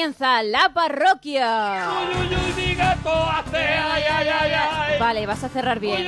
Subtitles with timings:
[0.00, 1.86] Comienza la parroquia.
[2.00, 4.98] Uy, uy, uy, mi gato hace ay, ay, ay, ay.
[4.98, 6.06] Vale, vas a cerrar bien.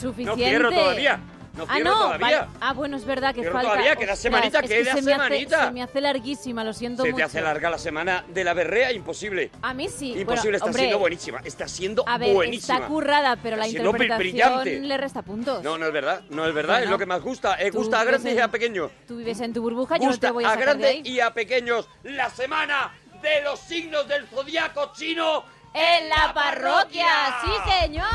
[0.00, 0.24] Suficiente.
[0.24, 1.20] No cierro todavía.
[1.56, 2.18] No ah, no, todavía.
[2.40, 2.48] vale.
[2.60, 3.68] Ah, bueno, es verdad que Cierro falta.
[3.70, 5.64] todavía, queda Ostras, semanita, es que queda se me hace- semanita.
[5.66, 7.16] se me hace larguísima, lo siento Se mucho.
[7.18, 9.50] te hace larga la semana de la berrea, imposible.
[9.62, 10.08] A mí sí.
[10.18, 11.40] Imposible, Bueno, está hombre, siendo buenísima.
[11.44, 12.74] Está siendo A ver, buenísima.
[12.78, 14.18] está currada, pero la Está bri- interpretación
[14.62, 14.80] brillante.
[14.80, 15.62] le resta puntos.
[15.62, 17.54] No, no es verdad, no es verdad, Bueno, es lo que más gusta.
[17.60, 18.90] Eh, gusta a grandes en- y a pequeños.
[19.06, 21.02] Tú vives en tu burbuja, yo no te voy a a sacar de grandes ahí.
[21.04, 21.88] y a pequeños.
[22.02, 25.44] La semana de los signos del zodiaco chino.
[25.76, 27.40] ¡En la parroquia!
[27.42, 28.06] ¡Sí, señor!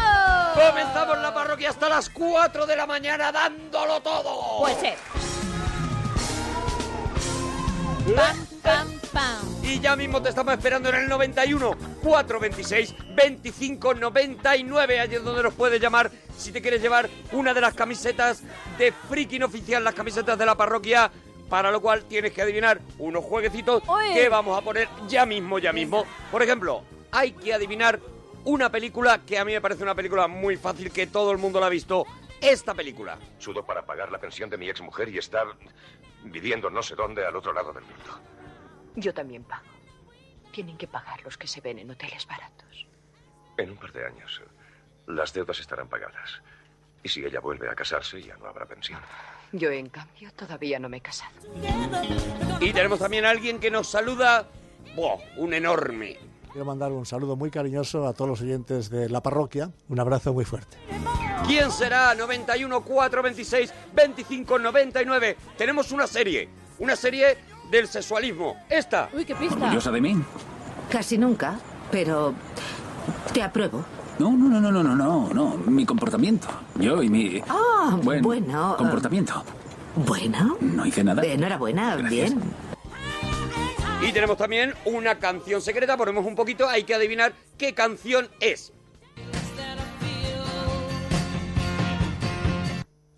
[0.53, 4.59] Comenzamos la parroquia hasta las 4 de la mañana dándolo todo.
[4.59, 4.93] Pues sí.
[8.15, 9.59] Pam, pam, pam.
[9.61, 14.99] Y ya mismo te estamos esperando en el 91 426 25 99.
[15.01, 18.41] Allí es donde nos puedes llamar si te quieres llevar una de las camisetas
[18.77, 21.11] de Freaking Oficial, las camisetas de la parroquia.
[21.49, 23.83] Para lo cual tienes que adivinar unos jueguecitos
[24.13, 26.05] que vamos a poner ya mismo, ya mismo.
[26.31, 27.99] Por ejemplo, hay que adivinar
[28.45, 31.59] una película que a mí me parece una película muy fácil, que todo el mundo
[31.59, 32.05] la ha visto.
[32.41, 33.17] Esta película.
[33.37, 35.45] Sudo para pagar la pensión de mi exmujer y estar
[36.23, 38.19] viviendo no sé dónde al otro lado del mundo.
[38.95, 39.65] Yo también pago.
[40.51, 42.87] Tienen que pagar los que se ven en hoteles baratos.
[43.57, 44.41] En un par de años,
[45.07, 46.41] las deudas estarán pagadas.
[47.03, 48.99] Y si ella vuelve a casarse, ya no habrá pensión.
[49.51, 51.33] Yo, en cambio, todavía no me he casado.
[52.59, 54.47] Y tenemos también a alguien que nos saluda.
[54.95, 55.17] ¡Buah!
[55.37, 56.17] Un enorme.
[56.51, 59.69] Quiero mandar un saludo muy cariñoso a todos los oyentes de la parroquia.
[59.87, 60.77] Un abrazo muy fuerte.
[61.45, 62.15] ¿Quién será?
[62.15, 65.37] 91 426 25 99.
[65.57, 66.49] Tenemos una serie,
[66.79, 67.37] una serie
[67.71, 68.55] del sexualismo.
[68.67, 69.09] Esta.
[69.13, 69.55] Uy, qué pista.
[69.55, 70.17] ¿Orgullosa de mí?
[70.89, 71.59] Casi nunca,
[71.91, 72.33] pero
[73.31, 73.85] te apruebo.
[74.17, 75.57] No, no, no, no, no, no, no, no.
[75.67, 76.47] Mi comportamiento.
[76.75, 77.41] Yo y mi...
[77.47, 78.75] Ah, buen bueno.
[78.77, 79.43] Comportamiento.
[79.95, 80.57] Bueno.
[80.59, 81.23] No hice nada.
[81.23, 82.11] Enhorabuena, Gracias.
[82.35, 82.68] bien.
[84.01, 85.97] Y tenemos también una canción secreta.
[85.97, 88.71] Ponemos un poquito, hay que adivinar qué canción es.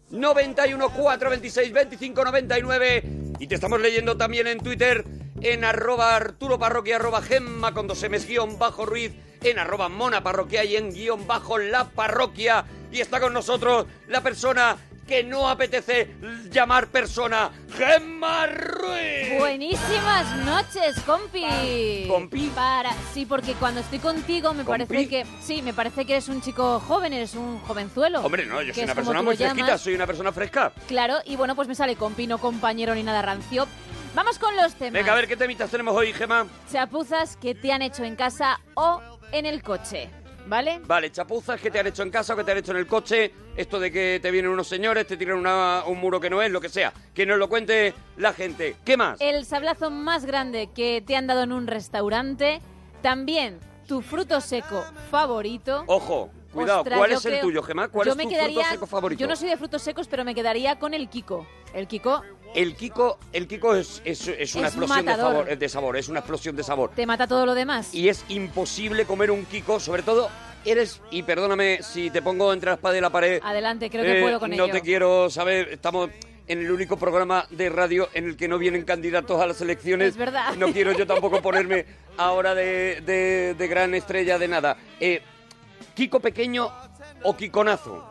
[0.10, 3.04] 91 426 25 99
[3.40, 5.06] y te estamos leyendo también en Twitter
[5.42, 10.22] en arroba Arturo Parroquia arroba Gemma con dos M's guion bajo Ruiz en arroba Mona
[10.22, 14.78] Parroquia y en guion bajo La Parroquia y está con nosotros la persona
[15.12, 16.16] que no apetece
[16.50, 22.06] llamar persona Gemma Ruiz Buenísimas noches, compi.
[22.08, 22.50] ¿Compi?
[22.56, 24.86] Para, sí, porque cuando estoy contigo me ¿Compi?
[24.86, 28.22] parece que sí, me parece que eres un chico joven, eres un jovenzuelo.
[28.22, 29.54] Hombre, no, yo soy una persona muy llamas.
[29.54, 30.72] fresquita, soy una persona fresca.
[30.88, 33.68] Claro, y bueno, pues me sale compi, no compañero ni nada rancio.
[34.16, 34.94] Vamos con los temas.
[34.94, 36.48] Venga, a ver qué temitas tenemos hoy, Gemma.
[36.72, 39.02] Chapuzas que te han hecho en casa o
[39.34, 40.10] en el coche,
[40.48, 40.82] ¿vale?
[40.86, 42.88] Vale, chapuzas que te han hecho en casa o que te han hecho en el
[42.88, 43.32] coche.
[43.56, 46.52] Esto de que te vienen unos señores, te tiran una- un muro que no es,
[46.52, 46.94] lo que sea.
[47.14, 48.76] Que nos lo cuente la gente.
[48.86, 49.20] ¿Qué más?
[49.22, 52.62] El sablazo más grande que te han dado en un restaurante.
[53.02, 55.84] También tu fruto seco favorito.
[55.88, 56.80] Ojo, cuidado.
[56.82, 57.88] Ostras, ¿Cuál es el tuyo, Gemma?
[57.88, 59.20] ¿Cuál yo es me tu quedaría, fruto seco favorito?
[59.20, 61.48] Yo no soy de frutos secos, pero me quedaría con el Kiko.
[61.74, 62.22] El Kiko
[62.54, 66.20] El Kiko, el Kiko es, es, es una Es explosión de de sabor, es una
[66.20, 66.92] explosión de sabor.
[66.96, 67.94] te mata todo lo demás.
[67.94, 70.30] Y es imposible comer un Kiko, sobre todo
[70.66, 74.20] eres, y perdóname si te pongo entre la espada y la pared, Adelante, creo que
[74.20, 74.74] Eh, puedo con no ello.
[74.74, 76.10] te quiero saber, estamos
[76.48, 80.10] en el único programa de radio en el que no vienen candidatos a las elecciones.
[80.10, 80.54] Es verdad.
[80.58, 81.86] No quiero yo tampoco ponerme
[82.18, 84.76] ahora de, de- de gran estrella de nada.
[85.00, 85.22] Eh,
[85.96, 86.70] ¿Kiko pequeño
[87.24, 88.08] o Kikonazo?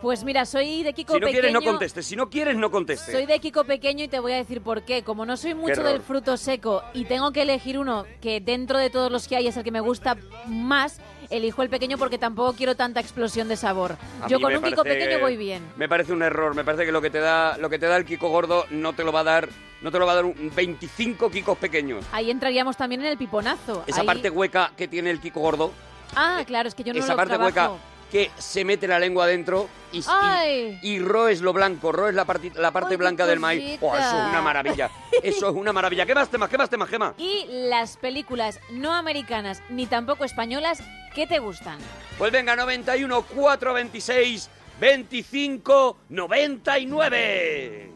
[0.00, 1.40] Pues mira, soy de Kiko si no pequeño.
[1.42, 2.06] quieres, no contestes.
[2.06, 3.14] Si no quieres, no contestes.
[3.14, 5.04] Soy de Kiko pequeño y te voy a decir por qué.
[5.04, 8.90] Como no soy mucho del fruto seco y tengo que elegir uno que dentro de
[8.90, 10.16] todos los que hay es el que me gusta
[10.48, 10.98] más,
[11.30, 13.96] elijo el pequeño porque tampoco quiero tanta explosión de sabor.
[14.20, 15.62] A Yo con un Kiko pequeño voy bien.
[15.76, 16.56] Me parece un error.
[16.56, 18.94] Me parece que lo que te da, lo que te da el Kiko gordo no
[18.94, 19.48] te lo va a dar,
[19.82, 22.04] no te lo va a dar un 25 Kikos pequeños.
[22.10, 23.84] Ahí entraríamos también en el piponazo.
[23.86, 25.70] Esa Ahí- parte hueca que tiene el Kiko gordo,
[26.14, 27.46] Ah, claro, es que yo no esa lo parte trabajo.
[27.72, 30.78] hueca que se mete la lengua adentro y, y, Ay.
[30.82, 33.78] y roes lo blanco, roes la, parti- la parte Ay, qué blanca del maíz.
[33.80, 34.90] Oh, eso es una maravilla.
[35.22, 36.04] Eso es una maravilla.
[36.04, 36.50] ¿Qué más temas?
[36.50, 37.14] ¿Qué más temas, Gema?
[37.16, 40.82] Y las películas no americanas ni tampoco españolas,
[41.14, 41.78] ¿qué te gustan?
[42.18, 47.92] Pues venga, 91 426 25 99.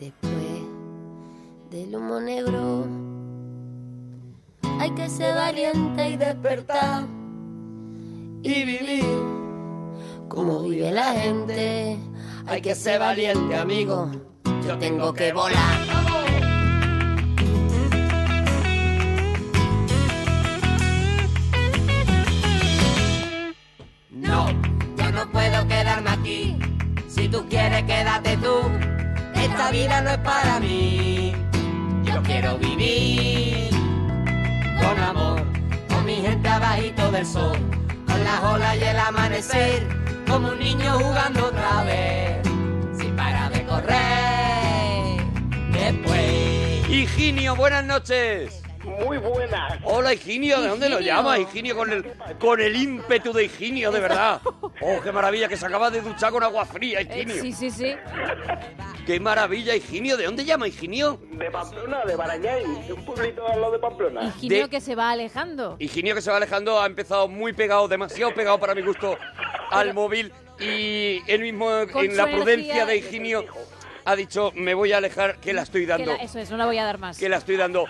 [0.00, 0.32] Después
[1.70, 2.86] del humo negro
[4.80, 7.04] hay que ser valiente y despertar
[8.46, 9.04] y vivir
[10.28, 11.98] como vive la gente.
[12.46, 14.10] Hay que ser valiente, amigo.
[14.66, 15.78] Yo tengo que volar.
[24.10, 24.48] No,
[24.96, 26.56] yo no puedo quedarme aquí.
[27.08, 28.60] Si tú quieres, quédate tú.
[29.34, 31.34] Esta vida no es para mí.
[32.24, 33.70] quiero vivir
[34.80, 35.42] con amor,
[35.88, 37.56] con mi gente abajito del sol,
[38.26, 39.86] las olas y el amanecer,
[40.26, 42.42] como un niño jugando otra vez,
[42.98, 45.22] sin parar de correr.
[45.72, 46.88] Después.
[46.88, 48.65] Higinio, buenas noches.
[49.04, 49.78] Muy buenas.
[49.84, 51.14] Hola, Higinio, ¿de dónde lo Higinio.
[51.14, 51.38] llamas?
[51.40, 54.40] Higinio con el, con el ímpetu de Higinio, de verdad.
[54.80, 57.42] Oh, qué maravilla, que se acaba de duchar con agua fría, Eh, Higinio.
[57.42, 57.94] sí, sí, sí.
[59.06, 60.16] Qué maravilla, Higinio.
[60.16, 61.20] ¿De dónde llama Higinio?
[61.32, 64.32] De Pamplona, de Barañáin, de un pueblito al lado de Pamplona.
[64.36, 65.76] Higinio De- que se va alejando.
[65.78, 69.16] Higinio que se va alejando ha empezado muy pegado, demasiado pegado para mi gusto,
[69.70, 73.44] al móvil y él mismo, Con en la prudencia energía- de Higinio,
[74.04, 76.12] ha dicho, me voy a alejar, que la estoy Que dando.
[76.16, 77.18] la- eso es, no la voy a dar más.
[77.18, 77.84] Que la estoy dando.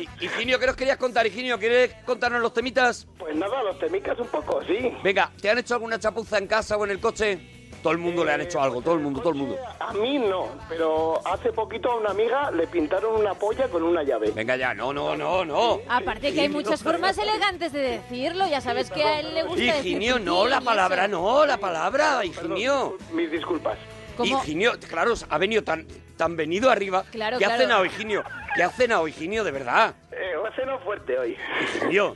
[0.00, 1.58] Y- Higinio, ¿qué nos querías contar, Higinio?
[1.58, 3.06] ¿Quieres contarnos los temitas?
[3.18, 4.92] Pues nada, los temicas un poco, sí.
[5.02, 7.38] Venga, ¿te han hecho alguna chapuza en casa o en el coche?
[7.82, 9.56] Todo el mundo le han hecho algo, todo el mundo, todo el mundo.
[9.78, 14.02] A mí no, pero hace poquito a una amiga le pintaron una polla con una
[14.02, 14.32] llave.
[14.32, 15.78] Venga ya, no, no, no, no.
[15.88, 19.62] Aparte que hay muchas formas elegantes de decirlo, ya sabes que a él le gusta
[19.62, 22.98] decir Higinio, pipí no, la palabra no, la palabra, Higinio.
[23.12, 23.78] Mis disculpas.
[24.14, 24.36] ¿Cómo?
[24.42, 25.86] Higinio, claro, ha venido tan,
[26.20, 27.02] tan venido arriba.
[27.10, 27.62] Claro, ¿Qué ha claro.
[27.62, 28.22] cenado, Higinio?
[28.54, 29.94] ¿Qué ha cenado, Higinio, de verdad?
[30.12, 31.34] Eh, va a fuerte hoy.
[31.62, 32.14] Higinio.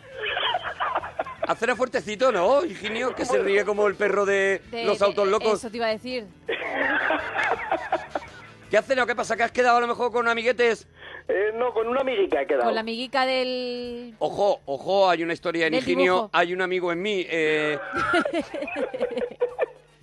[1.48, 3.14] ¿Ha cenado fuertecito, no, Higinio?
[3.14, 5.58] Que se ríe como el perro de, De- los de- autos locos.
[5.58, 6.26] Eso te iba a decir.
[8.70, 9.06] ¿Qué ha cenado?
[9.06, 9.38] ¿Qué pasa?
[9.38, 10.86] ¿Que has quedado a lo mejor con amiguetes?
[11.26, 12.64] Eh, no, con una amiguica he quedado.
[12.64, 14.14] Con la amiguica del...
[14.18, 17.24] Ojo, ojo, hay una historia en Higinio, hay un amigo en mí.
[17.26, 17.78] Eh...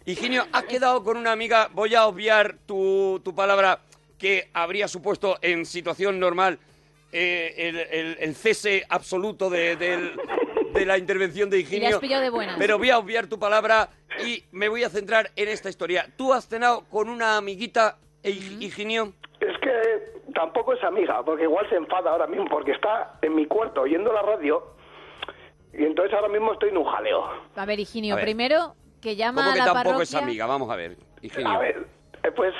[0.05, 3.79] Higinio, has quedado con una amiga, voy a obviar tu, tu palabra
[4.21, 6.59] que habría supuesto en situación normal
[7.11, 10.11] eh, el, el- el cese absoluto de, del-
[10.73, 11.99] de la intervención de Y le has Higinio.
[11.99, 12.55] pillado de buenas.
[12.59, 13.89] Pero voy a obviar tu palabra
[14.23, 16.05] y me voy a centrar en esta historia.
[16.17, 19.13] ¿Tú has cenado con una amiguita, Higinio?
[19.39, 23.47] Es que tampoco es amiga, porque igual se enfada ahora mismo, porque está en mi
[23.47, 24.63] cuarto oyendo la radio
[25.73, 27.25] y entonces ahora mismo estoy en un jaleo.
[27.55, 28.25] A ver, Higinio, A ver.
[28.25, 30.03] primero que llama ¿Cómo a que la tampoco parroquia...
[30.03, 30.45] es amiga?
[30.45, 31.49] Vamos a ver, Higinio.
[31.49, 31.87] A ver,
[32.23, 32.53] eh, pues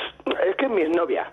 [0.50, 1.32] es que es mi novia.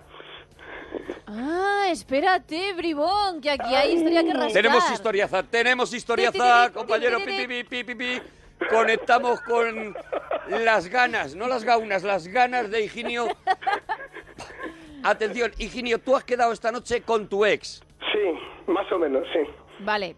[1.27, 4.51] Ah, espérate, bribón, que aquí hay historia que rascar.
[4.51, 7.19] Tenemos historiaza, tenemos historiaza, compañero.
[7.19, 8.21] Pi, pi, pi, pi, pi.
[8.69, 9.95] Conectamos con
[10.49, 13.27] las ganas, no las gaunas, las ganas de Higinio.
[15.03, 17.81] Atención, Higinio, tú has quedado esta noche con tu ex.
[18.11, 19.39] Sí, más o menos, sí.
[19.79, 20.15] Vale.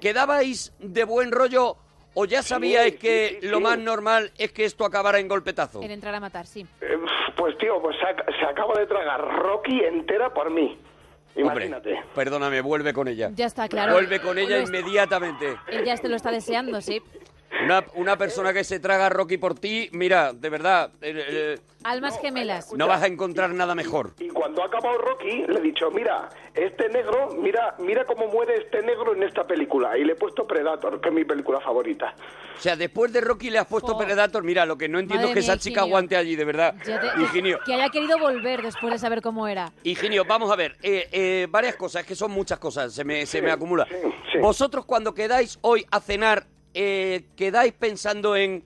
[0.00, 1.76] ¿Quedabais de buen rollo
[2.14, 3.62] o ya sabíais sí, que sí, lo sí.
[3.62, 5.82] más normal es que esto acabara en golpetazo?
[5.82, 6.66] En entrar a matar, sí.
[6.80, 6.96] Eh,
[7.36, 10.78] pues tío, pues se, ac- se acaba de tragar Rocky entera por mí.
[11.36, 12.02] Hombre, Imagínate.
[12.14, 13.30] perdóname, vuelve con ella.
[13.34, 13.92] Ya está, claro.
[13.92, 15.56] Vuelve con ella inmediatamente.
[15.68, 17.00] Ella te lo está deseando, sí.
[17.64, 21.58] Una, una persona que se traga a Rocky por ti, mira, de verdad, eh, eh,
[21.84, 22.72] Almas gemelas.
[22.74, 24.12] no vas a encontrar nada mejor.
[24.18, 28.54] Y cuando ha acabado Rocky, le he dicho, mira, este negro, mira, mira cómo muere
[28.56, 29.98] este negro en esta película.
[29.98, 32.14] Y le he puesto Predator, que es mi película favorita.
[32.56, 33.98] O sea, después de Rocky le has puesto Oh.
[33.98, 34.42] Predator.
[34.44, 35.84] Mira, lo que no entiendo Madre es que esa chica Higinio.
[35.96, 36.74] aguante allí, de verdad.
[36.86, 37.58] Ya te- Higinio.
[37.66, 39.72] Que haya querido volver después de saber cómo era.
[39.82, 43.26] Higinio, vamos a ver, eh, eh, varias cosas, es que son muchas cosas, se me,
[43.26, 43.86] se me acumula.
[43.86, 43.96] sí,
[44.32, 44.38] sí.
[44.38, 48.64] Vosotros cuando quedáis hoy a cenar, eh, ¿quedáis pensando en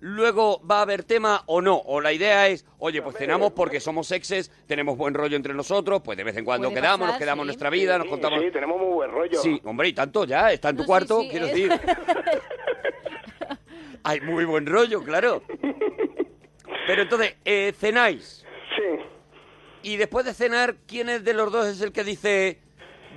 [0.00, 1.76] luego va a haber tema o no?
[1.76, 6.02] O la idea es, oye, pues cenamos porque somos exes, tenemos buen rollo entre nosotros,
[6.04, 7.46] pues de vez en cuando Puede quedamos, nos quedamos sí.
[7.46, 8.40] nuestra vida, nos Sí, contamos...
[8.42, 9.40] Sí, tenemos muy buen rollo.
[9.40, 11.72] Sí, hombre, y tanto ya, está en tu No, sí, cuarto, sí, quiero es- decir.
[14.04, 15.42] Hay muy buen rollo, claro.
[16.86, 18.44] Pero entonces, eh, cenáis.
[18.76, 18.82] Sí.
[19.82, 22.60] Y después de cenar, ¿quién es de los dos es el que dice,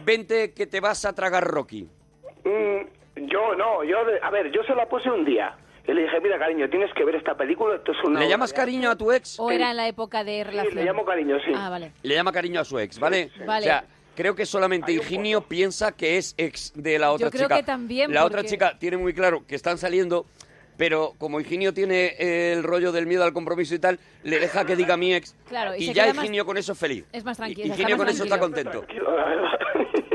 [0.06, 1.88] vente que te vas a tragar Rocky?
[2.44, 2.88] Mm,
[3.28, 5.56] yo no, yo, de- a ver, yo se la puse un día.
[5.88, 8.20] Y le dije, mira, cariño, tienes que ver esta película, esto es una...
[8.20, 9.40] ¿Le llamas de cariño a tu ex?
[9.40, 10.52] O era en la época de arte".
[10.52, 10.74] relación.
[10.74, 11.52] Sí, le llamo cariño, sí.
[11.56, 11.92] Ah, vale.
[12.04, 13.32] Le llama cariño a su ex, ¿vale?
[13.46, 13.62] Vale.
[13.62, 13.84] O sea,
[14.16, 17.56] creo que solamente Higinio piensa que es ex de la otra Yo creo chica.
[17.58, 20.28] que también, La otra chica tiene muy claro que están saliendo,
[20.78, 24.66] pero como Higinio tiene eh, el rollo del miedo al compromiso y tal, le deja
[24.66, 25.36] que diga mi ex.
[25.48, 27.06] Claro, y y ya queda más- Higinio con eso es feliz.
[27.14, 28.82] Es más tranquilo, Higinio con eso está tranquilo.
[28.82, 29.59] contento.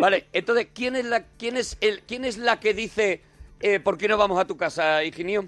[0.04, 3.22] Vale, entonces, ¿quién es la, quién es el, quién es la que dice,
[3.58, 5.46] eh, ¿por qué no vamos a tu casa, Higinio?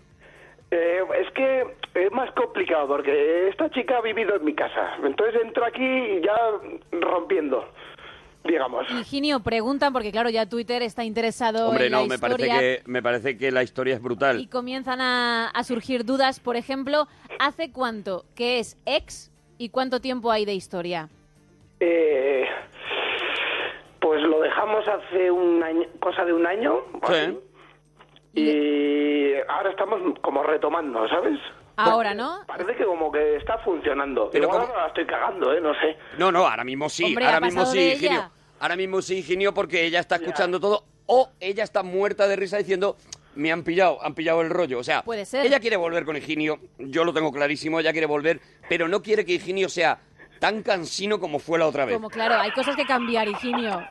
[0.71, 4.97] Eh, es que es más complicado porque esta chica ha vivido en mi casa.
[5.05, 6.35] Entonces entro aquí ya
[6.91, 7.69] rompiendo,
[8.45, 8.87] digamos.
[8.99, 12.59] Higinio, preguntan, porque claro, ya Twitter está interesado Hombre, en la no, me parece, historia
[12.59, 14.41] que, me parece que la historia es brutal.
[14.41, 16.41] y comienzan a, a surgir dudas.
[16.41, 17.09] Por ejemplo,
[17.39, 21.11] ¿hace cuánto que es ex y cuánto tiempo hay de historia?
[21.79, 22.47] Eh,
[24.07, 26.81] pues lo dejamos hace un año, cosa de un año.
[27.09, 27.13] Sí.
[27.15, 27.39] así.
[28.35, 31.39] Y ahora estamos como retomando, ¿sabes?
[31.77, 32.41] Ahora, ¿no?
[32.47, 34.31] Parece que como que está funcionando.
[34.31, 35.61] Pero Igual como- ahora la estoy cagando, ¿eh?
[35.61, 35.97] No sé.
[36.19, 38.31] No, no, ahora mismo sí, Hombre, ahora ha mismo sí, ella.
[38.61, 42.59] ahora mismo sí, Higinio, porque ella está escuchando todo o ella está muerta de risa
[42.59, 42.97] diciendo
[43.35, 44.79] me han pillado, han pillado el rollo.
[44.79, 45.45] O sea, Puede ser.
[45.45, 49.25] ella quiere volver con Higinio, yo lo tengo clarísimo, ella quiere volver, pero no quiere
[49.27, 49.99] que Higinio sea
[50.39, 51.95] tan cansino como fue la otra vez.
[51.95, 53.87] Como claro, hay cosas que cambiar, Higinio.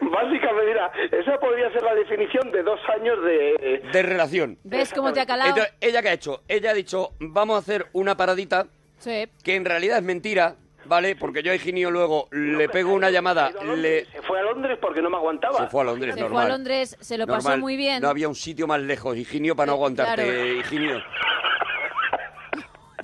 [0.00, 3.82] Básicamente, mira, esa podría ser la definición de dos años de...
[3.92, 4.58] De relación.
[4.64, 5.50] ¿Ves cómo te ha calado?
[5.50, 6.42] Entonces, ¿ella qué ha hecho?
[6.48, 8.66] Ella ha dicho, vamos a hacer una paradita,
[8.98, 9.26] Sí.
[9.42, 10.54] que en realidad es mentira,
[10.86, 11.16] ¿vale?
[11.16, 14.04] Porque yo a Higinio luego le pego una llamada, le...
[14.06, 15.58] Se fue a Londres porque no me aguantaba.
[15.58, 16.46] Se fue a Londres, Se fue normal.
[16.46, 17.60] a Londres, se lo pasó Normal.
[17.60, 18.00] muy bien.
[18.00, 20.46] No había un sitio más lejos, Higinio, para no aguantarte, claro.
[20.60, 21.02] Higinio.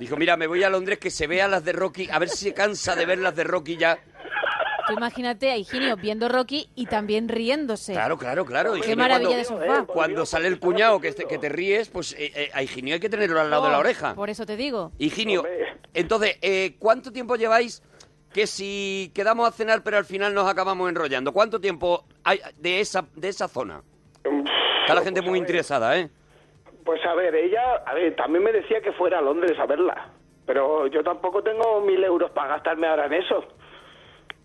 [0.01, 2.45] Dijo, mira, me voy a Londres que se vea las de Rocky, a ver si
[2.45, 3.99] se cansa de ver las de Rocky ya.
[4.87, 7.93] Tú imagínate a Higinio viendo Rocky y también riéndose.
[7.93, 8.73] Claro, claro, claro.
[8.73, 9.85] Qué Higinio, maravilla de cuando, sofá.
[9.85, 12.99] Cuando sale el cuñado que te, que te ríes, pues eh, eh, a Higinio hay
[12.99, 14.15] que tenerlo al lado de la Oh, oreja.
[14.15, 14.91] Por eso te digo.
[14.97, 15.45] Higinio,
[15.93, 17.83] entonces, eh, ¿cuánto tiempo lleváis
[18.33, 21.31] que si quedamos a cenar pero al final nos acabamos enrollando?
[21.31, 23.83] ¿Cuánto tiempo hay de esa, de esa zona?
[24.81, 26.09] Está la gente muy interesada, ¿eh?
[26.85, 30.09] Pues a ver, ella, a ver, también me decía que fuera a Londres a verla.
[30.45, 33.45] Pero yo tampoco tengo mil euros para gastarme ahora en eso.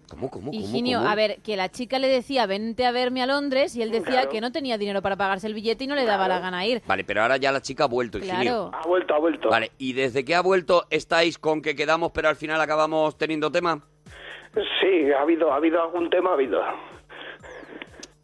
[0.09, 3.75] ¿Cómo, cómo, Higinio, a ver, que la chica le decía, vente a verme a Londres,
[3.75, 4.31] y él decía Claro.
[4.31, 6.81] que no tenía dinero para pagarse el billete y no le daba la gana ir.
[6.87, 8.71] Vale, pero ahora ya la chica ha vuelto, Higinio.
[8.71, 8.71] Claro.
[8.73, 9.49] Ha vuelto, ha vuelto.
[9.49, 13.51] Vale, ¿y desde que ha vuelto estáis con que quedamos pero al final acabamos teniendo
[13.51, 13.81] tema?
[14.81, 16.63] Sí, ha habido, ha habido algún tema, ha habido.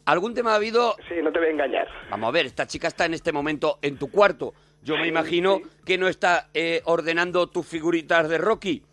[0.05, 0.95] ¿Algún tema ha habido?
[1.07, 1.87] Sí, no te voy a engañar.
[2.09, 4.53] Vamos a ver, esta chica está en este momento en tu cuarto.
[4.81, 8.83] Yo me imagino que no está eh, ordenando tus figuritas de Rocky.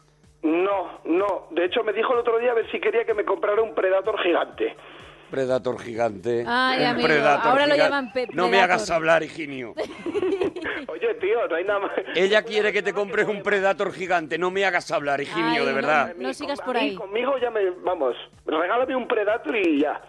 [0.43, 1.49] No, no.
[1.51, 3.75] De hecho, me dijo el otro día a ver si quería que me comprara un
[3.75, 4.77] Predator gigante.
[5.33, 6.45] Predator gigante.
[6.47, 7.91] Ay, amigo, Predator ahora lo gigante.
[7.97, 9.75] llaman pe- No me hagas hablar, Higinio.
[10.89, 11.91] Oye, tío, no hay nada más.
[12.17, 14.39] Ella quiere que te compres un Predator gigante.
[14.39, 16.15] No me hagas hablar, Higinio, Ay, de no, verdad.
[16.17, 16.95] No sigas A por ahí.
[16.95, 17.71] Conmigo ya me.
[17.85, 20.01] Vamos, regálame un Predator y ya.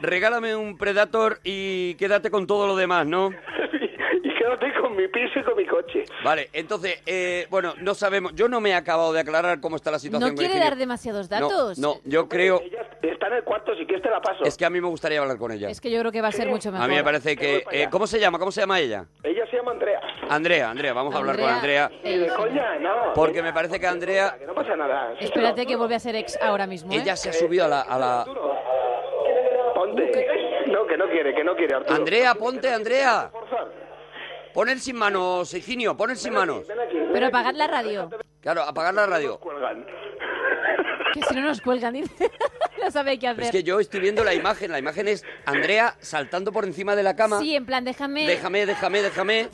[0.00, 3.30] Regálame un Predator y quédate con todo lo demás, ¿no?
[4.22, 6.04] y quédate con mi piso y con mi coche.
[6.22, 8.34] Vale, entonces, eh, bueno, no sabemos.
[8.34, 10.76] Yo no me he acabado de aclarar cómo está la situación No con quiere dar
[10.76, 11.78] demasiados datos.
[11.78, 12.60] No, yo creo.
[12.60, 14.44] Ella está en el cuarto, si quieres te la paso.
[14.44, 15.68] Es que a mí me gustaría hablar con ella.
[15.70, 16.84] Es que yo creo que va a ser mucho mejor.
[16.84, 17.64] A mí me parece que...
[17.70, 18.38] eh, ¿Cómo se llama?
[18.38, 19.06] ¿Cómo se llama ella?
[19.22, 20.00] Ella se llama Andrea.
[20.28, 21.90] Andrea, Andrea, vamos a hablar con Andrea.
[22.02, 23.12] Y de coña, no.
[23.14, 24.36] Porque me parece que Andrea...
[24.38, 25.14] Que no pasa nada.
[25.20, 26.96] Espérate que vuelve a ser ex ahora mismo, ¿eh?
[26.96, 27.80] Ella se ha subido a la...
[27.82, 28.24] a la-
[29.84, 30.26] Ponte.
[30.64, 31.94] No, que no quiere, que no quiere, Arturo.
[31.94, 33.30] Andrea, ponte, Andrea.
[34.54, 36.66] Pon el sin manos, Higinio, pon el sin manos.
[37.12, 38.08] Pero apagad la radio.
[38.40, 39.38] Claro, apagar la radio.
[41.12, 42.30] Que si no nos cuelgan, dice.
[42.82, 43.44] no sabe qué hacer.
[43.44, 44.72] Es que yo estoy viendo la imagen.
[44.72, 47.40] La imagen es Andrea saltando por encima de la cama.
[47.40, 48.26] Sí, en plan, déjame...
[48.26, 49.48] Déjame, déjame, déjame.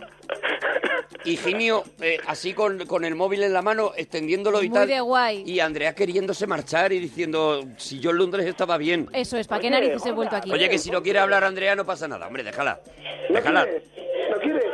[1.25, 4.89] Higinio, eh, así con, con el móvil en la mano, extendiéndolo y Muy tal.
[4.89, 5.43] de guay.
[5.47, 9.09] Y Andrea queriéndose marchar y diciendo, si yo en Londres estaba bien.
[9.13, 10.51] Eso es, ¿para qué narices he vuelto aquí?
[10.53, 12.27] Oye, que si no quiere hablar Andrea no pasa nada.
[12.27, 12.81] Hombre, déjala.
[13.29, 13.65] ¿No Déjala.
[13.65, 13.83] quieres?
[14.31, 14.65] ¿No quieres?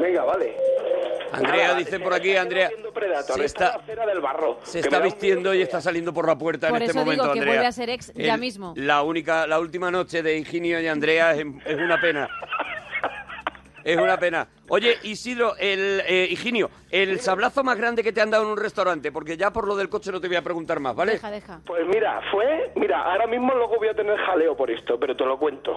[0.00, 0.54] Venga, vale.
[1.32, 2.70] Andrea, Nada, dicen por aquí, Andrea.
[2.92, 3.44] Predator, Se
[4.80, 7.32] está se vistiendo y está saliendo por la puerta Por en este eso digo momento,
[7.32, 7.54] que Andrea.
[7.54, 8.74] vuelve a ser ex ya mismo.
[8.76, 12.28] La única, la última noche de Higinio y Andrea es, es una pena.
[13.84, 14.46] Es una pena.
[14.68, 18.56] Oye, Isidro, el eh, Higinio, el sablazo más grande que te han dado en un
[18.56, 21.12] restaurante, porque ya por lo del coche no te voy a preguntar más, ¿vale?
[21.12, 21.60] Deja, deja.
[21.66, 25.24] Pues mira, fue, mira, ahora mismo luego voy a tener jaleo por esto, pero te
[25.24, 25.76] lo cuento.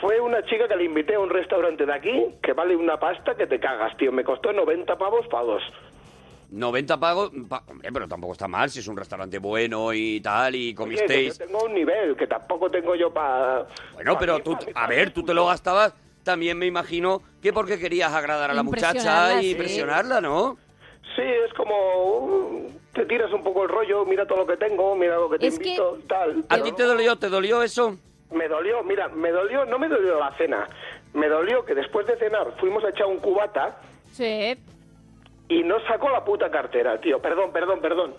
[0.00, 3.34] Fue una chica que le invité a un restaurante de aquí que vale una pasta
[3.34, 4.12] que te cagas, tío.
[4.12, 5.62] Me costó 90 pavos para dos.
[6.50, 10.54] 90 pagos, pa- hombre, pero tampoco está mal si es un restaurante bueno y tal,
[10.54, 11.38] y Oye, que comisteis.
[11.38, 13.66] yo tengo un nivel que tampoco tengo yo para...
[13.92, 15.92] Bueno, pero tú, a ver, tú te lo gastabas
[16.28, 19.50] también me imagino que porque querías agradar a la muchacha y sí.
[19.52, 20.58] impresionarla, ¿no?
[21.16, 21.74] Sí, es como...
[22.26, 25.38] uh, Te tiras un poco el rollo, mira todo lo que tengo, mira lo que
[25.38, 26.44] te Es que- invito, tal.
[26.50, 27.16] ¿A ti te dolió?
[27.16, 27.96] ¿Te dolió eso?
[28.30, 30.68] Me dolió, mira, me dolió, no me dolió la cena.
[31.14, 33.80] Me dolió que después de cenar fuimos a echar un cubata
[34.12, 34.54] Sí.
[35.48, 37.22] y no sacó la puta cartera, tío.
[37.22, 38.14] Perdón, perdón, perdón.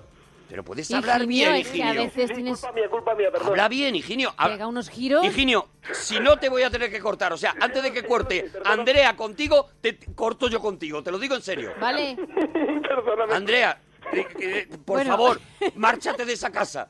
[0.50, 2.04] Pero puedes Higinio, hablar bien, es que a Higinio.
[2.06, 2.60] veces tienes...
[2.60, 3.50] Culpa mía, culpa mía, perdón.
[3.50, 4.34] Habla bien, Higinio.
[4.36, 5.24] Hab- Pega unos giros.
[5.24, 7.32] Higinio, si no te voy a tener que cortar.
[7.34, 11.04] O sea, antes de que corte Andrea contigo, te te corto yo contigo.
[11.04, 11.72] Te lo digo en serio.
[11.80, 12.16] Vale.
[12.82, 13.34] Perdóname.
[13.36, 13.80] Andrea,
[14.12, 15.12] eh, eh, por Bueno.
[15.12, 15.40] favor,
[15.76, 16.90] márchate de esa casa.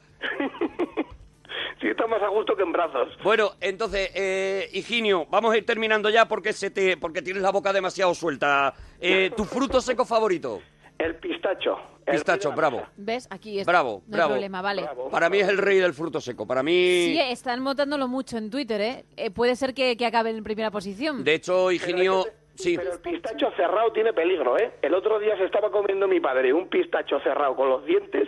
[1.81, 3.07] Sí, está más a gusto que en brazos.
[3.23, 7.51] Bueno, entonces, eh, Higinio, vamos a ir terminando ya porque se te, porque tienes la
[7.51, 8.73] boca demasiado suelta.
[8.99, 10.61] Eh, ¿Tu fruto seco favorito?
[10.99, 11.79] El pistacho.
[12.05, 12.83] El Pistacho, bravo.
[12.97, 13.27] ¿Ves?
[13.31, 13.65] Aquí es.
[13.67, 14.33] Bravo, no bravo.
[14.33, 14.83] hay problema, vale.
[15.11, 16.45] Para mí es el rey del fruto seco.
[16.47, 19.05] Para mí, Sí, están votándolo mucho en Twitter, ¿eh?
[19.15, 21.23] Eh, puede ser que, que acabe en primera posición.
[21.23, 22.25] de hecho, Higinio,
[22.55, 22.77] sí.
[22.77, 24.71] Pero el pistacho cerrado tiene peligro, ¿eh?
[24.81, 28.27] El otro día se estaba comiendo mi padre un pistacho cerrado con los dientes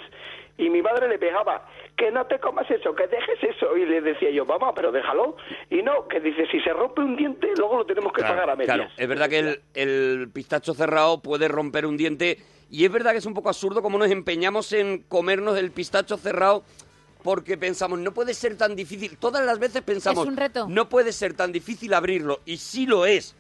[0.58, 3.76] Y mi madre le pegaba, que no te comas eso, que dejes eso.
[3.78, 5.36] Y le decía yo, mamá, pero déjalo.
[5.72, 8.56] Y no, que dice, si se rompe un diente, luego lo tenemos que pagar a
[8.56, 8.76] medias.
[8.76, 12.38] Claro, es verdad que el, el pistacho cerrado puede romper un diente
[12.72, 16.18] y es verdad que es un poco absurdo como nos empeñamos en comernos el pistacho
[16.18, 16.64] cerrado
[17.24, 19.18] porque pensamos, no puede ser tan difícil.
[19.18, 20.66] Todas las veces pensamos, Es un reto.
[20.68, 23.36] no puede ser tan difícil abrirlo y sí lo es.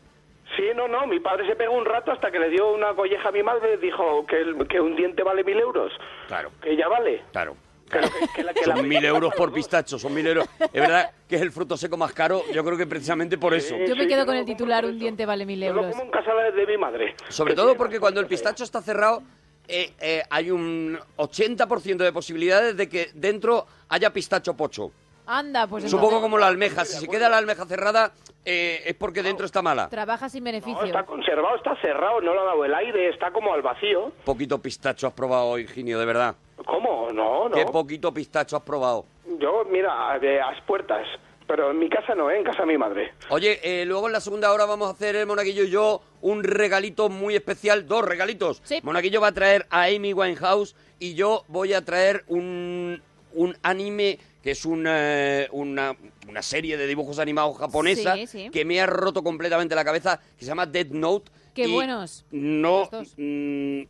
[0.56, 3.30] Sí, no, no, mi padre se pegó un rato hasta que le dio una colleja
[3.30, 5.92] a mi madre y dijo que, el- que un diente vale mil euros.
[6.28, 6.52] Claro.
[6.62, 7.24] Que ya vale.
[7.32, 7.56] Claro.
[7.92, 10.48] Que, la, que la- Son mil euros por pistacho, son mil euros.
[10.60, 13.76] Es verdad que es el fruto seco más caro, yo creo que precisamente por eso.
[13.78, 15.92] Yo me quedo con el titular, un diente vale mil Yo lo euros.
[15.96, 17.16] como en casa de, mi madre.
[17.30, 19.22] Sobre todo porque cuando el pistacho está cerrado,
[19.68, 24.92] eh, eh, hay un 80% de posibilidades de que dentro haya pistacho pocho.
[25.28, 26.84] Anda, pues Es un poco entonces como la almeja.
[26.84, 28.12] Si se queda la almeja cerrada,
[28.44, 29.88] eh, es porque dentro está mala.
[29.88, 30.84] trabaja sin No, beneficio.
[30.84, 34.12] está conservado, está cerrado, no le ha dado el aire, está como al vacío.
[34.26, 36.36] Poquito pistacho has probado hoy, Ginio, de verdad.
[36.66, 37.12] ¿Cómo?
[37.12, 37.56] No, no.
[37.56, 39.06] Qué poquito pistacho has probado.
[39.40, 41.06] Yo, mira, a, de- las puertas.
[41.48, 42.38] Pero en mi casa no, ¿eh?
[42.38, 43.14] en casa de mi madre.
[43.30, 46.44] Oye, eh, luego en la segunda hora vamos a hacer el Monaguillo y yo un
[46.46, 48.62] regalito muy especial, dos regalitos.
[48.64, 48.80] Sí.
[48.84, 53.02] Monaguillo va a traer a Amy Winehouse y yo voy a traer un,
[53.34, 55.94] un anime que es una, una,
[56.30, 58.50] una serie de dibujos animados japonesa Sí, sí.
[58.50, 61.32] que me ha roto completamente la cabeza, que se llama Dead Note.
[61.54, 62.26] Qué y buenos.
[62.32, 63.82] No, mm,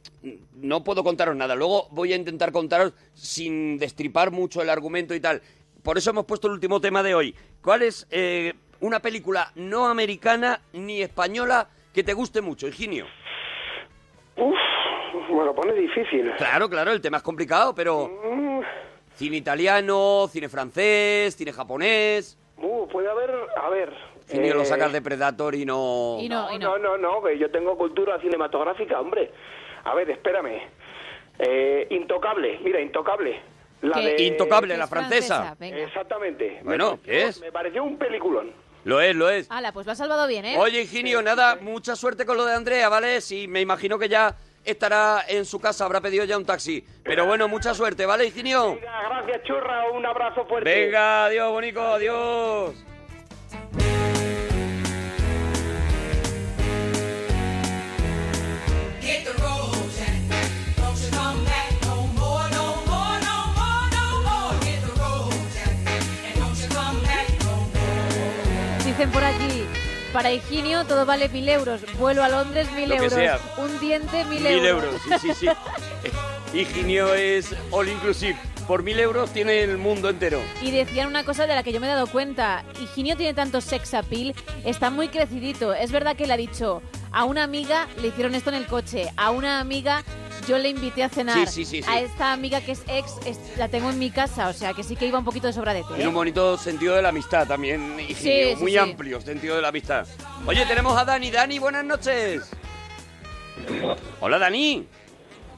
[0.61, 1.55] no puedo contaros nada.
[1.55, 5.41] Luego voy a intentar contaros sin destripar mucho el argumento y tal.
[5.83, 7.35] Por eso hemos puesto el último tema de hoy.
[7.61, 13.05] ¿Cuál es eh, una película no americana ni española que te guste mucho, Higinio?
[14.37, 14.55] Uf,
[15.29, 16.31] me lo pone difícil.
[16.37, 18.61] Claro, claro, el tema es complicado, pero Mm,
[19.15, 22.37] cine italiano, cine francés, cine japonés.
[22.57, 23.93] uh, puede haber, a ver.
[24.31, 26.17] Higinio lo eh, sacas de Predator y no...
[26.19, 26.77] Y no, y no.
[26.77, 29.31] No, no, no, que yo tengo cultura cinematográfica, hombre.
[29.83, 30.61] A ver, espérame.
[31.39, 33.41] Eh, intocable, mira, Intocable.
[33.81, 34.13] La ¿Qué?
[34.13, 34.23] de...
[34.23, 35.55] Intocable, la es francesa.
[35.59, 36.57] Exactamente.
[36.57, 37.41] Me Bueno, pareció- ¿qué es?
[37.41, 38.51] Me pareció un peliculón.
[38.83, 39.49] Lo es, lo es.
[39.49, 40.55] Hala, pues lo has salvado bien, ¿eh?
[40.57, 43.21] Oye, Higinio, nada, mucha suerte con lo de Andrea, ¿vale?
[43.21, 46.83] Sí, me imagino que ya estará en su casa, habrá pedido ya un taxi.
[47.03, 48.75] Pero bueno, mucha suerte, ¿vale, Higinio?
[48.75, 50.69] Venga, gracias, churra, un abrazo fuerte.
[50.69, 52.75] Venga, adiós, bonico, adiós.
[69.01, 69.63] Dicen por aquí,
[70.13, 71.81] para Higinio todo vale mil euros.
[71.97, 73.13] Vuelo a Londres, mil Lo que euros.
[73.13, 73.39] sea.
[73.57, 75.47] Un diente, mil, Mil euros, sí, sí, sí.
[76.03, 76.11] Eh,
[76.59, 78.37] Higinio es all inclusive.
[78.67, 80.39] Por mil euros tiene el mundo entero.
[80.61, 82.63] Y decían una cosa de la que yo me he dado cuenta.
[82.79, 84.35] Higinio tiene tanto sex appeal,
[84.65, 85.73] está muy crecidito.
[85.73, 89.11] Es verdad que le ha dicho, a una amiga le hicieron esto en el coche,
[89.17, 90.03] a una amiga
[90.47, 91.37] yo le invité a cenar.
[91.47, 91.89] Sí, sí, sí, sí.
[91.89, 94.83] A esta amiga que es ex, es- la tengo en mi casa, o sea que
[94.83, 95.87] sí que iba un poquito de sobradete.
[95.89, 96.07] Tiene ¿eh?
[96.07, 98.15] un bonito sentido de la amistad también, Higinio.
[98.49, 98.77] Sí, sí, Muy sí.
[98.79, 100.07] amplio sentido de la amistad.
[100.47, 101.29] Oye, tenemos a Dani.
[101.29, 102.49] Dani, buenas noches.
[104.19, 104.87] Hola, Dani.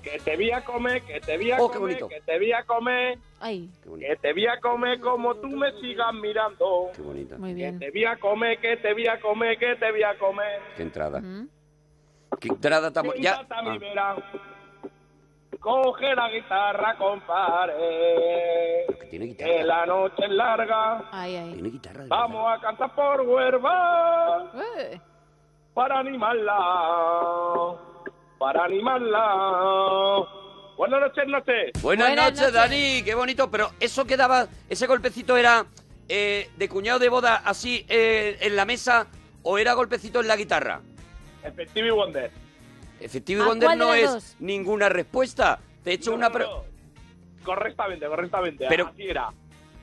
[0.02, 2.10] Que te voy a comer, que te voy a Oh, qué comer, bonito.
[2.10, 6.14] que te voy a comer, Ay, que te voy a comer como tú me sigas
[6.14, 6.92] mirando.
[6.96, 7.38] qué bonito.
[7.38, 7.78] muy Que bien.
[7.80, 10.62] te voy a comer, que te voy a comer, que te voy a comer.
[10.78, 11.20] Qué entrada.
[11.20, 11.50] Mm.
[12.40, 13.06] Qué entrada tan...
[13.20, 13.46] Ya...
[13.50, 14.16] Ah.
[15.60, 17.74] Coge la guitarra, compadre.
[19.00, 19.64] que tiene Que guitarra.
[19.64, 21.10] la noche es larga.
[21.12, 21.54] Ay, ay.
[21.54, 22.06] Tiene guitarra.
[22.08, 25.00] Vamos a cantar por huerva Eh,
[25.74, 26.58] para animarla.
[28.40, 30.28] Para animarla.
[30.78, 31.82] Buenas noches, noches.
[31.82, 32.54] Buenas, Buenas noches, noches.
[32.54, 33.04] Dani.
[33.04, 33.50] Qué bonito.
[33.52, 35.66] Pero eso que daba, ese golpecito era
[36.10, 39.08] eh, de cuñado de boda así eh, en la mesa
[39.44, 40.82] o era golpecito en la guitarra.
[41.44, 42.32] Efectivo y Wonder.
[43.00, 44.36] Efectivo y ¿A Wonder no es dos?
[44.40, 45.60] ninguna respuesta.
[45.84, 46.30] Te he hecho No, una...
[46.30, 46.64] no.
[47.44, 48.66] Correctamente, correctamente.
[48.70, 49.30] Pero- Así era.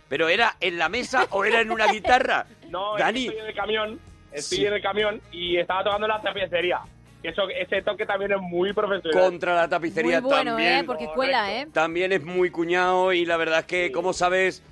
[0.09, 2.47] Pero era en la mesa o era en una guitarra.
[2.71, 3.27] No, es que Dani.
[3.27, 4.01] estoy en el camión.
[4.33, 4.67] Estoy Sí.
[4.67, 6.81] en el camión y estaba tocando la tapicería.
[7.23, 9.23] Eso, ese toque también es muy profesional.
[9.23, 10.79] Contra la tapicería muy bueno, también.
[10.79, 10.85] ¿eh?
[10.85, 11.67] Porque cuela, ¿eh?
[11.73, 14.63] También es muy cuñado y la verdad es que, ¿cómo sabes?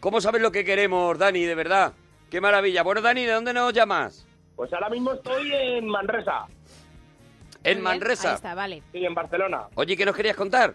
[0.00, 1.44] ¿Cómo sabes lo que queremos, Dani?
[1.44, 1.92] De verdad.
[2.30, 2.82] Qué maravilla.
[2.82, 4.26] Bueno, Dani, ¿de dónde nos llamas?
[4.56, 6.46] Pues ahora mismo estoy en Manresa.
[6.46, 8.34] En bien, Ahí Manresa.
[8.34, 8.82] está, vale.
[8.92, 9.66] Sí, en Barcelona.
[9.74, 10.74] Oye, ¿qué nos querías contar?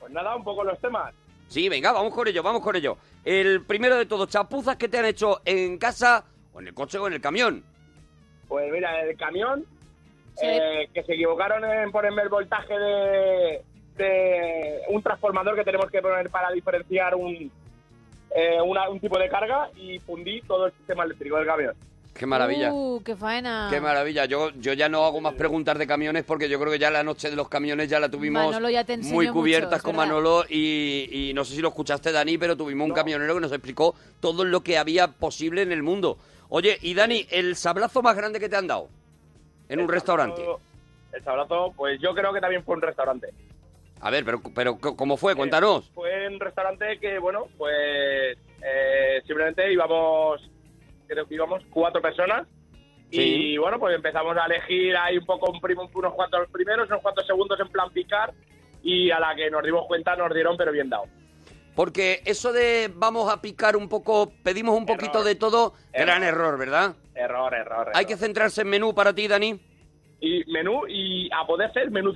[0.00, 1.12] Pues nada, un poco los temas.
[1.48, 2.96] Sí, venga, vamos con ello, vamos con ello.
[3.24, 6.98] El primero de todo, chapuzas que te han hecho en casa, o en el coche
[6.98, 7.64] o en el camión.
[8.48, 9.64] Pues mira, el camión,
[10.36, 10.46] Sí.
[10.46, 13.62] eh, que se equivocaron en ponerme el voltaje de,
[13.96, 17.50] de un transformador que tenemos que poner para diferenciar un,
[18.34, 21.74] eh, una- un tipo de carga y fundí todo el sistema eléctrico del camión.
[22.12, 22.72] Qué maravilla.
[22.72, 23.66] Uh, qué faena.
[23.70, 24.24] Qué maravilla.
[24.26, 27.02] Yo, yo ya no hago más preguntas de camiones porque yo creo que ya la
[27.02, 30.06] noche de los camiones ya la tuvimos ya muy cubiertas con verdad.
[30.12, 33.50] Manolo y, y no sé si lo escuchaste, Dani, pero tuvimos un camionero que nos
[33.52, 36.16] explicó todo lo que había posible en el mundo.
[36.50, 38.88] Oye, y Dani, ¿el sablazo más grande que te han dado
[39.74, 40.42] en un restaurante?
[41.12, 43.28] El sablazo, pues yo creo que también fue un restaurante.
[44.00, 45.34] A ver, pero, pero ¿cómo fue?
[45.34, 45.90] Cuéntanos.
[45.94, 50.42] Fue un restaurante que, bueno, pues eh, simplemente íbamos,
[51.06, 52.46] creo que íbamos cuatro personas.
[53.10, 53.20] Sí.
[53.20, 57.00] Y bueno, pues empezamos a elegir ahí un poco un primo, unos cuantos primeros, unos
[57.00, 58.32] cuantos segundos en plan picar.
[58.82, 61.04] Y a la que nos dimos cuenta nos dieron, pero bien dado.
[61.74, 66.56] Porque eso de vamos a picar un poco, pedimos un poquito de todo, gran error,
[66.56, 66.94] ¿verdad?
[67.14, 67.90] Error, error.
[67.94, 69.60] Hay que centrarse en menú para ti, Dani.
[70.20, 72.12] Y menú, y a poder ser menú,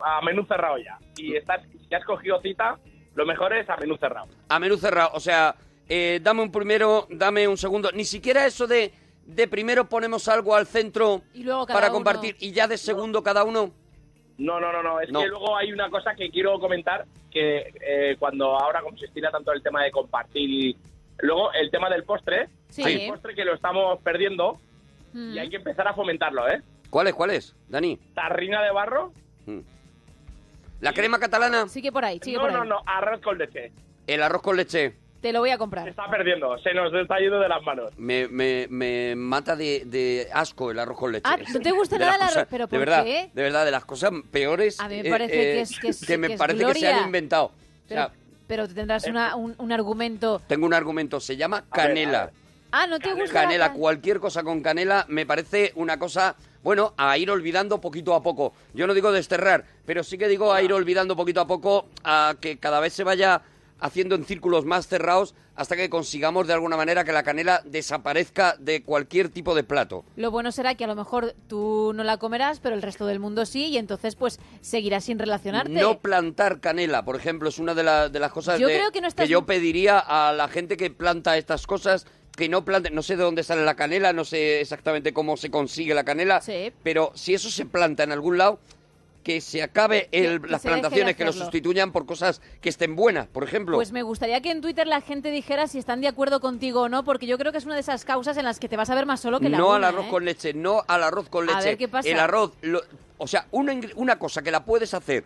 [0.00, 0.98] a menú cerrado ya.
[1.16, 2.78] Y estás, si has cogido cita,
[3.14, 4.28] lo mejor es a menú cerrado.
[4.48, 5.54] A menú cerrado, o sea,
[5.88, 7.90] eh, dame un primero, dame un segundo.
[7.92, 8.92] Ni siquiera eso de,
[9.26, 12.78] de primero ponemos algo al centro Y luego cada para uno- compartir y ya de
[12.78, 13.72] segundo cada uno.
[14.38, 15.00] No, no, no, no.
[15.00, 15.20] Es No.
[15.20, 19.30] que luego hay una cosa que quiero comentar, que eh, cuando ahora como se estira
[19.30, 20.76] tanto el tema de compartir y
[21.18, 22.82] luego el tema del postre, Sí.
[22.84, 24.58] hay un postre que lo estamos perdiendo
[25.12, 25.32] Mm.
[25.34, 26.60] y hay que empezar a fomentarlo, ¿eh?
[26.90, 27.96] ¿Cuál es, cuál es, Dani?
[28.14, 29.12] Tarrina de barro.
[30.80, 31.66] ¿La crema catalana?
[31.68, 32.56] Sigue por ahí, sigue no, por ahí.
[32.56, 33.72] no, no, arroz con leche.
[34.06, 34.94] El arroz con leche.
[35.20, 35.88] Te lo voy a Se comprar.
[35.88, 37.90] está perdiendo, se nos está yendo de las manos.
[37.96, 41.24] Me, me, me mata de, de asco el arroz con leche.
[41.28, 42.46] Ah, ¿no te gusta De nada el arroz?
[42.48, 43.30] ¿Pero de por verdad, qué?
[43.34, 44.78] De verdad, de las cosas peores.
[44.78, 46.74] A mí me eh, parece eh, que es- que es- me que es parece que
[46.74, 47.46] se han inventado.
[47.46, 47.52] O
[47.88, 48.12] Pero, sea,
[48.46, 50.40] pero tendrás una- un, un argumento.
[50.46, 52.22] tengo un argumento, se llama A ver, canela.
[52.22, 52.34] a ver.
[52.70, 53.26] Ah, ¿no te gusta?
[53.34, 57.80] la canela, can- cualquier cosa con canela me parece una cosa, bueno, a ir olvidando
[57.80, 58.52] poquito a poco.
[58.72, 62.36] Yo no digo desterrar, pero sí que digo a ir olvidando poquito a poco, a
[62.40, 63.40] que cada vez se vaya
[63.80, 68.56] haciendo en círculos más cerrados hasta que consigamos de alguna manera que la canela desaparezca
[68.58, 70.04] de cualquier tipo de plato.
[70.16, 73.18] Lo bueno será que a lo mejor tú no la comerás, pero el resto del
[73.20, 75.70] mundo sí, y entonces pues seguirás sin relacionarte.
[75.72, 78.92] No plantar canela, por ejemplo, es una de, la- de las cosas Yo de- creo
[78.92, 82.94] que no estás- yo pediría a la gente que planta estas cosas que no planten,
[82.94, 86.40] no sé de dónde sale la canela, no sé exactamente cómo se consigue la canela,
[86.40, 86.72] Sí.
[86.84, 88.60] pero si eso se planta en algún lado,
[89.22, 92.96] que se acabe el- Que- las se plantaciones, que lo sustituyan por cosas que estén
[92.96, 93.76] buenas, por ejemplo.
[93.76, 96.88] Pues me gustaría que en Twitter la gente dijera si están de acuerdo contigo o
[96.88, 98.88] no, porque yo creo que es una de esas causas en las que te vas
[98.90, 100.10] a ver más solo que la no al arroz ¿eh?
[100.10, 101.68] con leche, no al arroz con A leche.
[101.70, 102.08] ver, ¿qué pasa?
[102.08, 102.80] El arroz, lo-
[103.18, 105.24] o sea, una, una cosa que la puedes hacer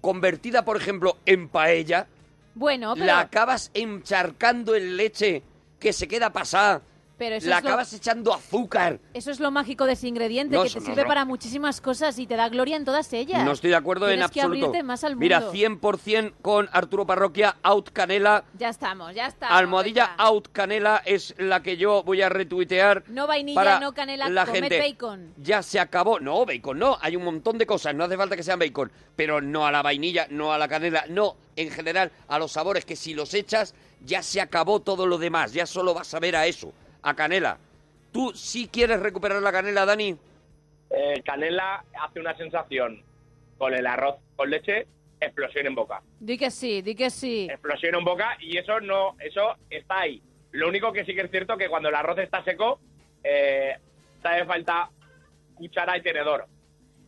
[0.00, 2.06] convertida, por ejemplo, en paella,
[2.54, 5.42] Bueno, pero, la acabas encharcando en leche
[5.80, 6.82] que se queda pasada,
[7.16, 8.98] pero eso, la es lo, acabas echando azúcar.
[9.12, 11.08] eso es lo mágico de ese ingrediente, No, que eso te no, sirve no.
[11.08, 13.44] para muchísimas cosas y te da gloria en todas ellas.
[13.44, 14.66] No estoy de acuerdo Tienes en que absoluto.
[14.66, 15.22] abrirte más al mundo.
[15.22, 18.44] Mira, 100% con Arturo Parroquia, out canela.
[18.58, 19.56] Ya estamos, ya estamos.
[19.56, 23.04] Almohadilla out canela es la que yo voy a retuitear.
[23.08, 24.78] No vainilla, para no canela, la comed gente.
[24.80, 25.32] bacon.
[25.36, 26.20] Ya se acabó.
[26.20, 26.98] No, bacon no.
[27.00, 27.94] Hay un montón de cosas.
[27.94, 28.90] No hace falta que sean bacon.
[29.16, 32.84] Pero no a la vainilla, no a la canela, no en general a los sabores
[32.84, 33.74] que si los echas
[34.04, 35.52] ya se acabó todo lo demás.
[35.52, 36.72] Ya solo vas a ver a eso,
[37.04, 37.58] a canela.
[38.12, 40.16] ¿Tú sí quieres recuperar la canela, Dani?
[40.90, 43.02] Eh, canela hace una sensación
[43.58, 44.86] con el arroz con leche,
[45.20, 46.02] explosión en boca.
[46.18, 47.46] Di que sí, di que sí.
[47.50, 50.22] Explosión en boca y eso no, eso está ahí.
[50.52, 52.80] Lo único que sí que es cierto que cuando el arroz está seco,
[53.22, 53.76] eh,
[54.22, 54.88] te hace falta
[55.54, 56.46] cuchara y tenedor.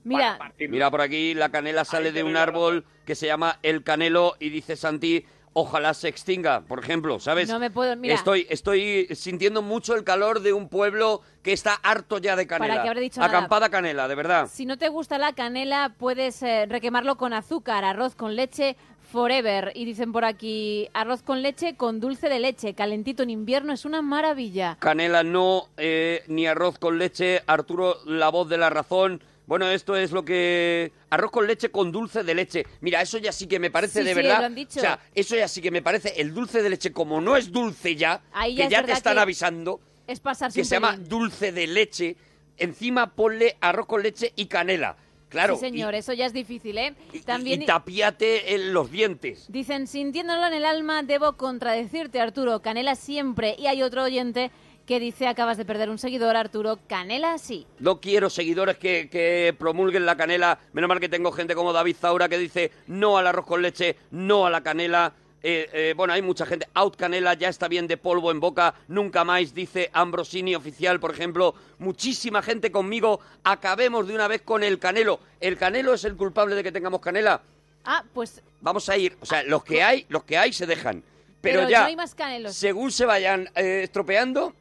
[0.05, 0.39] Mira.
[0.59, 4.51] Mira, por aquí la canela sale de un árbol que se llama el canelo y
[4.51, 5.25] dice Santi,
[5.59, 7.49] ojalá se extinga, por ejemplo, ¿sabes?
[7.49, 8.15] No me puedo- mira.
[8.15, 12.75] Estoy, estoy sintiendo mucho el calor de un pueblo que está harto ya de canela.
[12.75, 13.39] ¿Para qué habré dicho nada?
[13.39, 14.51] Acampada canela, de verdad.
[14.53, 18.77] si no te gusta la canela, puedes eh, requemarlo con azúcar, arroz con leche,
[19.11, 19.73] forever.
[19.75, 23.87] Y dicen por aquí, arroz con leche con dulce de leche, calentito en invierno, es
[23.87, 24.77] una maravilla.
[24.79, 27.41] Canela no, eh, ni arroz con leche.
[27.47, 29.23] Arturo, la voz de la razón.
[29.47, 30.93] Bueno, esto es lo que...
[31.11, 32.67] Arroz con leche con dulce de leche.
[32.81, 34.41] Mira, eso ya sí que me parece Sí, de sí, verdad...
[34.41, 34.79] lo han dicho.
[34.79, 36.21] O sea, eso ya sí que me parece...
[36.21, 38.83] El dulce de leche, como no es dulce ya, Ahí que ya es ya te
[38.83, 39.81] verdad están que avisando...
[40.07, 41.09] Es pasarse que un se llama pelín.
[41.09, 42.17] dulce de leche.
[42.59, 44.97] Encima ponle arroz con leche y canela.
[45.29, 45.55] Claro.
[45.57, 46.95] Sí, señor, eso ya es difícil, ¿eh?
[47.13, 49.47] y, También tapiate en los dientes.
[49.49, 53.57] dicen, sintiéndolo en el alma, debo contradecirte, Arturo, canela siempre.
[53.59, 54.53] Y hay otro oyente
[54.87, 57.67] que dice, acabas de perder un seguidor, Arturo, canela sí.
[57.79, 60.59] No quiero seguidores que, que promulguen la canela.
[60.73, 63.97] Menos mal que tengo gente como David Zaura que dice no al arroz con leche,
[64.11, 65.13] no a la canela.
[65.43, 66.67] Eh, eh, bueno, hay mucha gente.
[66.75, 68.75] Out canela, ya está bien de polvo en boca.
[68.89, 71.55] Nunca más, dice Ambrosini oficial, por ejemplo.
[71.79, 73.21] Muchísima gente conmigo.
[73.45, 75.21] Acabemos de una vez con el canelo.
[75.41, 77.43] ¿El canelo es el culpable de que tengamos canela?
[77.85, 79.17] Ah, pues Vamos a ir.
[79.21, 81.03] O sea, los que hay, los que hay se dejan.
[81.41, 82.57] Pero, Pero ya, no hay más canelos.
[82.57, 84.55] según se vayan eh, estropeando,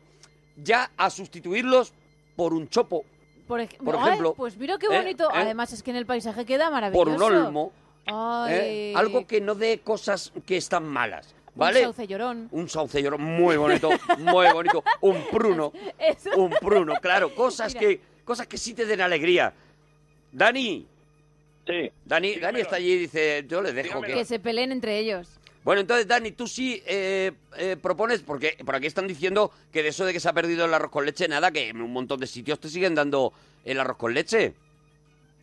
[0.57, 1.93] ya a sustituirlos
[2.35, 3.03] por un chopo,
[3.47, 4.97] Por, ej- Por Ay, ejemplo, pues mira qué ¿eh?
[4.97, 5.25] bonito.
[5.29, 5.33] ¿eh?
[5.35, 7.05] Además es que en el paisaje queda maravilloso.
[7.05, 7.71] por un olmo.
[8.07, 8.53] Ay.
[8.55, 8.93] ¿eh?
[8.95, 11.81] Algo que no dé cosas que están malas, Un ¿vale?
[11.83, 12.47] sauce llorón.
[12.51, 13.89] Un sauce llorón muy bonito,
[14.19, 14.83] muy bonito.
[15.01, 16.31] Un pruno, Eso.
[16.37, 17.33] un pruno, claro.
[17.35, 17.87] Cosas Mira.
[17.87, 19.53] que, cosas que sí te den alegría.
[20.31, 20.85] Dani.
[21.67, 21.91] Sí.
[22.05, 24.13] Dani, Dani está allí y dice, yo le dejo que...
[24.13, 25.29] Que se peleen entre ellos.
[25.65, 29.89] Bueno, entonces, Dani, tú sí eh, eh, propones, porque por aquí están diciendo que de
[29.89, 32.19] eso de que se ha perdido el arroz con leche, nada, que en un montón
[32.19, 33.33] de sitios te siguen dando
[33.65, 34.53] el arroz con leche.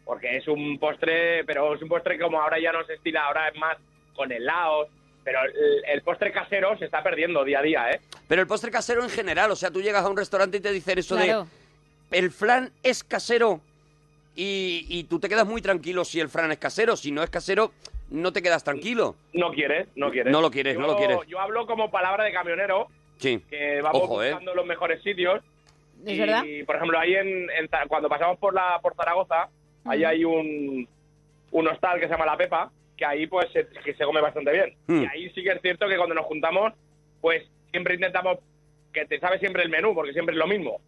[0.05, 3.49] Porque es un postre, pero es un postre como ahora ya no se estila, ahora
[3.49, 3.77] es más
[4.15, 4.89] con helados.
[5.25, 8.01] Pero el, el postre casero se está perdiendo día a día, ¿eh?
[8.29, 10.71] Pero el postre casero en general, o sea, tú llegas a un restaurante y te
[10.73, 11.49] dicen eso Claro.
[12.11, 13.61] de el flan es casero
[14.37, 17.31] y, y tú te quedas muy tranquilo si el flan es casero, si no es
[17.31, 17.73] casero
[18.13, 19.17] no te quedas tranquilo.
[19.33, 20.33] No quieres, no quieres.
[20.33, 21.19] No lo quieres, no lo Yo- quieres.
[21.29, 22.87] Yo hablo como palabra de camionero,
[23.19, 23.41] Sí.
[23.51, 24.31] que vamos Ojo, ¿eh?
[24.31, 25.43] buscando los mejores sitios.
[26.05, 26.43] ¿Es y, verdad?
[26.67, 29.49] por ejemplo, ahí en, en cuando pasamos por la por Zaragoza,
[29.85, 30.09] ahí Ujú.
[30.09, 30.89] hay un,
[31.53, 34.53] un hostal que se llama La Pepa, que ahí pues se, que se come bastante
[34.53, 34.75] bien.
[34.87, 35.03] Mm.
[35.03, 36.73] Y ahí sí que es cierto que cuando nos juntamos,
[37.21, 38.39] pues siempre intentamos
[38.93, 40.81] que te sabe siempre el menú, porque siempre es lo mismo.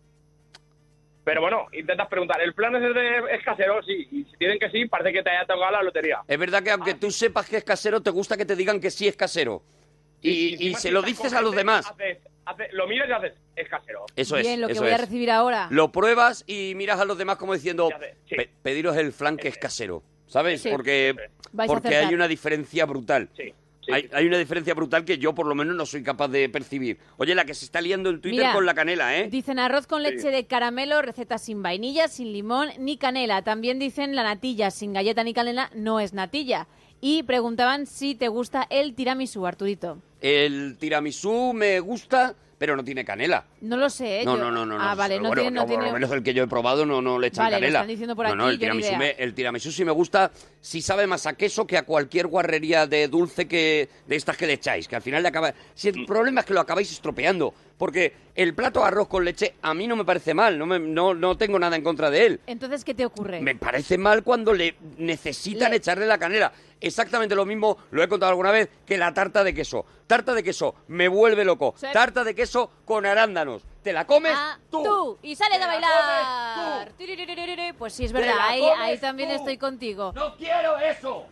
[1.24, 3.82] Pero bueno, intentas preguntar, ¿el plan es, de, es casero?
[3.82, 4.06] Sí.
[4.12, 6.20] Y si tienen que sí, parece que te haya tocado la lotería.
[6.28, 8.90] Es verdad que aunque tú sepas que es casero, te gusta que te digan que
[8.90, 9.62] sí es casero.
[10.20, 11.86] Y, se lo dices a los demás.
[11.86, 14.06] haces- haces- lo miras y haces, es casero.
[14.16, 14.42] Eso es.
[14.46, 15.00] Bien, lo que eso voy a es.
[15.00, 15.68] recibir ahora.
[15.70, 17.90] Lo pruebas y miras a los demás como diciendo,
[18.28, 18.36] sí.
[18.36, 20.02] "Pe- pediros el flan que es casero.
[20.26, 20.62] ¿Sabes?
[20.62, 20.70] Sí.
[20.70, 21.14] Porque,
[21.66, 23.28] porque hay una diferencia brutal.
[23.36, 23.52] Sí.
[23.92, 26.98] Hay, hay una diferencia brutal que yo por lo menos no soy capaz de percibir.
[27.16, 29.28] Oye, la que se está liando en Twitter Mira, con la canela, ¿eh?
[29.30, 33.42] Dicen arroz con leche de caramelo, receta sin vainilla, sin limón ni canela.
[33.42, 36.66] También dicen la natilla sin galleta ni canela no es natilla.
[37.00, 39.98] Y preguntaban si te gusta el tiramisú, Arturito.
[40.20, 43.44] El tiramisú me gusta, pero no tiene canela.
[43.60, 44.24] No lo sé, ¿eh?
[44.24, 44.76] No, Yo- no, no, no.
[44.80, 44.96] Ah, no.
[44.96, 45.54] vale, no Bueno, tiene...
[45.60, 47.60] No por lo menos el que yo he probado no, no le echan Vale, lo
[47.60, 47.78] canela.
[47.80, 48.98] están diciendo por no, no, aquí, el yo ni tiramisú, idea.
[48.98, 52.86] me, el tiramisú sí me gusta, sí sabe más a queso que a cualquier guarrería
[52.86, 55.52] de dulce que de estas que le echáis, que al final le acaba...
[55.74, 55.98] Si Mm.
[56.00, 59.74] el problema es que lo acabáis estropeando, porque el plato de arroz con leche a
[59.74, 62.40] mí no me parece mal, no, me- no, no tengo nada en contra de él.
[62.46, 63.40] Entonces, ¿qué te ocurre?
[63.40, 66.52] Me parece mal cuando le necesitan Le- echarle la canela.
[66.86, 69.84] Exactamente lo mismo, lo he contado alguna vez, que la tarta de queso.
[70.06, 71.74] Tarta de queso, me vuelve loco.
[71.76, 71.86] Sí.
[71.92, 73.62] Tarta de queso con arándanos.
[73.82, 74.82] ¿Te la comes Ah, tú?
[74.82, 75.18] tú.
[75.22, 76.92] Y sales a bailar.
[77.78, 78.34] Pues sí, es verdad.
[78.40, 79.36] Ahí, también tú.
[79.36, 80.12] estoy contigo.
[80.14, 81.26] ¡No quiero eso!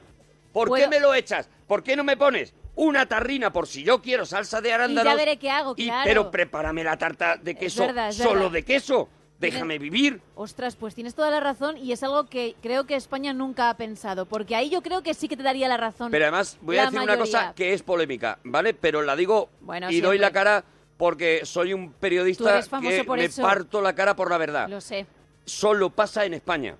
[0.53, 1.49] ¿Por qué me lo echas?
[1.67, 5.13] ¿Por qué no me pones una tarrina por si yo quiero salsa de Y arándanos?
[5.13, 6.03] ya veré qué hago, Y- claro.
[6.05, 8.51] pero prepárame la tarta de queso verdad, es solo verdad.
[8.53, 9.09] de queso.
[9.51, 10.21] Déjame vivir.
[10.35, 13.77] Ostras, pues tienes toda la razón y es algo que creo que España nunca ha
[13.77, 16.11] pensado, porque ahí yo creo que sí que te daría la razón.
[16.11, 18.75] Pero además voy a la decir una cosa que es polémica, ¿vale?
[18.75, 20.65] Pero la digo Bueno, y doy la cara
[20.97, 24.69] porque soy un periodista que me parto la cara por la verdad.
[24.69, 25.07] Lo sé.
[25.45, 26.77] Solo pasa en España.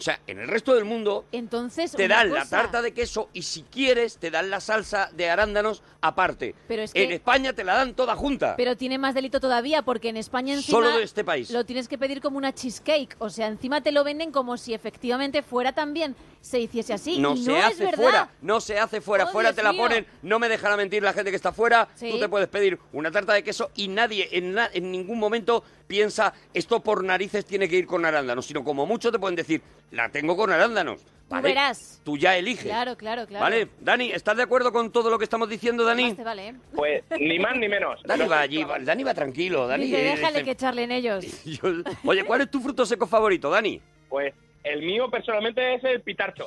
[0.00, 3.42] O sea, en el resto del mundo Entonces, te dan la tarta de queso y
[3.42, 6.54] si quieres te dan la salsa de arándanos aparte.
[6.68, 8.54] Pero es que- En España te la dan toda junta.
[8.56, 11.50] Pero tiene más delito todavía, porque en España encima Solo de este país.
[11.50, 13.14] lo tienes que pedir como una cheesecake.
[13.18, 17.18] O sea, encima te lo venden como si efectivamente fuera también se hiciese así.
[17.18, 18.02] no y se hace verdad.
[18.02, 19.82] fuera, no se hace fuera, Oh, fuera Dios te la mío.
[19.82, 22.10] ponen, no me dejará mentir la gente que está fuera, Sí.
[22.12, 25.62] tú te puedes pedir una tarta de queso y nadie en, na- en ningún momento
[25.90, 29.60] piensa esto por narices tiene que ir con arándanos, sino como mucho te pueden decir,
[29.90, 31.02] la tengo con arándanos.
[31.02, 31.48] Tú ¿vale?
[31.48, 32.00] verás.
[32.04, 32.66] Tú ya eliges.
[32.66, 33.42] Claro, claro, claro.
[33.44, 33.68] ¿Vale?
[33.80, 36.14] Dani, ¿estás de acuerdo con todo lo que estamos diciendo, Dani?
[36.14, 36.54] Te vale, ¿eh?
[36.74, 38.00] Pues ni más ni menos.
[38.04, 39.84] Dani va allí, va- Dani va tranquilo, Dani.
[39.86, 41.24] Dice, eh, déjale dice- que charlen ellos.
[41.44, 43.80] Yo- Oye, ¿cuál es tu fruto seco favorito, Dani?
[44.08, 46.46] Pues el mío personalmente es el pitarcho.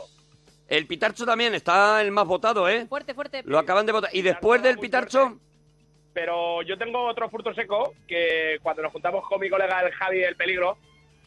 [0.70, 2.86] El pitarcho también está el más votado, ¿eh?
[2.88, 3.44] Fuerte, fuerte.
[3.46, 4.10] Lo acaban de votar.
[4.14, 5.38] ¿Y después del pitarcho?
[6.14, 10.24] Pero yo tengo otro fruto seco que cuando nos juntamos con mi colega el Javi
[10.24, 10.78] el Peligro,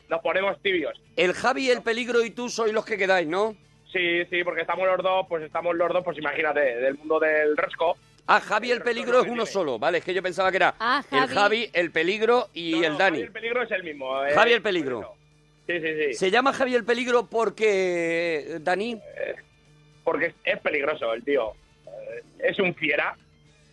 [0.09, 1.01] nos ponemos tibios.
[1.17, 3.57] El Javi, el peligro y tú sois los que quedáis, ¿no?
[3.93, 7.57] Sí, sí, porque estamos los dos, pues estamos los dos, pues imagínate, del mundo del
[7.57, 7.97] resco.
[8.29, 9.99] Ah, Javi, el peligro es uno solo, ¿vale?
[9.99, 11.71] Es que yo pensaba que era Ah, el Javi.
[11.73, 13.17] El peligro y No, el Dani.
[13.19, 14.25] Javi el Peligro es el mismo.
[14.25, 15.15] eh, Javi el peligro.
[15.67, 16.15] Sí, sí, sí.
[16.15, 19.01] Se llama Javi el peligro porque, eh, Dani,
[20.05, 21.53] Porque es, es peligroso el tío.
[21.87, 23.17] Eh, Es un fiera.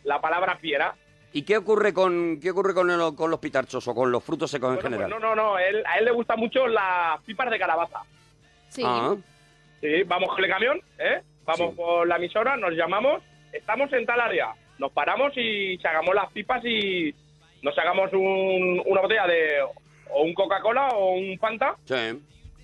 [0.04, 0.96] La palabra fiera.
[1.34, 4.50] ¿Y qué ocurre con qué ocurre con, el- con los pitarchos o con los frutos
[4.52, 5.22] secos en Bueno, pues general?
[5.22, 5.60] no, no, no.
[5.60, 8.00] él- a él le gustan mucho las pipas de calabaza.
[8.70, 8.82] Sí.
[8.86, 9.16] Ah,
[9.82, 11.22] Sí, vamos con el camión, ¿eh?
[11.44, 11.76] Vamos Sí.
[11.76, 14.54] por la emisora, nos llamamos, estamos en tal área.
[14.80, 17.14] Nos paramos y sacamos las pipas y
[17.62, 19.62] nos sacamos un- una botella de
[20.10, 22.18] o un Coca-Cola o un Fanta sí.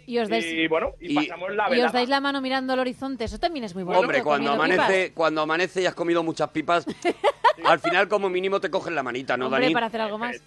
[0.10, 2.74] Y os dais, y bueno, y, Y- pasamos la y os dais la mano mirando
[2.74, 3.26] al horizonte.
[3.26, 4.02] Eso también es muy bonito.
[4.02, 5.12] Hombre, cuando amanece, pipas.
[5.15, 6.84] cuando amanece y has comido muchas pipas,
[7.63, 9.74] al final como mínimo te cogen la manita, ¿no, Hombre, Dani?
[9.76, 10.41] para hacer algo más.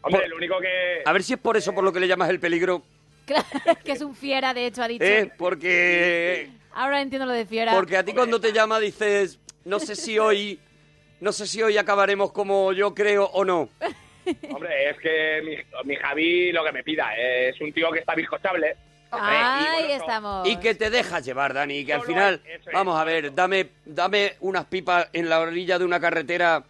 [0.00, 1.02] Hombre, Por- lo único que...
[1.04, 2.82] A ver si es por eso por lo que le llamas el peligro.
[3.26, 3.44] Claro,
[3.84, 5.04] que es un fiera, de hecho, ha dicho.
[5.04, 5.30] ¿eh?
[5.36, 7.74] Porque, Ahora entiendo lo de fiera.
[7.74, 10.58] porque a ti cuando te llama dices, no sé si hoy,
[11.20, 13.68] no sé si hoy acabaremos como yo creo o no.
[14.50, 18.14] Hombre, es que mi, mi Javi lo que me pida es un tío que está
[18.14, 18.74] bizcochable.
[19.20, 20.48] Ahí estamos.
[20.48, 24.34] Y que te dejas llevar, Dani, y que al final, vamos a ver, dame, dame
[24.40, 26.62] unas pipas en la orilla de una carretera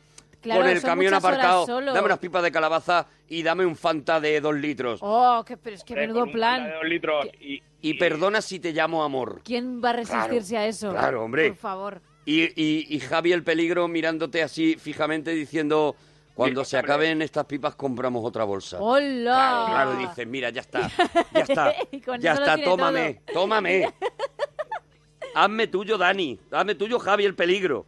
[0.42, 1.92] Claro, con el son camión muchas horas aparcado, solo.
[1.94, 5.00] dame unas pipas de calabaza y dame un Fanta de dos litros.
[5.02, 6.64] Oh, que, pero es que Eh, menudo con un Fanta plan.
[6.68, 9.40] de dos litros y, Y perdona si te llamo amor.
[9.42, 10.90] ¿Quién va a resistirse a eso?
[10.90, 11.48] claro, hombre.
[11.48, 12.00] Por favor.
[12.26, 15.96] Y, y, y Javi el peligro mirándote así fijamente diciendo,
[16.34, 18.78] cuando se acaben estas pipas compramos otra bolsa.
[18.80, 19.34] ¡Hola!
[19.34, 20.90] Claro, claro, dices, mira, ya está,
[21.32, 23.40] ya está, Y ya está, tómame, todo.
[23.42, 23.94] tómame.
[25.34, 27.86] Hazme tuyo, Dani, hazme tuyo, Javi, el peligro.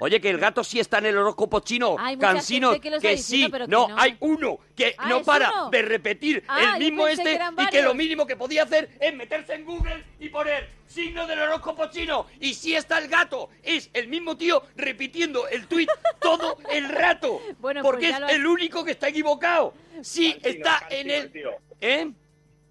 [0.00, 2.90] Oye, que el gato sí está en el horóscopo chino, Hay mucha cansino, gente que
[2.90, 3.98] lo está que diciendo, sí, pero que no, no.
[4.00, 5.70] hay uno que Ah, no ¿es para uno?
[5.70, 7.94] de repetir Ah, yo el mismo pensé que este eran y que lo varios.
[7.96, 12.54] mínimo que podía hacer es meterse en Google y poner signo del horóscopo chino y
[12.54, 15.88] sí está el gato, es el mismo tío repitiendo el tuit
[16.20, 19.74] todo el rato, Bueno, pues porque ya es lo has- el único que está equivocado.
[20.02, 21.22] Sí, Cansino, está cansino en el...
[21.24, 21.50] el tío.
[21.80, 22.10] ¿Eh?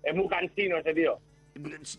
[0.03, 1.19] Es muy cansino ese tío.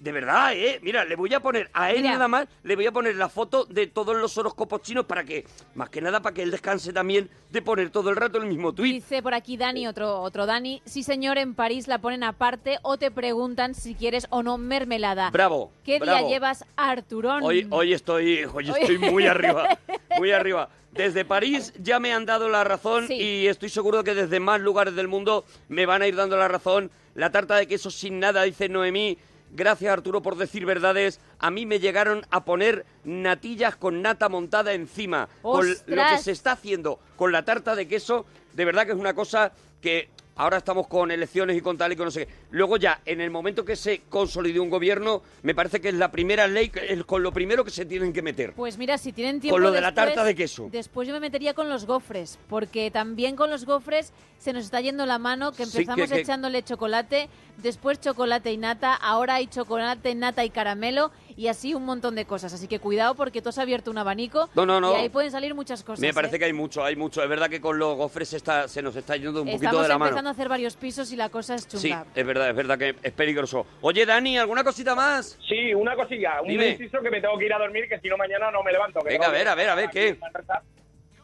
[0.01, 0.79] De verdad, ¿eh?
[0.83, 2.13] Mira, le voy a poner a él Mira.
[2.15, 5.45] nada más, le voy a poner la foto de todos los horóscopos chinos para que,
[5.75, 8.73] más que nada, para que él descanse también de poner todo el rato el mismo
[8.73, 8.95] tuit.
[8.95, 10.81] Dice por aquí Dani, otro, otro Dani.
[10.87, 15.31] Sí, señor, en París la ponen aparte o te preguntan si quieres o no mermelada.
[15.31, 16.19] Bravo, ¿Qué bravo.
[16.21, 17.43] día llevas, Arturón?
[17.43, 19.79] Hoy, hoy estoy, hoy Hoy- estoy muy arriba,
[20.19, 20.71] muy arriba.
[20.93, 23.15] Desde París ya me han dado la razón Sí.
[23.15, 26.49] y estoy seguro que desde más lugares del mundo me van a ir dando la
[26.49, 26.91] razón.
[27.15, 29.19] La tarta de queso sin nada, dice Noemí.
[29.53, 31.21] Gracias Arturo por decir verdades.
[31.39, 35.29] A mí me llegaron a poner natillas con nata montada encima.
[35.43, 38.99] Con lo que se está haciendo con la tarta de queso, de verdad que es
[38.99, 40.09] una cosa que
[40.41, 42.33] ahora estamos con elecciones y con tal y con no sé qué.
[42.51, 46.11] Luego ya, en el momento que se consolide un gobierno, me parece que es la
[46.11, 48.55] primera ley, es con lo primero que se tienen que meter.
[48.55, 50.69] Pues mira, si tienen tiempo Con lo de la tarta de queso.
[50.73, 54.81] Después yo me metería con los gofres, porque también con los gofres se nos está
[54.81, 59.35] yendo la mano, que Sí, empezamos que- que- echándole chocolate, después chocolate y nata, ahora
[59.35, 62.53] hay chocolate, nata y caramelo, y así un montón de cosas.
[62.53, 64.93] Así que cuidado porque tú has abierto un abanico No, no, no.
[64.93, 66.01] y ahí pueden salir muchas cosas.
[66.01, 66.39] me parece ¿eh?
[66.39, 67.23] que hay mucho, hay mucho.
[67.23, 69.89] Es verdad que con los gofres está, se nos está yendo un poquito Estamos de
[69.89, 70.29] la empezando mano.
[70.29, 72.05] a hacer varios pisos y la cosa es Sí, chunga.
[72.15, 73.67] es verdad, es verdad que es peligroso.
[73.81, 75.39] Oye, Dani, ¿alguna cosita más?
[75.49, 76.69] Sí, una cosilla, un Dime.
[76.73, 79.01] inciso que me tengo que ir a dormir, que si no mañana no me levanto.
[79.01, 80.19] que Venga, a ver, a ver, a ver, ¿qué?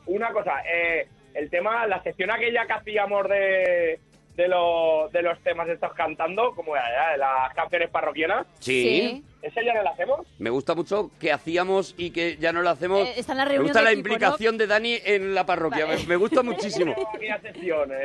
[0.07, 4.01] Una cosa, eh, el tema, la sección aquella que hacíamos de,
[4.37, 9.25] de, los, de los temas estos cantando, como era, de las canciones parroquianas, Sí.
[9.43, 10.27] ¿esa ya no la hacemos?
[10.39, 13.07] Me gusta mucho que hacíamos y que ya no lo hacemos.
[13.09, 14.15] Eh, está en la me reunión gusta de la equipo, ¿no?
[14.15, 15.87] implicación de Dani en la parroquia.
[15.87, 16.95] Me, me gusta muchísimo.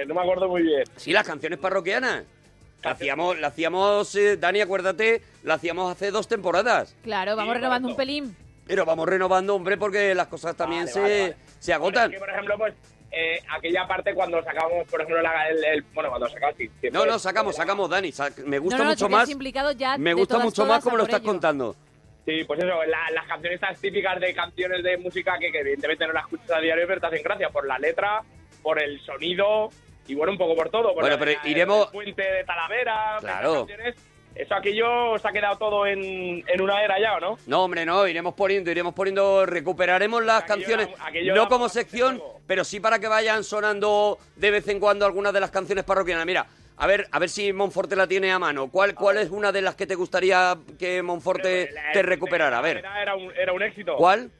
[0.07, 0.83] No me acuerdo muy bien.
[0.95, 2.23] Sí, las canciones parroquianas.
[2.83, 6.95] La hacíamos, la hacíamos eh, Dani, acuérdate, la hacíamos hace dos temporadas.
[7.03, 8.35] Claro, vamos Sí, renovando un pelín.
[8.65, 11.35] Pero vamos renovando, hombre, porque las cosas también Vale, se, vale, vale.
[11.59, 12.03] se agotan.
[12.11, 12.73] Porque, por ejemplo, pues
[13.11, 16.87] eh, aquella parte cuando sacamos, por ejemplo, la- el, el- bueno, cuando sacamos, sí, sí,
[16.91, 18.11] No, pues, no, sacamos, sacamos, Dani.
[18.45, 19.29] Me gusta no, no, mucho más.
[19.29, 21.27] implicado ya Me gusta todas, mucho todas más como lo estás ello.
[21.29, 21.75] contando.
[22.25, 26.13] Sí, pues eso, la- las canciones típicas de canciones de música que, que evidentemente no
[26.13, 28.21] las escuchas a diario, pero te hacen gracia por la letra,
[28.61, 29.69] por el sonido
[30.07, 30.93] y bueno, un poco por todo.
[30.93, 33.65] Por Bueno, pero iremos- el puente de Talavera, Claro.
[33.65, 33.95] canciones.
[34.41, 37.37] Eso aquello se ha quedado todo en, en una era ya, ¿o no?
[37.45, 42.19] No, hombre, no, iremos poniendo, iremos poniendo, recuperaremos las Aquello canciones, aquello no como sección,
[42.47, 46.25] pero sí para que vayan sonando de vez en cuando algunas de las canciones parroquianas.
[46.25, 48.71] Mira, a ver, a ver si Monforte la tiene a mano.
[48.71, 52.57] ¿Cuál, cuál es una de las que te gustaría que Monforte te recuperara?
[52.57, 53.95] A ver, Era un, era un éxito.
[53.95, 54.31] ¿cuál?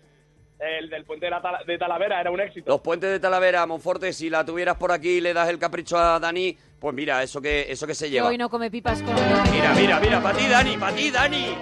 [0.62, 2.70] El del puente de, la Tala- de Talavera era un éxito.
[2.70, 5.98] Los puentes de Talavera, Monforte, si la tuvieras por aquí y le das el capricho
[5.98, 8.28] a Dani, pues mira, eso que, eso que se lleva.
[8.28, 9.16] hoy no come pipas con
[9.52, 11.56] Mira, mira, mira, para ti, Dani, para ti, Dani.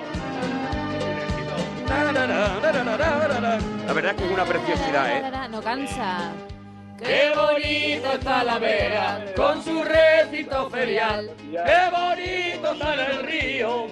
[3.88, 5.48] La verdad es que es una preciosidad, ¿eh?
[5.50, 6.32] No cansa.
[6.98, 11.32] Qué bonito está la vera con su recito ferial.
[11.50, 13.88] Qué bonito está el río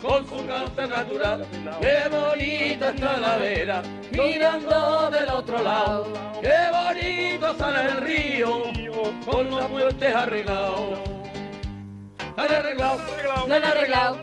[0.00, 1.46] con su cauce natural.
[1.80, 6.06] Qué bonito está la vera mirando del otro lado.
[6.40, 8.62] Qué bonito está el río
[9.24, 10.98] con los puentes arreglados.
[12.36, 12.98] La han arreglado,
[13.46, 14.18] Lo han arreglado.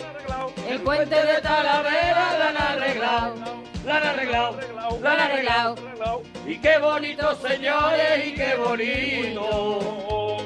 [0.68, 3.36] el puente de Talavera la han arreglado,
[3.86, 4.60] la han arreglado,
[5.02, 5.76] Lo han arreglado.
[6.48, 10.38] y qué bonito, señores, y qué bonito.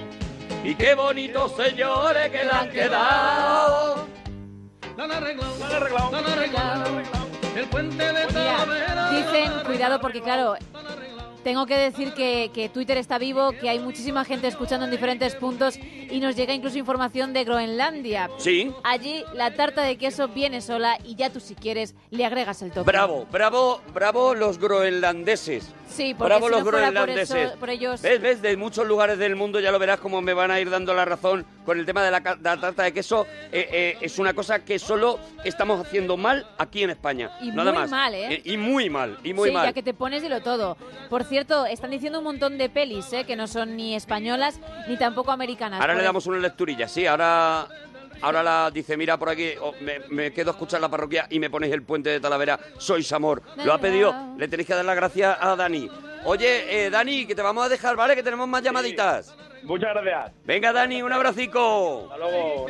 [0.65, 3.92] Y qué bonito, señores, que la han quedado.
[4.97, 6.85] La han arreglado, la han arreglado, la han arreglado.
[7.55, 10.55] El puente de Mira, dicen, cuidado porque claro,
[11.43, 15.35] Tengo que decir que, que Twitter está vivo, que hay muchísima gente escuchando en diferentes
[15.35, 18.29] puntos y nos llega incluso información de Groenlandia.
[18.37, 18.71] Sí.
[18.83, 22.71] Allí la tarta de queso viene sola y ya tú si quieres le agregas el
[22.71, 22.85] toque.
[22.89, 25.69] Bravo, bravo, bravo los groenlandeses.
[25.89, 27.35] Sí, porque Bravo si los no fuera por, groenlandeses.
[27.51, 28.01] eso- por ellos...
[28.01, 28.41] ¿Ves, ves?
[28.41, 31.05] De muchos lugares del mundo ya lo verás como me van a ir dando la
[31.05, 33.27] razón con el tema de la, de la tarta de queso.
[33.51, 37.29] Eh, eh, es una cosa que solo estamos haciendo mal aquí en España.
[37.41, 37.91] Y Nada muy más.
[37.91, 38.41] mal, ¿eh?
[38.43, 39.67] Y muy mal, y muy sí, mal.
[39.67, 40.77] ya que te pones dilo todo.
[41.11, 43.23] Por cierto, están diciendo un montón de pelis, ¿eh?
[43.25, 45.81] Que no son ni españolas ni tampoco americanas.
[45.81, 47.67] Ahora le damos una lecturilla, sí, ahora...
[48.21, 51.39] Ahora la dice, mira por aquí, oh, me, me quedo a escuchar la parroquia y
[51.39, 53.41] me ponéis el puente de Talavera, sois amor.
[53.65, 55.89] Lo ha pedido, le tenéis que dar las gracias a Dani.
[56.23, 58.15] Oye, eh, Dani, que te vamos a dejar, ¿vale?
[58.15, 59.35] Que tenemos más llamaditas.
[59.63, 60.31] Muchas gracias.
[60.45, 62.07] Venga, Dani, un abracico.
[62.11, 62.67] Hasta luego.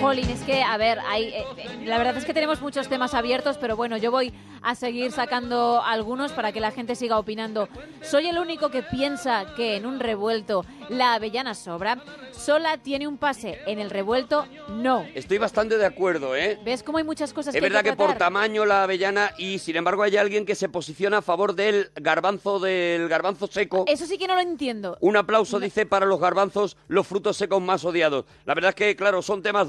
[0.00, 3.14] Jolín, es que, a ver, hay, eh, eh, la verdad es que tenemos muchos temas
[3.14, 4.32] abiertos, pero bueno, yo voy
[4.62, 7.68] a seguir sacando algunos para que la gente siga opinando.
[8.02, 11.98] ¿Soy el único que piensa que en un revuelto la avellana sobra?
[12.32, 14.46] ¿Sola tiene un pase en el revuelto?
[14.68, 15.04] No.
[15.14, 16.58] Estoy bastante de acuerdo, ¿eh?
[16.64, 19.58] ¿Ves cómo hay muchas cosas Es que hay verdad que por tamaño la avellana y
[19.58, 23.84] sin embargo hay alguien que se posiciona a favor del garbanzo del garbanzo seco.
[23.88, 24.96] Eso sí que no lo entiendo.
[25.00, 28.24] Un aplauso, dice, para los garbanzos, los frutos secos más odiados.
[28.44, 29.66] La verdad es que, claro, son temas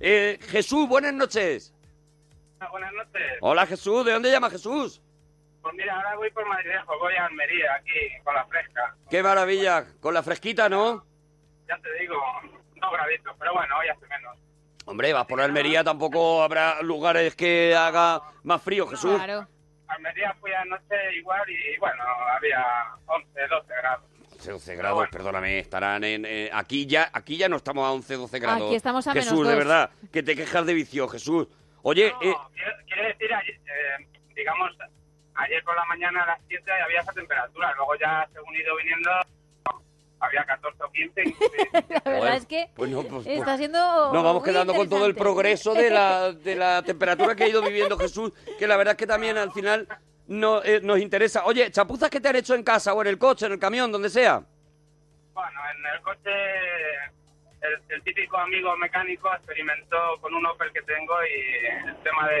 [0.00, 1.74] Eh, Jesús, buenas noches.
[2.70, 3.22] Buenas noches.
[3.40, 4.04] Hola, Jesús.
[4.04, 5.00] ¿De dónde llama Jesús?
[5.62, 8.94] Pues mira, ahora voy por Madrilejo, voy a Almería, aquí, con la fresca.
[9.10, 9.86] Qué maravilla.
[10.00, 11.04] Con la fresquita, ¿no?
[11.68, 12.16] Ya te digo,
[12.76, 14.36] dos graditos, pero bueno, hoy hace menos.
[14.84, 19.20] Hombre, vas por Almería, tampoco habrá lugares que haga más frío, Jesús.
[19.88, 22.02] Almería fui anoche igual y bueno,
[22.34, 22.64] había
[23.06, 24.04] 11, 12 grados.
[24.44, 26.24] 12 grados, perdóname, estarán en...
[26.24, 28.66] eh, aquí ya aquí ya no estamos a 11, 12 grados.
[28.66, 31.48] Aquí estamos a Jesús, menos de verdad, que te quejas de vicio, Jesús.
[31.82, 32.34] Oye, eh,
[32.86, 34.70] Quiero, decir, eh, digamos,
[35.34, 38.76] ayer por la mañana a las 7 había esa temperatura, luego ya según he ido
[38.76, 39.10] viniendo
[40.20, 41.24] había 14 o 15.
[41.72, 44.88] La verdad Bueno, es que pues no, pues- está siendo nos vamos muy quedando con
[44.88, 48.76] todo el progreso de la, de la temperatura que ha ido viviendo Jesús, que la
[48.76, 49.86] verdad es que también al final
[50.28, 51.44] no, eh, nos interesa.
[51.44, 53.90] Oye, chapuzas que te han hecho en casa o en el coche, en el camión,
[53.90, 54.42] donde sea.
[55.32, 56.30] Bueno, en el coche
[57.60, 62.40] el, el típico amigo mecánico experimentó con un Opel que tengo y el tema de...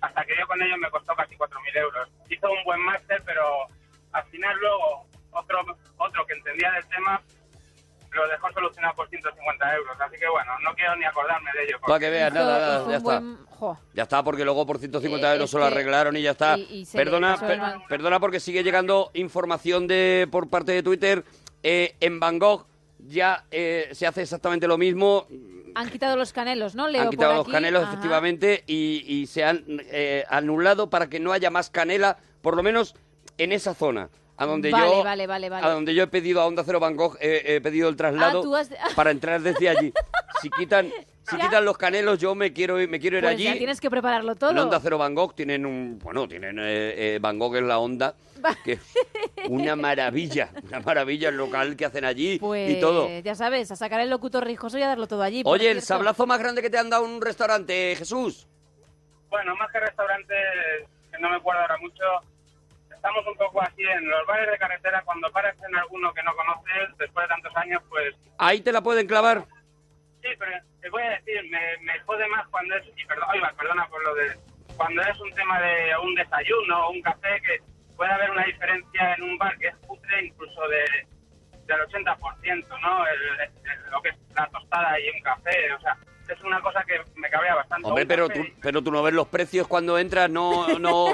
[0.00, 2.08] Hasta que yo con ellos me costó casi 4.000 euros.
[2.28, 3.66] Hizo un buen máster, pero
[4.12, 5.64] al final luego otro,
[5.96, 7.20] otro que entendía del tema
[8.14, 9.96] lo dejó solucionar por 150 euros.
[10.00, 11.76] Así que bueno, no quiero ni acordarme de ello.
[11.86, 13.22] Para que veas, nada, ya está.
[13.94, 16.56] Ya está, porque luego por 150 Eh, euros se lo arreglaron y ya está.
[16.92, 21.24] perdona, per- perdona porque sigue llegando información de por parte de Twitter.
[21.62, 22.66] Eh, en Van Gogh
[22.98, 25.26] ya eh, se hace exactamente lo mismo.
[25.76, 27.02] Han quitado los canelos, ¿no, Leo?
[27.02, 27.52] han quitado por los aquí?
[27.52, 27.92] canelos, Ajá.
[27.92, 32.62] efectivamente, y, y se han eh, anulado para que no haya más canela, por lo
[32.62, 32.94] menos
[33.38, 34.08] en esa zona.
[34.36, 35.64] A donde Vale, yo, vale, vale, vale.
[35.66, 38.42] a donde yo he pedido a Onda Cero Van Gogh, eh, he pedido el traslado
[38.54, 39.92] Ah, has- para entrar desde allí.
[40.42, 40.90] Si quitan,
[41.22, 41.44] si Ya.
[41.44, 43.44] quitan los canelos, yo me quiero, ir- me quiero ir Pues allí.
[43.44, 44.50] ya tienes que prepararlo En todo.
[44.62, 46.00] Onda Cero Van Gogh tienen un...
[46.00, 48.16] Bueno, tienen eh, eh, Van Gogh en la onda,
[48.64, 48.80] que es
[49.48, 53.08] una maravilla, una maravilla el local que hacen allí Pues y todo.
[53.20, 55.42] ya sabes, a sacar el locutor rijoso y a darlo todo allí.
[55.44, 58.48] Oye, el sablazo más grande que te han dado en un restaurante, Jesús.
[59.30, 60.36] Bueno, más que restaurantes,
[61.12, 62.02] que no me acuerdo ahora mucho,
[63.04, 66.34] estamos un poco así en los bares de carretera, cuando paras en alguno que no
[66.34, 69.44] conoces, después de tantos años, pues Ahí te la pueden clavar.
[70.22, 73.52] sí, pero te voy a decir, me, me jode más cuando es, y perdón, oiga,
[73.58, 74.34] perdona por lo de,
[74.78, 77.58] cuando es un tema de un desayuno o un café, que
[77.94, 80.84] puede haber una diferencia en un bar que es putre incluso de
[81.66, 83.06] del 80%, ¿no?
[83.06, 85.96] El- el- lo que es la tostada y un café, o sea,
[86.32, 87.86] es una cosa que me cabrea bastante.
[87.88, 91.12] Hombre, pero tú, pero tú no ves los precios cuando entras, no, no.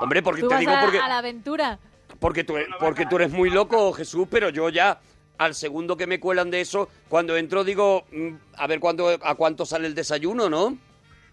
[0.00, 1.78] Hombre, porque Tú te vas digo a, porque, a la aventura.
[2.20, 5.00] porque tú, porque tú eres muy loco, Jesús, pero yo ya
[5.38, 9.34] al segundo que me cuelan de eso, cuando entro digo, mm, a ver cuándo, a
[9.34, 10.76] cuánto sale el desayuno, ¿no?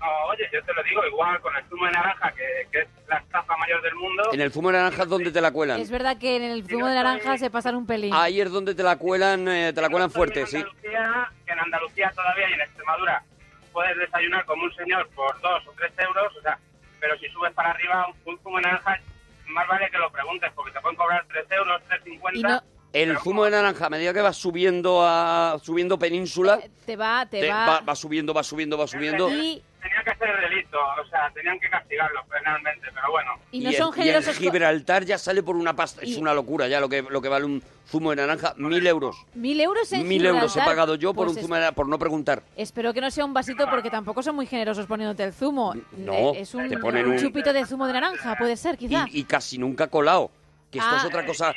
[0.04, 2.88] No, oye, yo te lo digo, igual con el zumo de naranja, que, que es
[3.08, 4.24] la estafa mayor del mundo.
[4.34, 5.80] En el zumo de naranja es donde te la cuelan.
[5.80, 8.14] Es verdad que en el zumo de naranja se pasan un pelín.
[8.14, 10.58] Ahí es donde te la cuelan, eh, te la cuelan fuerte, sí.
[10.58, 13.24] Andalucía, que en Andalucía todavía y en Extremadura
[13.72, 16.60] puedes desayunar como un señor por dos o tres euros, o sea,
[17.00, 19.00] pero si subes para arriba un, zumo de naranja,
[19.48, 22.64] más vale que lo preguntes, porque te pueden cobrar tres euros, tres cincuenta.
[22.92, 27.40] El zumo de naranja, a medida que vas subiendo a subiendo península, Te va, te,
[27.40, 27.66] te- va.
[27.66, 29.30] va, va subiendo, va subiendo, va subiendo.
[29.32, 33.32] Y, Tenía que ser delito, o sea, tenían que castigarlo penalmente, pero bueno.
[33.52, 34.36] y no son y en generosos.
[34.36, 36.02] con- Gibraltar ya sale por una pasta.
[36.02, 38.54] Es Y- una locura ya lo que, lo que vale un zumo de naranja.
[38.58, 39.26] Mil euros.
[39.36, 40.66] Mil euros en Mil euros he Gibraltar.
[40.66, 42.42] pagado yo por Pues un zumo de naranja, por no preguntar.
[42.56, 45.74] Espero que no sea un vasito porque tampoco son muy generosos poniéndote el zumo.
[45.98, 48.78] No, Eh, es un, te ponen un un- chupito de zumo de naranja, puede ser,
[48.78, 49.06] quizá.
[49.12, 50.32] Y, y casi nunca colado.
[50.72, 50.98] Que esto Ah.
[51.00, 51.54] es otra cosa.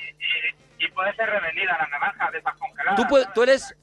[0.78, 2.96] Y puede ser revenida la naranja de esas congeladas.
[3.00, 3.74] ¿Tú, puedes- tú eres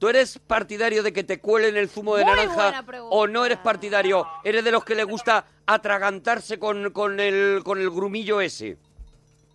[0.00, 3.58] tú eres partidario de que te cuelen el zumo de Muy naranja o no eres
[3.58, 4.26] partidario?
[4.42, 8.76] ¿Eres de los que le gusta atragantarse con, con el con el grumillo ese?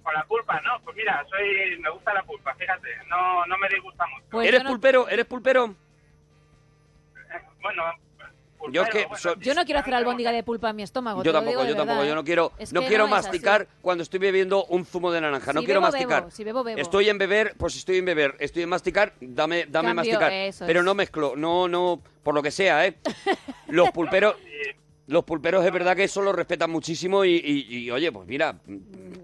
[0.03, 0.79] Con la pulpa, ¿no?
[0.83, 4.25] Pues mira, soy, me gusta la pulpa, fíjate, no, no me disgusta mucho.
[4.29, 5.09] Pues ¿Eres no- pulpero?
[5.09, 5.75] ¿Eres pulpero?
[7.61, 7.83] Bueno,
[8.71, 11.23] Yo es que bueno, so- Yo no quiero hacer albóndiga de pulpa en mi estómago.
[11.23, 14.65] yo tampoco, yo tampoco, verdad, yo no quiero Es no quiero masticar cuando estoy bebiendo
[14.65, 16.23] un zumo de naranja, no quiero bebo, masticar.
[16.23, 16.79] bebo, si bebo, bebo.
[16.79, 20.65] Estoy en beber, pues estoy en beber, estoy en masticar, dame dame Cambio, masticar, eso
[20.65, 20.85] pero es.
[20.85, 22.95] no mezclo, no no por lo que sea, ¿eh?
[23.67, 24.35] Los pulperos
[25.07, 28.55] los pulperos es verdad que eso lo respetan muchísimo y, y- y, oye, pues mira,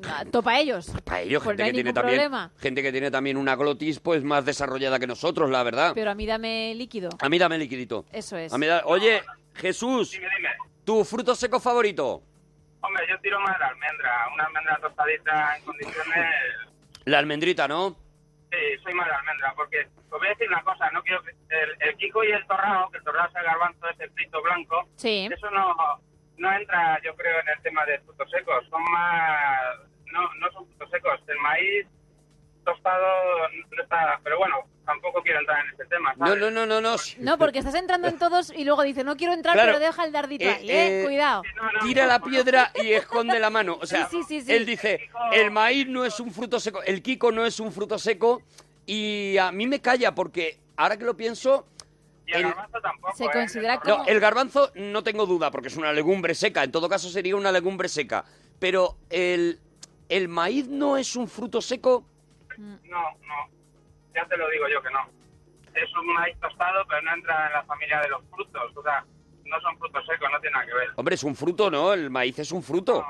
[0.04, 0.92] Ah, Topa ellos.
[1.04, 2.52] para ellos, Pues gente no hay que tiene ningún también problema.
[2.60, 5.92] gente que tiene también una glotis pues más desarrollada que nosotros, la verdad.
[5.96, 7.10] Pero a mí dame líquido.
[7.20, 8.06] A mí dame liquidito.
[8.12, 8.52] Eso es.
[8.54, 9.22] A mí da- Oye,
[9.56, 10.50] Jesús, Dime, dime.
[10.86, 12.22] ¿tu fruto seco favorito?
[12.82, 16.26] Hombre, yo tiro más la almendra, una almendra tostadita en condiciones...
[17.06, 17.96] La almendrita, ¿no?
[18.52, 21.32] Sí, soy más de almendra, porque os voy a decir una cosa, no quiero que
[21.32, 24.42] el, el Kiko y el torrao, que el torrao es el garbanzo, es el frito
[24.42, 25.30] blanco, Sí.
[25.32, 25.74] eso no,
[26.38, 29.62] no entra, yo creo, en el tema de frutos secos, son más,
[30.08, 31.88] no, no son frutos secos, el maíz
[32.64, 33.06] tostado
[33.76, 34.56] no está, pero bueno,
[34.86, 36.42] tampoco quiero entrar en ese tema, No, ¿sabes?
[36.42, 36.96] no, no, no, no.
[37.20, 39.70] No, porque estás entrando en todos y luego dices, no quiero entrar, Claro.
[39.74, 41.02] pero deja el dardito Eh, ahí, ¿eh?
[41.02, 41.44] eh, Cuidado.
[41.82, 43.78] Tira la piedra y esconde la mano.
[43.82, 44.52] O sea, Sí, sí, sí, sí.
[44.54, 47.98] él dice, el maíz no es un fruto seco, el kiko no es un fruto
[47.98, 48.42] seco
[48.86, 51.68] y a mí me calla porque ahora que lo pienso...
[52.28, 53.30] Y el el- garbanzo tampoco, Se ¿eh?
[53.34, 53.98] considera como...
[53.98, 57.36] No, el garbanzo no tengo duda porque es una legumbre seca, en todo caso sería
[57.36, 58.24] una legumbre seca,
[58.60, 59.60] pero el,
[60.10, 62.06] el maíz no es un fruto seco...
[62.84, 63.50] No, no,
[64.16, 65.00] ya te lo digo yo que no.
[65.74, 69.06] Es un maíz tostado, pero no entra en la familia de los frutos, o sea,
[69.46, 70.90] no son frutos secos, no tiene nada que ver.
[70.96, 71.94] Hombre, es un fruto, ¿no?
[71.94, 73.04] El maíz es un fruto.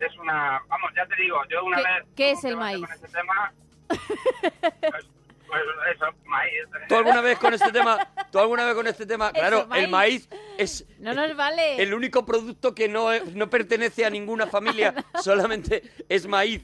[0.00, 2.84] es una vamos ya te digo yo una ¿Qué- vez qué es el maíz?
[2.84, 3.52] con ese tema
[3.88, 5.06] pues,
[5.46, 5.62] pues
[5.94, 6.52] eso maíz
[6.88, 7.98] ¿Tú alguna vez con este tema?
[8.30, 9.32] ¿Tú alguna vez con este tema?
[9.32, 9.84] Claro, maíz.
[9.84, 10.28] el maíz
[10.58, 11.82] es No nos vale.
[11.82, 16.62] el único producto que no, es- no pertenece a ninguna familia, solamente es maíz.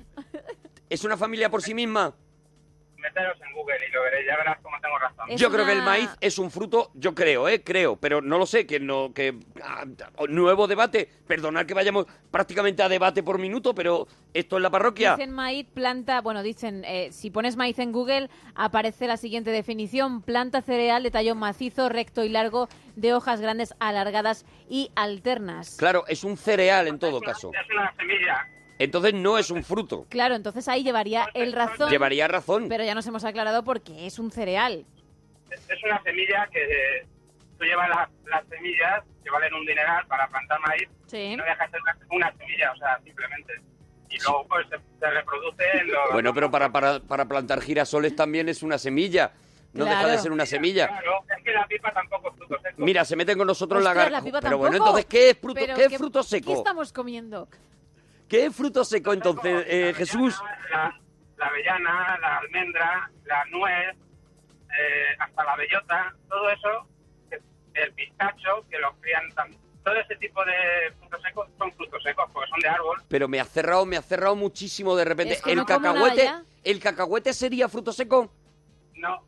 [0.90, 2.14] ¿Es una familia por sí misma?
[3.00, 5.72] meteros en Google y lo veréis ya verás cómo tengo razón Es yo creo que
[5.72, 7.62] el maíz es un fruto, yo creo, ¿eh?
[7.62, 9.38] Creo, pero no lo sé, que no, que...
[9.62, 9.84] ah,
[10.28, 15.16] nuevo debate, perdonad que vayamos prácticamente a debate por minuto, pero esto es la parroquia.
[15.16, 20.22] Dicen maíz, planta, bueno, dicen, eh, si pones maíz en Google, aparece la siguiente definición,
[20.22, 25.76] planta cereal de tallo macizo, recto y largo, de hojas grandes, alargadas y alternas.
[25.78, 27.50] Claro, es un cereal en todo caso.
[27.54, 28.46] es una semilla
[28.80, 30.06] Entonces no es un fruto.
[30.08, 32.66] Claro, entonces ahí llevaría el razón, Llevaría razón.
[32.68, 34.86] pero ya nos hemos aclarado porque es un cereal.
[35.50, 37.06] es una semilla que eh,
[37.58, 41.18] tú llevas las, las semillas que valen un dineral para plantar maíz Sí.
[41.18, 43.52] y no deja de ser una, semilla o sea simplemente
[44.08, 48.16] y luego pues se, se reproduce en los Bueno, pero para, para, para plantar girasoles
[48.16, 49.32] también es una semilla.
[49.72, 50.88] No deja de ser una semilla.
[50.88, 53.90] claro es que la pipa tampoco es fruto seco Mira, se meten con nosotros la
[53.90, 56.26] Ostras, gar- la pipa Pero bueno, entonces, ¿qué es fruto, ¿qué es ¿qué- fruto ¿Qué
[56.28, 56.54] seco?
[56.54, 57.46] estamos comiendo?
[58.30, 60.40] ¿Qué fruto seco entonces, eh, Jesús?
[60.70, 60.96] la,
[61.36, 63.96] la avellana, la almendra, la nuez,
[64.78, 66.86] eh, hasta la bellota, todo eso,
[67.74, 69.60] el pistacho, que los crían también.
[69.82, 73.02] Todo ese tipo de frutos secos son frutos secos porque son de árbol.
[73.08, 75.34] Pero me ha cerrado, me ha cerrado muchísimo de repente.
[75.34, 76.30] Es que ¿El no cacahuete,
[76.62, 78.30] el cacahuete sería fruto seco?
[78.94, 79.24] No,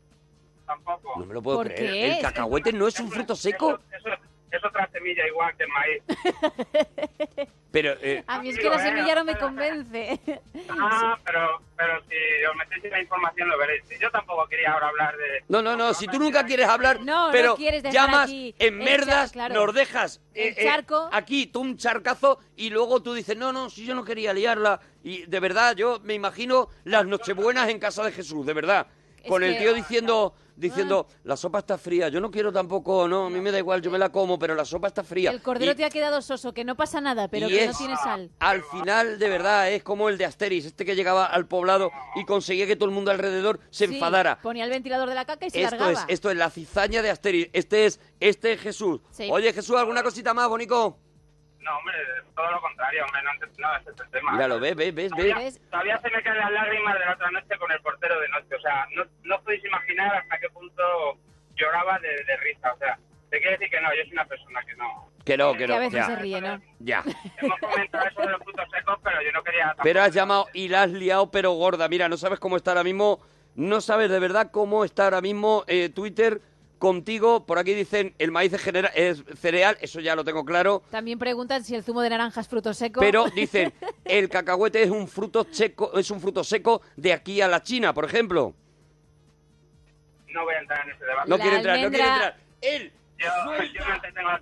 [0.65, 1.19] tampoco.
[1.19, 1.91] No me lo puedo ¿Por creer.
[1.91, 2.11] qué?
[2.17, 3.81] ¿El cacahuete no es un fruto seco?
[3.91, 4.17] Eso, eso-
[4.57, 6.03] es otra semilla igual que el maíz.
[7.71, 10.19] Pero, eh, A mí es que la semilla no me convence.
[10.69, 13.81] Ah, pero, pero si os metéis en la información lo veréis.
[13.99, 15.43] Yo tampoco quería ahora hablar de...
[15.49, 18.53] no, no, no, si tú nunca quieres hablar, No, no pero quieres dejar llamas aquí
[18.59, 19.55] en merdas, claro.
[19.55, 21.09] nos dejas eh, El charco.
[21.11, 24.79] aquí tú un charcazo y luego tú dices, no, no, si yo no quería liarla.
[25.03, 28.85] Y de verdad, yo me imagino las nochebuenas en casa de Jesús, de verdad.
[29.23, 33.25] Es Con el tío diciendo, diciendo, la sopa está fría, yo no quiero tampoco, no,
[33.25, 35.31] a mí me da igual, yo me la como, pero la sopa está fría.
[35.31, 37.71] El cordero Y- te ha quedado soso, que no pasa nada, pero y que no
[37.71, 38.29] es- tiene sal.
[38.39, 42.25] Al final, de verdad, es como el de Asteris, este que llegaba al poblado y
[42.25, 44.39] conseguía que todo el mundo alrededor se Sí, enfadara.
[44.41, 45.91] Ponía el ventilador de la caca y se Esto largaba.
[46.07, 47.49] es, esto es la cizaña de Asteris.
[47.53, 49.01] Este es, este es Jesús.
[49.11, 49.27] Sí.
[49.31, 50.97] Oye, Jesús, ¿alguna cosita más, Bonico?
[51.63, 51.95] No, hombre,
[52.35, 54.31] todo lo contrario, hombre, no, antes- no es el tema.
[54.33, 55.61] Míralo, ves, ves, ves, Todavía, ves.
[55.69, 58.55] todavía se me caen las lágrimas de la otra noche con el portero de noche.
[58.55, 60.83] O sea, no, no podéis imaginar hasta qué punto
[61.55, 62.73] lloraba de, de risa.
[62.73, 62.97] O sea,
[63.29, 65.09] te quiero decir que no, yo soy una persona que no.
[65.25, 65.75] Que no, que Que no.
[65.75, 66.05] a veces ya.
[66.07, 66.61] se ríe, ¿no?
[66.79, 67.01] Ya.
[67.41, 69.73] Hemos comentado eso de los frutos secos, pero yo no quería.
[69.81, 71.87] Pero has llamado y la has liado, pero gorda.
[71.87, 73.21] Mira, no sabes cómo está ahora mismo.
[73.55, 76.41] No sabes de verdad cómo está ahora mismo eh, Twitter
[76.79, 77.45] contigo.
[77.45, 80.83] Por aquí dicen el maíz es, genera- es cereal, eso ya lo tengo claro.
[80.91, 82.99] También preguntan si el zumo de naranja es fruto seco.
[82.99, 83.73] Pero dicen
[84.05, 87.93] el cacahuete es un fruto seco, es un fruto seco de aquí a la China,
[87.93, 88.53] por ejemplo.
[90.27, 91.29] No voy a entrar en ese debate.
[91.29, 92.37] No La quiere entrar, no quiere entrar.
[92.61, 93.29] Él Yo.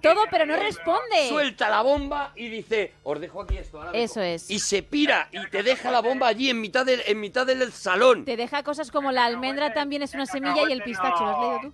[0.01, 1.27] Todo, pero no responde.
[1.29, 3.79] suelta la bomba y dice, os dejo aquí esto.
[3.79, 4.35] ahora Eso dejo".
[4.35, 4.49] es.
[4.49, 7.71] Y se pira y te deja la bomba allí en mitad del, en mitad del
[7.73, 8.25] salón.
[8.25, 11.23] Te deja cosas como la almendra también es una semilla y el pistacho.
[11.23, 11.73] ¿Lo has leído tú?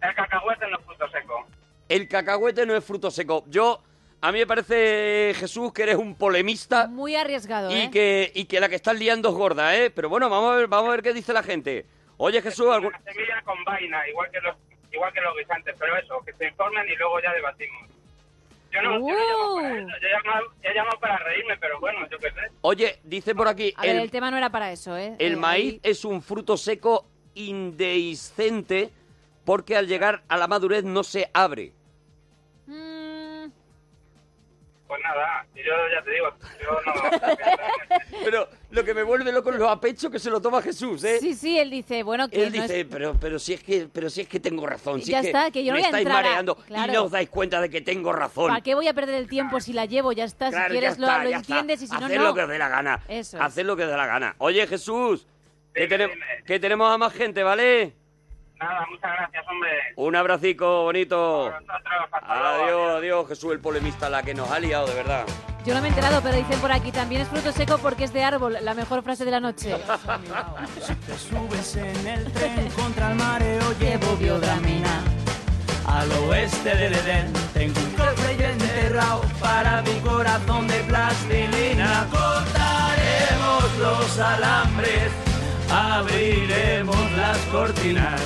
[0.00, 1.46] El cacahuete no es fruto seco.
[1.88, 3.44] El cacahuete no es fruto seco.
[3.48, 3.80] Yo,
[4.20, 7.90] a mí me parece, Jesús, que eres un polemista Muy arriesgado, y ¿eh?
[7.90, 9.90] que, y que la que estás liando es gorda, ¿eh?
[9.90, 11.86] Pero bueno, vamos a ver, vamos a ver qué dice la gente.
[12.16, 14.56] Oye, Jesús, algún- Una semilla con vaina, igual que los
[14.92, 17.88] igual que los guisantes, pero eso, que se informen y luego ya debatimos.
[18.72, 19.76] Yo no, yo no llamo para Uh.
[19.78, 22.40] eso, yo llamo, yo llamo para reírme, pero bueno, yo qué sé.
[22.62, 25.14] oye, dice por aquí, A ver, el el, tema no era para eso, ¿eh?
[25.18, 28.90] el Eh, maíz ahí- es un fruto seco indehiscente
[29.48, 31.72] porque al llegar a la madurez no se abre.
[32.66, 33.46] Mm,
[34.86, 36.26] Pues nada, y yo ya te digo,
[36.60, 38.20] yo no...
[38.24, 41.02] Pero lo que me vuelve loco es lo a pecho que se lo toma Jesús,
[41.02, 41.16] ¿eh?
[41.18, 43.88] Sí, sí, él dice, bueno, que Él no es- dice, pero, pero si es que,
[43.90, 45.80] pero si es que tengo razón, si Ya es que, está, que yo no me
[45.80, 46.92] voy a estáis entrar a- mareando claro.
[46.92, 48.48] y no os dais cuenta de que tengo razón.
[48.48, 50.12] ¿Para qué voy a perder el tiempo si la llevo?
[50.12, 51.36] Ya está, Claro, si quieres está, lo, está.
[51.38, 52.22] entiendes y si no, Haced no.
[52.24, 53.02] lo que os dé la gana.
[53.08, 53.42] Eso es.
[53.42, 54.34] Haced lo que os dé la gana.
[54.36, 55.26] Oye, Jesús,
[55.74, 56.10] que,
[56.44, 57.94] que tenemos a más gente, ¿vale?
[58.60, 59.70] Nada, muchas gracias, hombre.
[59.96, 61.52] Un abracico bonito.
[62.22, 65.24] Adiós, adiós, Jesús, el polemista, la que nos ha liado, de verdad.
[65.64, 68.12] Yo no me he enterado, pero dicen por aquí, también es fruto seco porque es
[68.12, 68.56] de árbol.
[68.62, 69.76] La mejor frase de la noche.
[71.06, 75.02] Te subes en el tren contra el mareo, llevo biodramina.
[75.86, 82.06] Al oeste del Edén tengo un cofre ya enterrado para mi corazón de plastilina.
[82.10, 85.12] Cortaremos los alambres,
[85.70, 88.20] abriremos las cortinas.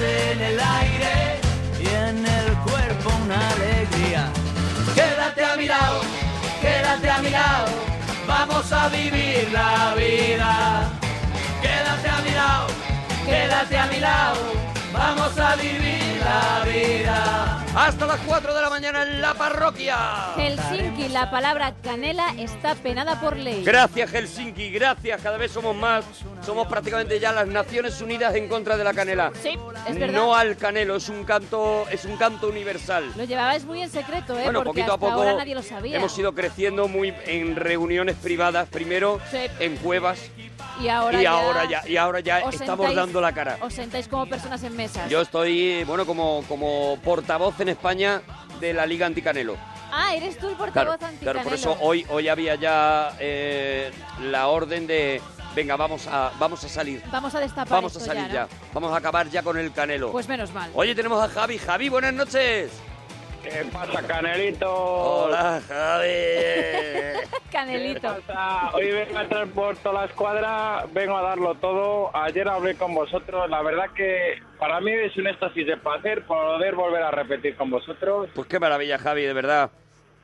[0.00, 1.40] En el aire
[1.80, 4.30] y en el cuerpo una alegría.
[4.94, 6.02] Quédate a mi lado,
[6.60, 7.66] quédate a mi lado,
[8.26, 10.88] vamos a vivir la vida.
[11.60, 12.66] Quédate a mi lado,
[13.26, 14.40] quédate a mi lado,
[14.92, 17.64] vamos a vivir la vida.
[17.74, 20.32] Hasta las 4 de la mañana en la parroquia.
[20.36, 23.62] Helsinki, la palabra canela está penada por ley.
[23.62, 25.20] Gracias, Helsinki, gracias.
[25.22, 26.04] Cada vez somos más.
[26.44, 29.30] Somos prácticamente ya las Naciones Unidas en contra de la canela.
[29.42, 30.14] Sí, es verdad.
[30.18, 33.12] No al canelo, es un canto, es un canto universal.
[33.16, 34.44] Lo llevabais muy en secreto, ¿eh?
[34.44, 35.96] Bueno, porque poquito a poco ahora nadie lo sabía.
[35.98, 39.38] hemos ido creciendo muy en reuniones privadas, primero Sí.
[39.60, 40.18] en cuevas
[40.80, 43.58] Y ahora y ya, ahora ya y ahora ya os estamos sentáis- dando la cara.
[43.60, 45.10] Os sentáis como personas en mesas.
[45.10, 48.22] Yo estoy, bueno, como, como portavoz en España
[48.60, 49.56] de la Liga Anticanelo.
[49.90, 51.42] Ah, eres tú el Claro, portavoz claro, anticanelo.
[51.44, 53.90] por eso hoy, hoy había ya eh,
[54.22, 55.20] la orden de,
[55.56, 57.02] venga, vamos a, vamos a salir.
[57.10, 58.32] Vamos a destapar Vamos a salir ¿no?
[58.34, 60.12] ya, Vamos a acabar ya con el canelo.
[60.12, 60.70] Pues menos mal.
[60.74, 61.58] Oye, tenemos a Javi.
[61.58, 62.70] Javi, buenas noches.
[63.50, 64.70] ¿Qué pasa, Canelito?
[64.70, 66.08] Hola, Javi.
[67.52, 68.16] Canelito.
[68.74, 72.14] Hoy vengo a entrar por toda la escuadra, vengo a darlo todo.
[72.14, 76.74] Ayer hablé con vosotros, la verdad que para mí es un éxtasis de placer poder
[76.74, 78.28] volver a repetir con vosotros.
[78.34, 79.70] Pues qué maravilla, Javi, de verdad.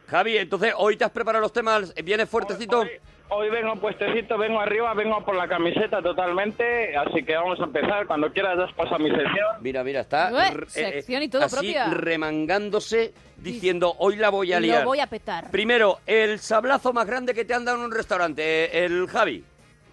[0.09, 1.95] Javi, entonces, ¿hoy te has preparado los temas?
[2.05, 2.81] ¿Vienes fuertecito?
[2.81, 3.01] Hoy, hoy
[3.39, 8.07] vengo puestecito, vengo arriba, vengo por la camiseta totalmente, así que vamos a empezar.
[8.07, 9.47] Cuando quieras, das paso a mi sección.
[9.61, 11.87] Mira, mira, está Ué, sección y todo así propia.
[11.91, 14.81] remangándose diciendo, hoy la voy a liar.
[14.81, 15.51] Lo voy a petar.
[15.51, 19.45] Primero, el sablazo más grande que te han dado en un restaurante, el Javi.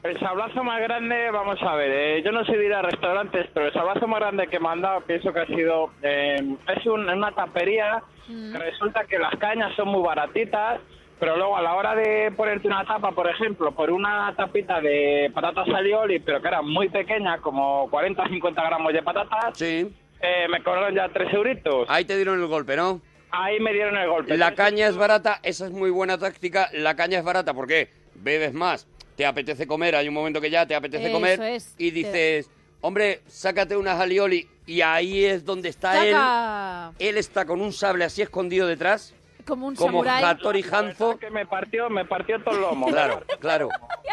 [0.04, 3.48] El sablazo más grande, vamos a ver, eh, yo no sé de ir a restaurantes,
[3.54, 6.38] pero el sablazo más grande que me han dado pienso que ha sido, eh,
[6.76, 10.80] es un- una tapería que resulta que las cañas son muy baratitas,
[11.22, 15.30] pero luego a la hora de ponerte una tapa, por ejemplo, por una tapita de
[15.34, 19.88] patatas alioli, pero que era muy pequeña, como 40 o 50 gramos de patatas, Sí.
[20.20, 21.86] eh, me cobraron ya 3 euritos.
[21.90, 23.02] Ahí te dieron el golpe, ¿no?
[23.30, 24.36] Ahí me dieron el golpe.
[24.36, 26.70] La caña es barata, esa es muy buena táctica.
[26.74, 30.66] La caña es barata porque bebes más, te apetece comer, hay un momento que ya
[30.66, 31.76] te apetece Eso comer es.
[31.78, 32.50] y dices,
[32.82, 36.16] hombre, sácate unas alioli y ahí es donde está él.
[36.98, 40.24] Él está con un sable así escondido detrás, como un como samurái.
[40.24, 41.18] Hattori Hanzo.
[41.18, 42.88] que me partió, me partió todo el lomo.
[42.88, 43.70] Claro, claro,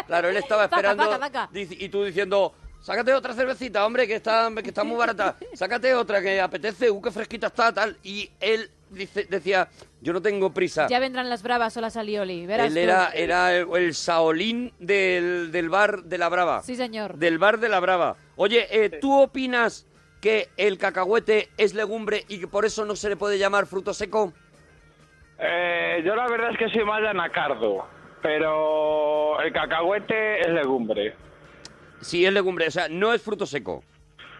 [0.06, 1.48] claro, él estaba Taca, esperando taca, taca.
[1.52, 5.94] dice- y tú diciendo, sácate otra cervecita, hombre, que está, que está muy barata, sácate
[5.94, 9.68] otra que apetece, uh, qué fresquita está, tal, y él dice- decía,
[10.00, 10.86] yo no tengo prisa.
[10.88, 12.46] Ya vendrán las bravas o las alioli.
[12.46, 12.78] Verás Él tú.
[12.80, 16.62] era, era el, el Saolín del, del bar de la Brava.
[16.62, 17.16] Sí, señor.
[17.18, 18.16] Del bar de la Brava.
[18.36, 19.86] Oye, eh, ¿tú opinas
[20.20, 23.92] que el cacahuete es legumbre y que por eso no se le puede llamar fruto
[23.92, 24.32] seco?
[25.38, 27.86] Eh, yo la verdad es que soy más de anacardo,
[28.22, 31.14] pero el cacahuete es legumbre.
[32.00, 33.82] Sí, es legumbre, o sea, no es fruto seco.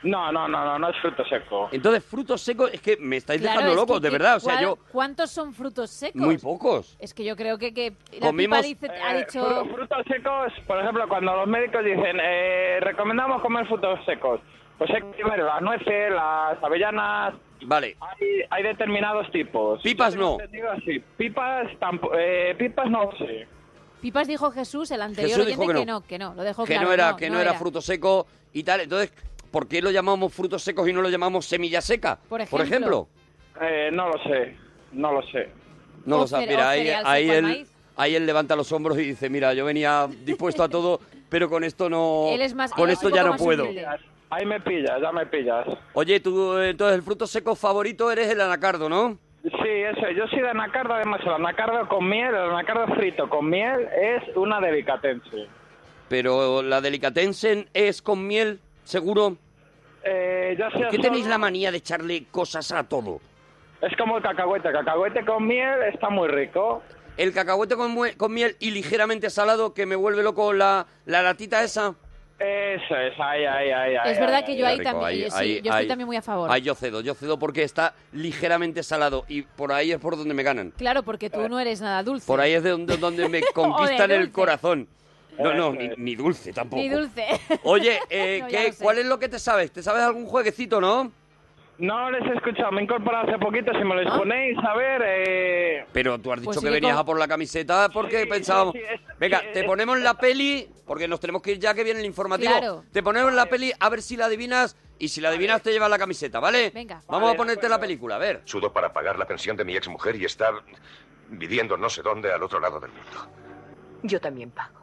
[0.05, 1.69] No, no, no, no, no es fruto seco.
[1.73, 4.37] Entonces, fruto seco es que me estáis Claro, dejando es loco, que- de que- verdad.
[4.37, 4.79] O sea, ¿cuál- yo.
[4.93, 6.21] ¿Cuántos son frutos secos?
[6.23, 6.97] Muy pocos.
[7.01, 9.45] Es que yo creo que, que la Comimos- pipa dice, ha Eh, dicho...
[9.65, 14.41] fru- frutos secos, por ejemplo, cuando los médicos dicen, eh, recomendamos comer frutos secos,
[14.79, 17.35] pues hay que ver las nueces, las avellanas,
[17.67, 17.97] Vale.
[18.01, 19.81] hay, hay determinados tipos.
[19.83, 20.39] Pipas no.
[20.77, 21.03] así.
[21.17, 23.47] Pipas, tampo- eh, pipas no sé.
[24.01, 25.93] Pipas dijo Jesús, el anterior Jesús dijo oyente, que que no.
[26.01, 26.87] no, que no, lo dejó que claro.
[26.89, 28.81] no era, que no, era, fruto seco y tal.
[28.83, 29.13] Entonces,
[29.51, 32.19] ¿por qué lo llamamos frutos secos y no lo llamamos semilla seca?
[32.29, 33.09] Por ejemplo.
[33.61, 34.57] Eh, no lo sé,
[34.93, 35.49] no lo sé.
[36.05, 36.47] No O lo sabes.
[36.49, 40.09] cere- Mira, ahí, ahí él, ahí él levanta los hombros y dice, mira, yo venía
[40.25, 42.27] dispuesto a todo, pero con esto no...
[42.31, 43.65] Él es más- con él es esto ya no puedo.
[43.65, 43.85] humilde.
[44.31, 45.66] Ahí me pillas, ya me pillas.
[45.95, 49.16] Oye, tú, entonces el fruto seco favorito eres el anacardo, ¿no?
[49.43, 53.49] Sí, eso, yo soy de anacardo, además el anacardo con miel, el anacardo frito con
[53.49, 55.47] miel es una delicatessen.
[56.09, 59.37] Pero la delicatessen es con miel, seguro.
[60.05, 63.20] Eh, ya sea ¿Por qué solo- tenéis la manía de echarle cosas a todo?
[63.81, 66.83] Es como el cacahuete, el cacahuete con miel está muy rico.
[67.16, 71.62] El cacahuete con, con miel y ligeramente salado que me vuelve loco la, la latita
[71.64, 71.95] esa.
[72.39, 73.70] Eso es, ahí, ahí.
[73.72, 75.89] ahí, Es verdad que yo ahí rico, también, ahí- yo, sí, ahí- yo estoy ahí-
[75.89, 76.51] también muy a favor.
[76.51, 80.34] Ahí yo cedo, yo cedo porque está ligeramente salado y por ahí es por donde
[80.34, 80.72] me ganan.
[80.76, 82.26] Claro, porque tú no eres nada dulce.
[82.26, 84.86] Por ahí es de donde, donde me conquistan el corazón.
[85.39, 86.82] No, no, ni, ni dulce tampoco.
[86.82, 87.24] Ni dulce.
[87.62, 88.72] Oye, eh, No, ¿qué-.
[88.80, 89.70] ¿cuál es lo que te sabes?
[89.72, 91.12] ¿Te sabes algún jueguecito, no?
[91.79, 94.05] No les he escuchado, me he incorporado hace poquito, si me lo ¿Ah?
[94.05, 95.03] disponéis, a ver...
[95.07, 95.87] Eh...
[95.93, 98.26] Pero tú has dicho Pues que sigue venías con- a por la camiseta porque Sí,
[98.29, 98.74] pensábamos...
[98.74, 101.59] sí, sí, es- Venga, sí, te es- ponemos la peli, porque nos tenemos que ir
[101.61, 102.51] ya que viene el informativo.
[102.51, 102.85] Claro.
[102.93, 105.89] Te ponemos la peli a ver si la adivinas y si la adivinas te llevas
[105.89, 106.70] la camiseta, ¿vale?
[106.74, 106.97] Venga.
[107.07, 108.43] Vamos Vale, a ponerte la película, a ver.
[108.45, 110.55] Sudo para pagar la pensión de mi exmujer y estar
[111.29, 113.31] viviendo no sé dónde al otro lado del mundo.
[114.03, 114.81] Yo también pago.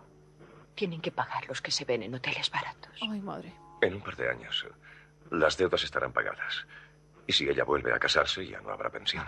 [0.76, 2.92] Tienen que pagar los que se ven en hoteles baratos.
[3.02, 3.52] Ay, madre.
[3.82, 4.66] En un par de años,
[5.32, 6.66] las deudas estarán pagadas.
[7.28, 9.24] Y si ella vuelve a casarse, ya no habrá pensión.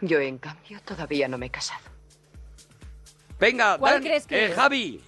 [0.00, 1.82] Yo, en cambio, todavía no me he casado.
[3.38, 4.54] Venga, ¿Cuál Dan- crees que eh, es?
[4.54, 5.00] Javi.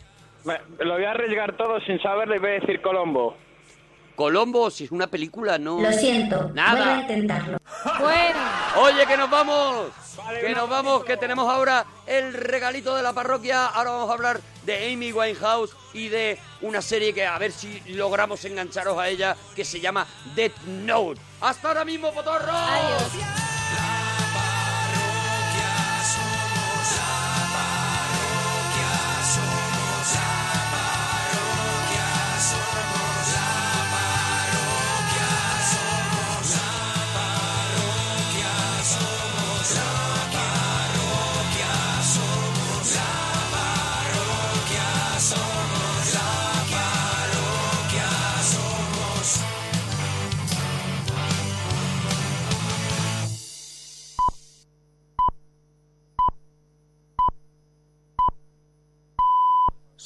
[0.45, 3.37] Me- lo voy a arriesgar todo sin saberlo y voy a decir Colombo.
[4.15, 5.81] Colombo, si es una película, no...
[5.81, 6.51] Lo siento.
[6.55, 6.73] Nada.
[6.85, 7.59] Vuelve a intentarlo.
[7.99, 8.39] Bueno,
[8.79, 9.87] Oye, que nos vamos.
[10.41, 13.67] que nos vamos, que tenemos ahora el regalito de la parroquia.
[13.67, 17.81] Ahora vamos a hablar de Amy Winehouse y de una serie que a ver si
[17.95, 20.07] logramos engancharos a ella, que se llama
[20.37, 21.21] Death Note.
[21.41, 22.53] Hasta ahora mismo, Potorro.
[22.53, 23.42] adiós.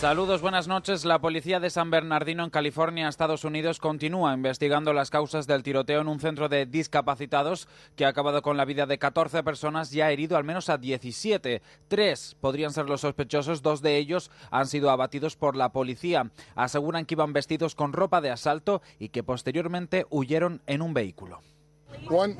[0.00, 1.04] Saludos, buenas noches.
[1.04, 6.00] La policía de San Bernardino, en California, Estados Unidos, continúa investigando las causas del tiroteo
[6.00, 10.00] en un centro de discapacitados que ha acabado con la vida de 14 personas y
[10.00, 11.60] ha herido al menos a 17.
[11.86, 16.30] Tres podrían ser los sospechosos, dos de ellos han sido abatidos por la policía.
[16.54, 21.42] Aseguran que iban vestidos con ropa de asalto y que posteriormente huyeron en un vehículo.
[22.08, 22.38] One,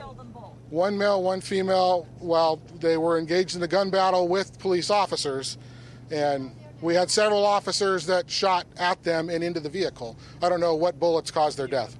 [0.71, 4.51] one male, one female, while they were engaged in the gun battle with
[6.83, 10.17] we had several officers that shot at them and into the vehicle.
[10.43, 11.97] I don't know what bullets caused their death.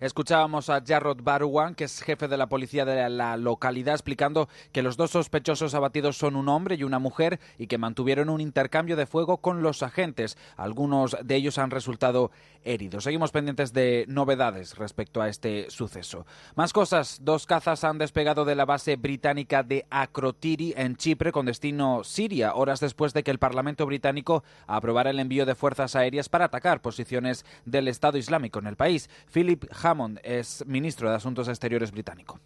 [0.00, 4.82] Escuchábamos a Jarrod Baruan, que es jefe de la policía de la localidad, explicando que
[4.82, 8.94] los dos sospechosos abatidos son un hombre y una mujer y que mantuvieron un intercambio
[8.94, 10.38] de fuego con los agentes.
[10.56, 12.30] Algunos de ellos han resultado
[12.62, 13.02] heridos.
[13.04, 16.26] Seguimos pendientes de novedades respecto a este suceso.
[16.54, 17.18] Más cosas.
[17.22, 22.54] Dos cazas han despegado de la base británica de Akrotiri en Chipre con destino Siria,
[22.54, 26.80] horas después de que el Parlamento británico aprobara el envío de fuerzas aéreas para atacar
[26.80, 29.10] posiciones del Estado Islámico en el país.
[29.32, 32.40] Philip Hammond es ministro de Asuntos Exteriores británico.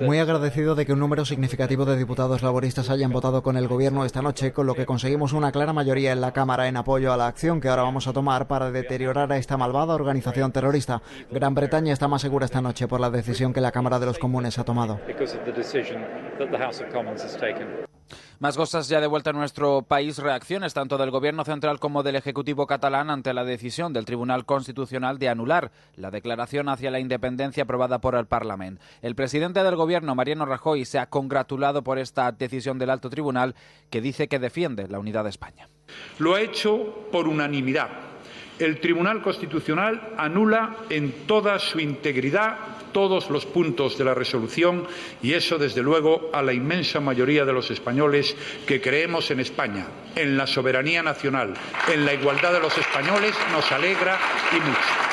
[0.00, 4.04] Muy agradecido de que un número significativo de diputados laboristas hayan votado con el gobierno
[4.04, 7.16] esta noche, con lo que conseguimos una clara mayoría en la Cámara en apoyo a
[7.16, 11.02] la acción que ahora vamos a tomar para deteriorar a esta malvada organización terrorista.
[11.30, 14.18] Gran Bretaña está más segura esta noche por la decisión que la Cámara de los
[14.18, 15.00] Comunes ha tomado.
[18.40, 22.16] Más cosas ya de vuelta a nuestro país, reacciones tanto del Gobierno central como del
[22.16, 27.64] Ejecutivo catalán ante la decisión del Tribunal Constitucional de anular la declaración hacia la independencia
[27.64, 28.82] aprobada por el Parlamento.
[29.02, 33.54] El presidente del Gobierno, Mariano Rajoy, se ha congratulado por esta decisión del alto tribunal
[33.90, 35.68] que dice que defiende la unidad de España.
[36.18, 37.90] Lo ha hecho por unanimidad.
[38.58, 42.56] El Tribunal Constitucional anula en toda su integridad
[42.92, 44.86] todos los puntos de la resolución
[45.22, 48.36] y eso, desde luego, a la inmensa mayoría de los españoles
[48.66, 49.86] que creemos en España,
[50.16, 51.54] en la soberanía nacional,
[51.92, 54.18] en la igualdad de los españoles, nos alegra
[54.52, 55.10] y mucho.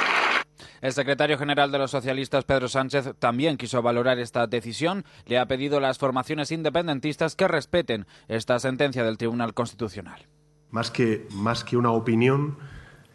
[0.81, 5.05] El secretario general de los socialistas, Pedro Sánchez, también quiso valorar esta decisión.
[5.25, 10.27] Le ha pedido a las formaciones independentistas que respeten esta sentencia del Tribunal Constitucional.
[10.69, 12.57] Más que, más que una opinión,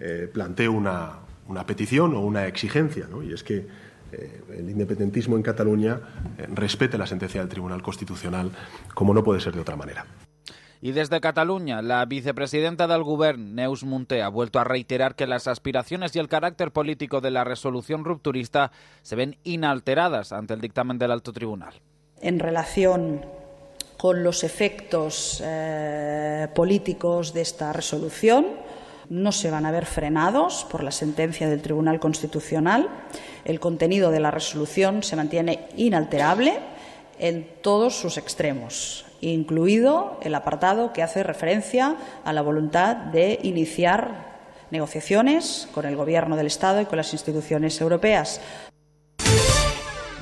[0.01, 3.23] eh, planteo una, una, petición o una exigencia, ¿no?
[3.23, 3.69] y es que
[4.13, 6.01] el independentismo en Cataluña
[6.39, 8.51] eh, respete la sentencia del Tribunal Constitucional
[8.95, 10.07] como no puede ser de otra manera.
[10.85, 15.47] Y desde Cataluña, la vicepresidenta del Govern, Neus Munté, ha vuelto a reiterar que las
[15.47, 20.99] aspiraciones y el carácter político de la resolución rupturista se ven inalteradas ante el dictamen
[20.99, 21.75] del alto tribunal.
[22.21, 23.25] En relación
[23.97, 28.47] con los efectos eh, políticos de esta resolución,
[29.09, 32.89] no se van a ver frenados por la sentencia del Tribunal Constitucional.
[33.45, 36.59] El contenido de la resolución se mantiene inalterable
[37.19, 44.33] en todos sus extremos, incluido el apartado que hace referencia a la voluntad de iniciar
[44.71, 48.41] negociaciones con el Gobierno del Estado y con las instituciones europeas.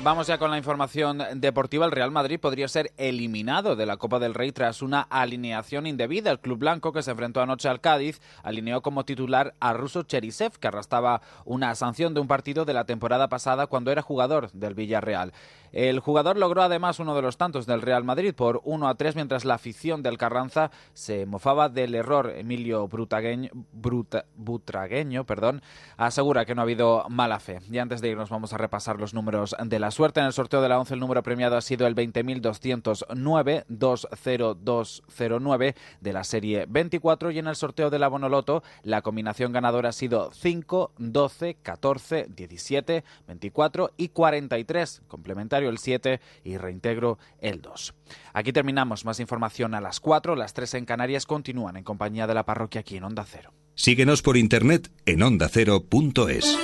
[0.03, 1.85] Vamos ya con la información deportiva.
[1.85, 6.31] El Real Madrid podría ser eliminado de la Copa del Rey tras una alineación indebida.
[6.31, 10.57] El club blanco, que se enfrentó anoche al Cádiz, alineó como titular a Russo Cherisev,
[10.57, 14.73] que arrastraba una sanción de un partido de la temporada pasada cuando era jugador del
[14.73, 15.33] Villarreal.
[15.71, 19.15] El jugador logró además uno de los tantos del Real Madrid por 1 a 3,
[19.15, 22.33] mientras la afición del Carranza se mofaba del error.
[22.35, 25.61] Emilio Brutagueño, Bruta, Butragueño perdón,
[25.97, 27.59] asegura que no ha habido mala fe.
[27.71, 30.19] Y antes de irnos vamos a repasar los números de la suerte.
[30.19, 36.13] En el sorteo de la 11 el número premiado ha sido el 20.209 20209 de
[36.13, 40.31] la serie 24 y en el sorteo de la Bonoloto la combinación ganadora ha sido
[40.33, 47.93] 5, 12, 14, 17, 24 y 43, complementario el 7 y reintegro el 2.
[48.33, 52.33] Aquí terminamos, más información a las 4, las 3 en Canarias continúan en compañía de
[52.33, 53.53] la parroquia aquí en Onda Cero.
[53.75, 56.57] Síguenos por internet en ondacero.es.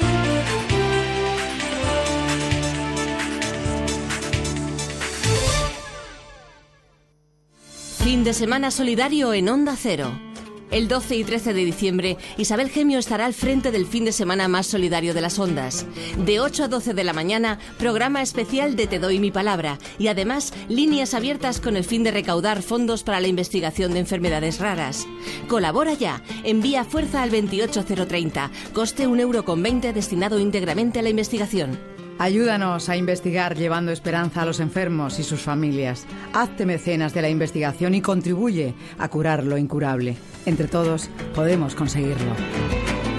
[8.03, 10.26] Fin de semana solidario en Onda Cero.
[10.70, 14.49] El 12 y 13 de diciembre, Isabel Gemio estará al frente del fin de semana
[14.49, 15.86] más solidario de las ondas.
[16.26, 20.07] De 8 a 12 de la mañana, programa especial de Te doy mi palabra y
[20.07, 25.07] además líneas abiertas con el fin de recaudar fondos para la investigación de enfermedades raras.
[25.47, 31.09] Colabora ya, envía fuerza al 28030, coste un euro con 20 destinado íntegramente a la
[31.09, 31.80] investigación.
[32.20, 36.05] Ayúdanos a investigar llevando esperanza a los enfermos y sus familias.
[36.34, 40.18] Hazte mecenas de la investigación y contribuye a curar lo incurable.
[40.47, 42.31] Entre todos podemos conseguirlo.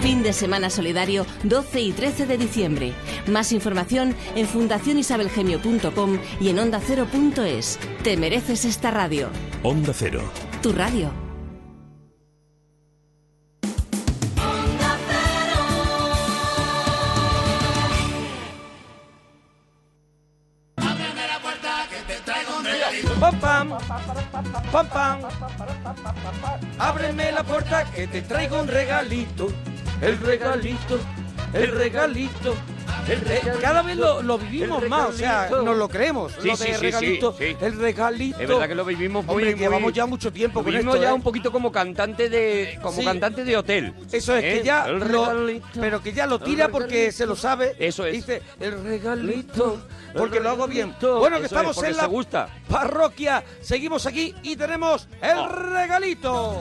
[0.00, 2.92] Fin de semana solidario 12 y 13 de diciembre.
[3.26, 7.78] Más información en fundacionisabelgemio.com y en ondacero.es.
[8.02, 9.28] Te mereces esta radio.
[9.62, 10.22] Onda Cero.
[10.62, 11.27] Tu radio.
[24.72, 25.20] Pam, pam.
[26.78, 29.48] Ábreme la puerta que te traigo un regalito.
[30.00, 30.98] El regalito,
[31.52, 32.54] el regalito.
[33.60, 36.32] Cada vez lo, lo vivimos más, o sea, nos lo creemos.
[36.40, 37.56] Sí, lo sí, de sí, regalito, sí, sí.
[37.64, 38.40] el regalito.
[38.40, 40.94] Es verdad que lo vivimos muy, Hombre, muy- llevamos ya mucho tiempo lo con vivimos
[40.94, 41.14] esto, ya ¿eh?
[41.14, 43.04] un poquito como cantante de como Sí.
[43.04, 43.94] cantante de hotel.
[44.12, 44.58] Eso es, ¿eh?
[44.58, 45.66] que ya El lo, regalito.
[45.80, 47.76] pero que ya lo tira porque se lo sabe.
[47.78, 48.12] Eso es.
[48.12, 50.94] Dice, el regalito, El porque lo hago bien.
[51.00, 52.48] Bueno, que Eso estamos es, en la gusta.
[52.68, 55.48] parroquia, seguimos aquí y tenemos el Oh.
[55.48, 56.60] regalito.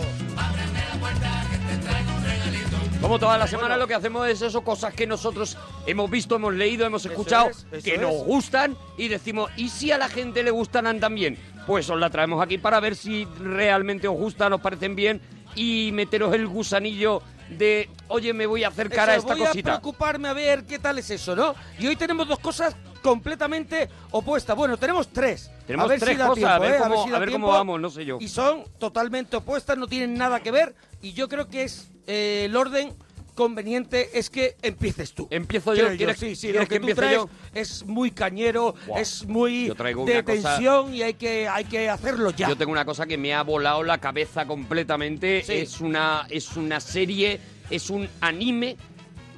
[3.01, 6.53] Como toda la semana lo que hacemos es eso, cosas que nosotros hemos visto, hemos
[6.53, 8.01] leído, hemos escuchado, es, eso que es.
[8.01, 11.37] nos gustan y decimos, ¿y si a la gente le gustan también?
[11.67, 15.21] Pues os la traemos aquí para ver si realmente os gustan, os parecen bien
[15.55, 19.47] y meteros el gusanillo de, oye, me voy a acercar Eso, a esta voy a
[19.47, 19.71] cosita.
[19.71, 21.55] preocuparme a ver qué tal es eso, ¿no?
[21.79, 24.55] Y hoy tenemos dos cosas completamente opuestas.
[24.55, 25.51] Bueno, tenemos tres.
[25.67, 26.77] Tenemos a ver tres si cosas, tiempo, a ver ¿eh?
[26.81, 28.17] cómo- si da a ver cómo vamos, no sé yo.
[28.19, 30.73] Y son totalmente opuestas, no tienen nada que ver.
[31.01, 32.93] Y yo creo que es eh, el orden
[33.35, 35.27] conveniente es que empieces tú.
[35.29, 37.29] Empiezo yo, ¿quieres- sí, sí, quieres lo que, que tú traes yo?
[37.53, 38.99] es muy cañero, Buah.
[38.99, 42.47] es muy Yo de una cosa- tensión y hay que, hay que hacerlo ya.
[42.49, 45.43] Yo tengo una cosa que me ha volado la cabeza completamente.
[45.43, 45.53] Sí.
[45.53, 47.39] Es una es una serie,
[47.69, 48.75] es un anime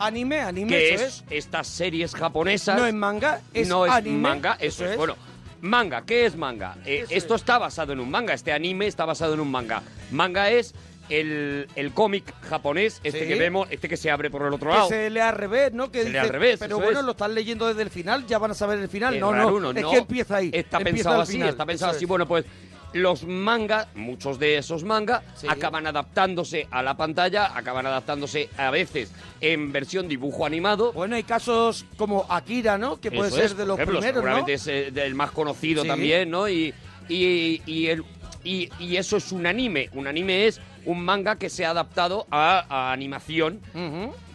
[0.02, 1.24] Anime, anime, que es, es.
[1.30, 2.80] estas series japonesas.
[2.80, 4.92] No es manga, es no es anime, manga, eso, eso es.
[4.92, 4.98] es.
[4.98, 5.18] Bueno,
[5.62, 6.78] manga, ¿qué es manga?
[6.86, 7.42] Eh, esto es.
[7.42, 9.82] está basado en un manga, este anime está basado en un manga.
[10.12, 10.74] Manga es
[11.10, 13.28] el, el cómic japonés, este Sí.
[13.28, 14.90] que vemos, este que se abre por el otro Que lado.
[14.90, 15.92] se lee al revés, ¿no?
[15.92, 17.06] Que Se lee dice, al revés, Pero eso bueno, es.
[17.06, 19.16] lo están leyendo desde el final, ya van a saber el final.
[19.16, 19.92] Es no, raro no, es no.
[19.92, 20.52] que empieza ahí.
[20.54, 22.06] Está empieza pensado al así, final, está pensado eso así.
[22.06, 22.10] es.
[22.10, 22.46] Bueno, pues
[22.94, 29.12] los mangas, muchos de esos mangas, acaban adaptándose a la pantalla, acaban adaptándose a veces
[29.42, 30.92] en versión dibujo animado.
[30.94, 33.00] Bueno, hay casos como Akira, ¿no?
[33.00, 34.22] Que puede Eso ser es, de los ejemplo, primeros, ¿no?
[34.22, 35.88] seguramente es eh, del más conocido Sí.
[35.88, 36.50] también, ¿no?
[36.50, 36.74] Y,
[37.08, 38.04] y, y, el-
[38.44, 39.90] y- y eso es un anime.
[39.94, 43.60] Un anime es un manga que se ha adaptado a, a animación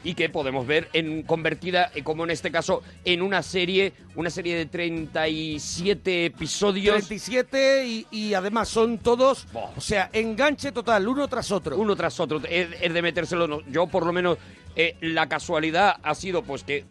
[0.05, 4.31] y que podemos ver en convertida, eh, como en este caso, en una serie, una
[4.31, 6.95] serie de 37 episodios.
[6.97, 11.77] 37 y, y además son todos, o sea, enganche total, uno tras otro.
[11.77, 12.41] Uno tras otro.
[12.49, 13.49] Es, es de metérselo.
[13.49, 13.61] no.
[13.69, 14.39] Yo, por lo menos,
[14.77, 16.85] eh, la casualidad ha sido pues que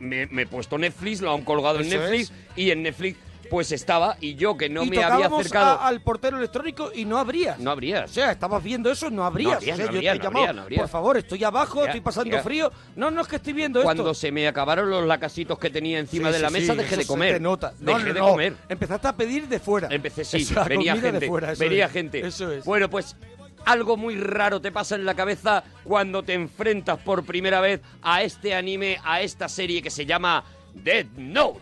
[0.00, 3.18] me, me he puesto Netflix, lo han colgado en Netflix y en Netflix
[3.50, 5.78] pues estaba y yo que no y me había acercado.
[5.80, 7.58] a- al portero electrónico y no habrías.
[7.58, 8.10] No habrías.
[8.10, 9.50] O sea, estabas viendo eso, no habrías.
[9.52, 11.84] No habría, o sea, no yo habría, te he no llamado, por favor, estoy abajo,
[11.84, 12.42] estoy pasando ya.
[12.42, 12.72] frío.
[12.96, 14.14] No, no es que estoy viendo Cuando esto.
[14.14, 16.96] se me acabaron los lacasitos que tenía encima Sí, de la sí, mesa, sí, dejé
[16.96, 17.34] de comer.
[17.34, 17.72] te nota.
[17.80, 18.56] No, Dejé de comer.
[18.68, 19.88] Empezaste a pedir de fuera.
[19.90, 21.20] Empecé, sí, Esa venía gente.
[21.20, 21.92] de fuera, eso venía es.
[21.92, 22.26] gente.
[22.26, 22.64] Eso es.
[22.64, 23.16] Bueno, pues
[23.64, 28.22] algo muy raro te pasa en la cabeza cuando te enfrentas por primera vez a
[28.22, 30.44] este anime, a esta serie que se llama
[30.74, 31.60] Dead Note.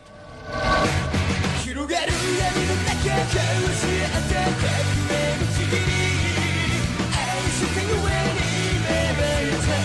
[1.76, 4.72] 広がる闇の中交し合って革
[5.12, 5.92] 命のちぎり
[7.12, 7.20] 愛
[7.52, 8.40] してゆえに
[8.80, 9.76] 芽生えた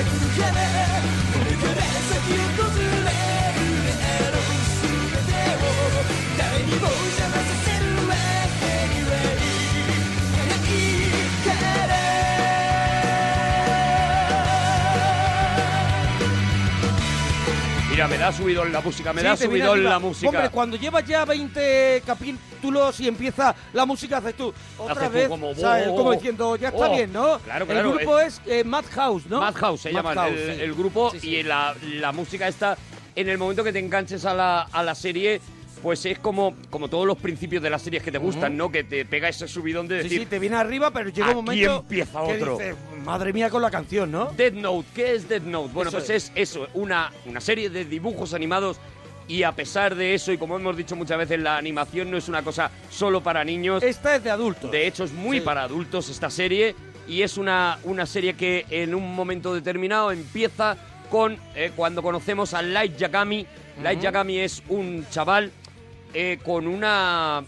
[0.00, 0.50] 悪の花
[1.30, 4.50] これから先を訪れるであろう
[4.82, 5.70] 全てを
[6.36, 7.57] 誰にも邪魔させ
[17.98, 20.28] Mira, me da subidón la música, me Sí, da subidón la música.
[20.28, 25.14] Hombre, cuando llevas ya 20 capítulos y empieza la música, haces tú otra Haces tú
[25.14, 25.88] vez, como, ¿sabes?
[25.88, 26.94] oh, como diciendo, ya está oh.
[26.94, 27.40] bien, ¿no?
[27.40, 29.40] Claro, claro, El grupo es, eh, Madhouse, ¿no?
[29.40, 30.62] Madhouse se llama Madhouse, el, sí.
[30.62, 31.28] el grupo sí.
[31.28, 32.78] y la, la música está
[33.16, 35.40] en el momento que te enganches a la, a la serie
[35.82, 38.70] pues es como, como todos los principios de las series que te gustan, ¿no?
[38.70, 40.20] Que te pega ese subidón de Sí, decir...
[40.20, 42.58] sí, te viene arriba, pero llega un momento empieza que otro.
[42.58, 44.26] dices, madre mía con la canción, ¿no?
[44.36, 45.70] Dead Note, ¿qué es Dead Note?
[45.72, 46.24] Bueno, Eso pues es.
[46.26, 48.78] es eso, una, una serie de dibujos animados
[49.26, 52.28] y a pesar de eso, y como hemos dicho muchas veces, la animación no es
[52.28, 53.82] una cosa solo para niños.
[53.82, 54.70] Esta es de adultos.
[54.70, 55.44] De hecho, es muy Sí.
[55.44, 56.74] para adultos esta serie
[57.06, 60.76] y es una, una serie que en un momento determinado empieza
[61.10, 63.46] con eh, cuando conocemos a Light Yagami.
[63.82, 64.00] Light.
[64.00, 65.52] Yagami es un chaval
[66.14, 67.42] eh, con una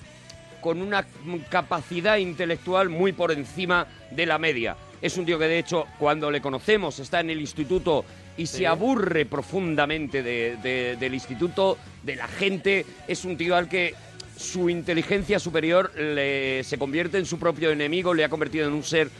[0.61, 1.07] con una
[1.49, 4.77] capacidad intelectual muy por encima de la media.
[5.01, 8.05] Es un tío que de hecho cuando le conocemos está en el instituto
[8.37, 8.59] y Sí.
[8.59, 12.85] se aburre profundamente de- de- del instituto, de la gente.
[13.09, 13.95] Es un tío al que
[14.37, 18.83] su inteligencia superior le- se convierte en su propio enemigo, le ha convertido en un
[18.85, 19.11] ser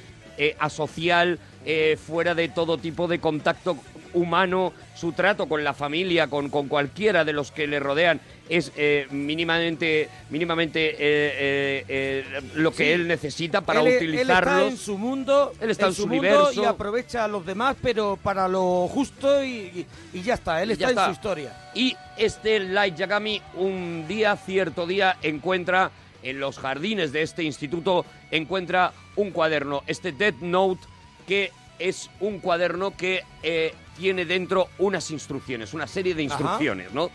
[0.43, 3.77] eh, asocial, eh, fuera de todo tipo de contacto
[4.15, 8.73] humano, su trato con la familia, con, con cualquiera de los que le rodean, es
[8.77, 12.25] eh, mínimamente, mínimamente eh,
[12.55, 12.91] lo que Sí.
[12.93, 16.21] él necesita para él, él está en su mundo, Él está en su su mundo
[16.27, 16.63] universo.
[16.63, 20.63] y aprovecha a los demás, pero para lo justo y, y- y ya está.
[20.63, 21.07] Él está, en está.
[21.07, 21.71] su historia.
[21.75, 25.91] Y este Light Yagami un día, cierto día, encuentra
[26.23, 30.81] en los jardines de este instituto, encuentra un cuaderno, este Dead Note,
[31.27, 36.35] que es un cuaderno que eh, tiene dentro unas instrucciones, una serie de Ajá.
[36.35, 37.11] instrucciones, ¿no?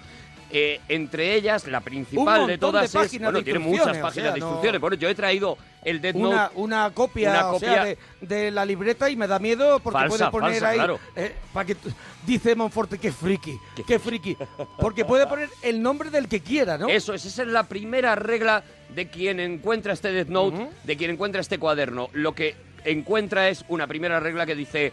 [0.51, 3.19] Eh, entre ellas, la principal de todas de es...
[3.19, 4.79] Bueno, de tiene muchas o páginas sea, de no- instrucciones.
[4.81, 6.51] Bueno, yo he traído el Dead Una, Note...
[6.55, 7.97] una copia, una o sea, copia- de,
[8.35, 10.77] de la libreta y me da miedo porque Falsa, puede poner falsa, ahí.
[10.77, 10.99] claro.
[11.15, 11.77] eh, para que
[12.25, 13.57] dice Monforte que friki,
[13.87, 14.35] qué friki.
[14.79, 16.89] Porque puede poner el nombre del que quiera, ¿no?
[16.89, 18.63] Eso es, esa es la primera regla
[18.93, 22.09] de quien encuentra este Death Note, de quien encuentra este cuaderno.
[22.13, 24.91] Lo que encuentra es una primera regla que dice,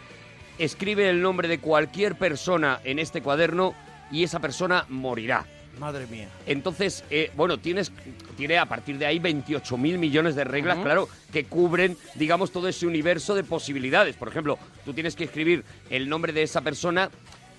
[0.59, 3.73] escribe el nombre de cualquier persona en este cuaderno
[4.11, 5.45] y esa persona morirá.
[5.79, 6.29] Madre mía.
[6.45, 7.91] Entonces, eh, bueno, tienes,
[8.37, 12.67] tiene a partir de ahí 28 mil millones de reglas, claro, que cubren, digamos, todo
[12.67, 14.15] ese universo de posibilidades.
[14.15, 17.09] Por ejemplo, tú tienes que escribir el nombre de esa persona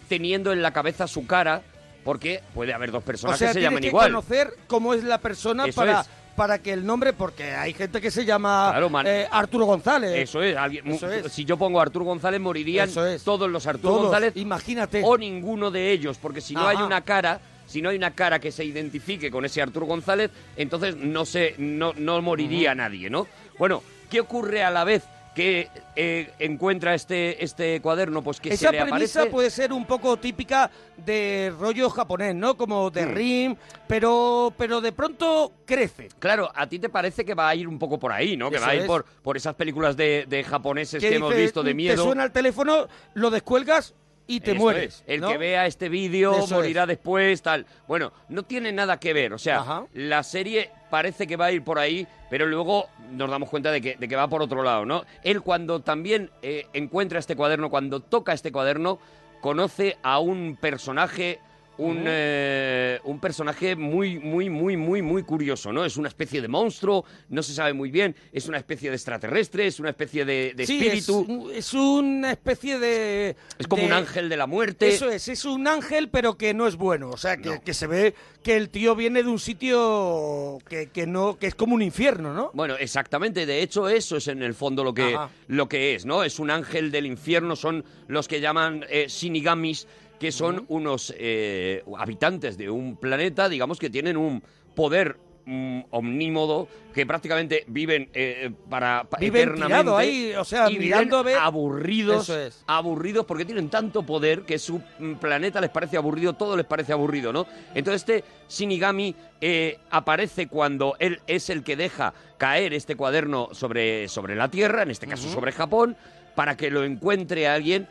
[0.08, 1.62] teniendo en la cabeza su cara,
[2.04, 4.06] porque puede haber dos personas O sea, que se tienes llaman que igual.
[4.12, 6.08] conocer cómo es la persona Eso para, es.
[6.36, 10.12] para que el nombre, porque hay gente que se llama Claro, eh, Arturo González.
[10.14, 11.32] Eso es, alguien- Eso es.
[11.32, 13.24] si yo pongo Arturo González morirían es.
[13.24, 15.00] todos los Arturo Todos, González imagínate.
[15.04, 17.40] o ninguno de ellos, porque si no hay una cara,
[17.74, 21.56] si no hay una cara que se identifique con ese Arturo González, entonces no se
[21.58, 23.26] no, no moriría nadie, ¿no?
[23.58, 25.02] Bueno, ¿qué ocurre a la vez
[25.34, 28.22] que eh, encuentra este este cuaderno?
[28.22, 32.36] Pues que Esa se le premisa aparece puede ser un poco típica de rollo japonés,
[32.36, 32.56] ¿no?
[32.56, 33.12] Como de Mm.
[33.12, 33.56] Rim,
[33.88, 36.10] pero, pero de pronto crece.
[36.20, 38.50] Claro, a ti te parece que va a ir un poco por ahí, ¿no?
[38.50, 38.86] Que Eso va a ir es.
[38.86, 42.04] por, por esas películas de, de japoneses que, Que hemos dice, visto de Te miedo.
[42.04, 43.94] suena el teléfono, lo descuelgas
[44.26, 44.96] y te mueres.
[44.96, 45.04] es.
[45.06, 45.28] El ¿no?
[45.28, 47.66] que vea este vídeo Eso morirá después, tal.
[47.86, 49.32] Bueno, no tiene nada que ver.
[49.32, 53.48] O sea, la serie parece que va a ir por ahí, pero luego nos damos
[53.48, 55.04] cuenta de que, de que va por otro lado, ¿no?
[55.22, 58.98] Él cuando también eh, encuentra este cuaderno, cuando toca este cuaderno,
[59.40, 61.40] conoce a un personaje...
[61.76, 65.84] Un, eh, un personaje muy, muy, muy, muy, muy curioso, ¿no?
[65.84, 69.66] Es una especie de monstruo, no se sabe muy bien, es una especie de extraterrestre,
[69.66, 71.50] es una especie de, de Sí, espíritu.
[71.50, 73.34] Es, es una especie de...
[73.58, 74.86] Es como de- un ángel de la muerte.
[74.88, 77.10] Eso es, es un ángel pero que no es bueno.
[77.10, 78.14] O sea, que, que se ve
[78.44, 82.32] que el tío viene de un sitio que, que no que es como un infierno,
[82.34, 82.50] ¿no?
[82.54, 83.46] Bueno, exactamente.
[83.46, 85.30] De hecho, eso es en el fondo lo que, Ajá.
[85.48, 86.22] lo que es, ¿no?
[86.24, 87.56] Es un ángel del infierno.
[87.56, 89.86] Son los que llaman eh, shinigamis,
[90.18, 94.42] que son unos eh, habitantes de un planeta, digamos, que tienen un
[94.74, 99.92] poder mm, omnímodo, que prácticamente viven eh, para, pa- Viven eternamente.
[99.92, 102.62] ahí, o sea, y mirando viven a ver- aburridos, es.
[102.66, 106.92] aburridos porque tienen tanto poder que su mm, planeta les parece aburrido, todo les parece
[106.92, 107.46] aburrido, ¿no?
[107.74, 114.08] Entonces este Shinigami eh, aparece cuando él es el que deja caer este cuaderno sobre,
[114.08, 115.96] sobre la Tierra, en este caso sobre Japón,
[116.34, 117.86] para que lo encuentre alguien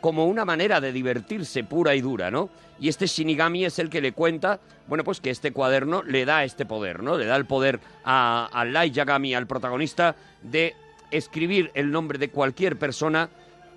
[0.00, 2.50] como una manera de divertirse pura y dura, ¿no?
[2.80, 6.44] Y este Shinigami es el que le cuenta, bueno, pues que este cuaderno le da
[6.44, 7.16] este poder, ¿no?
[7.18, 10.74] Le da el poder a, a Light Yagami, al protagonista, de
[11.10, 13.28] escribir el nombre de cualquier persona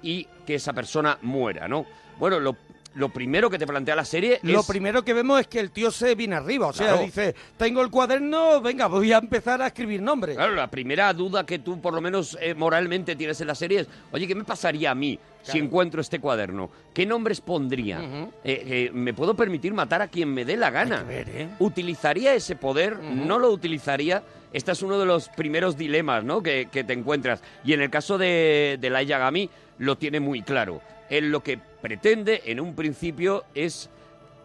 [0.02, 1.86] y que esa persona muera, ¿no?
[2.20, 2.56] Bueno, lo,
[2.96, 4.66] lo primero que te plantea la serie Lo es...
[4.66, 6.68] primero que vemos es que el tío se viene arriba.
[6.68, 7.04] O sea, Claro.
[7.04, 10.36] dice, tengo el cuaderno, venga, voy a empezar a escribir nombres.
[10.36, 13.82] Claro, la primera duda que tú por lo menos eh, moralmente tienes en la serie
[13.82, 16.70] es, oye, ¿qué me pasaría a mí si encuentro este cuaderno?
[16.94, 18.00] ¿Qué nombres pondría?
[18.02, 21.06] Eh, eh, ¿Me puedo permitir matar a quien me dé la gana?
[21.60, 23.00] ¿Utilizaría ese poder?
[23.00, 24.22] ¿No lo utilizaría?
[24.54, 26.42] Este es uno de los primeros dilemas ¿no?
[26.44, 27.42] que, que te encuentras.
[27.64, 30.82] Y en el caso de, de Light Yagami lo tiene muy claro.
[31.10, 33.90] Él lo que pretende en un principio es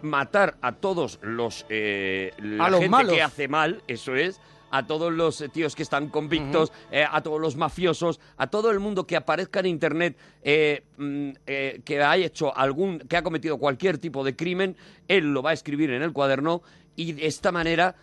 [0.03, 3.15] matar a todos los eh, la A los gente malos.
[3.15, 7.23] que hace mal, eso es, a todos los eh, tíos que están convictos, eh, a
[7.23, 12.03] todos los mafiosos, a todo el mundo que aparezca en internet eh, mm, eh, que
[12.03, 14.77] ha hecho algún, que ha cometido cualquier tipo de crimen,
[15.09, 16.63] él lo va a escribir en el cuaderno
[16.95, 17.95] y de esta manera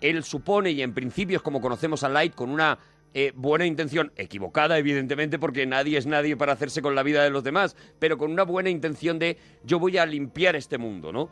[0.00, 2.78] él supone y en principio es como conocemos a Light con una
[3.12, 7.30] eh, buena intención, equivocada evidentemente porque nadie es nadie para hacerse con la vida de
[7.30, 11.28] los demás, pero con una buena intención de yo voy a limpiar este mundo, ¿no?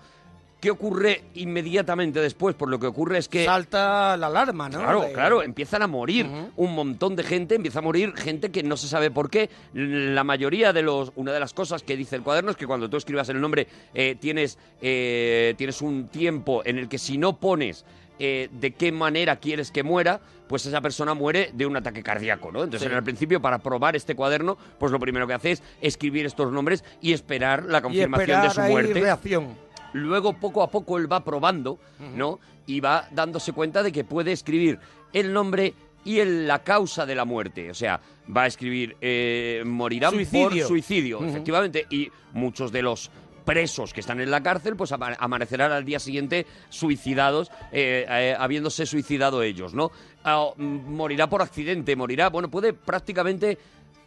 [0.61, 2.57] ¿Qué ocurre inmediatamente después?
[2.57, 3.45] Por lo que ocurre es que...
[3.45, 4.81] Salta la alarma, ¿no?
[4.81, 6.27] Claro, De- claro, empiezan a morir
[6.57, 9.49] un montón de gente, empieza a morir gente que no se sabe por qué.
[9.73, 12.90] La mayoría de los, una de las cosas que dice el cuaderno es que cuando
[12.90, 17.36] tú escribas el nombre eh, tienes, eh, tienes un tiempo en el que si no
[17.39, 17.85] pones
[18.19, 22.51] eh, de qué manera quieres que muera, pues esa persona muere de un ataque cardíaco,
[22.51, 22.65] ¿no?
[22.65, 22.93] Entonces, Sí.
[22.93, 26.51] en el principio, para probar este cuaderno, pues lo primero que hace es escribir estos
[26.53, 29.01] nombres y esperar la y confirmación de su ahí muerte.
[29.01, 29.49] reacción.
[29.93, 31.78] Luego, poco a poco, él va probando,
[32.15, 32.40] ¿no?
[32.66, 34.78] Y va dándose cuenta de que puede escribir
[35.12, 35.74] el nombre
[36.05, 37.70] y la causa de la muerte.
[37.70, 38.01] O sea,
[38.35, 40.66] va a escribir eh, morirán por Suicidio.
[40.69, 41.28] suicidio, Ujú.
[41.28, 41.86] efectivamente.
[41.90, 43.11] Y muchos de los
[43.49, 48.37] presos que están en la cárcel, pues ama- amanecerán al día siguiente suicidados, eh, eh,
[48.39, 49.91] habiéndose suicidado ellos, ¿no?
[50.23, 50.62] Ah, mm,
[50.95, 53.57] morirá por accidente, morirá, bueno, puede prácticamente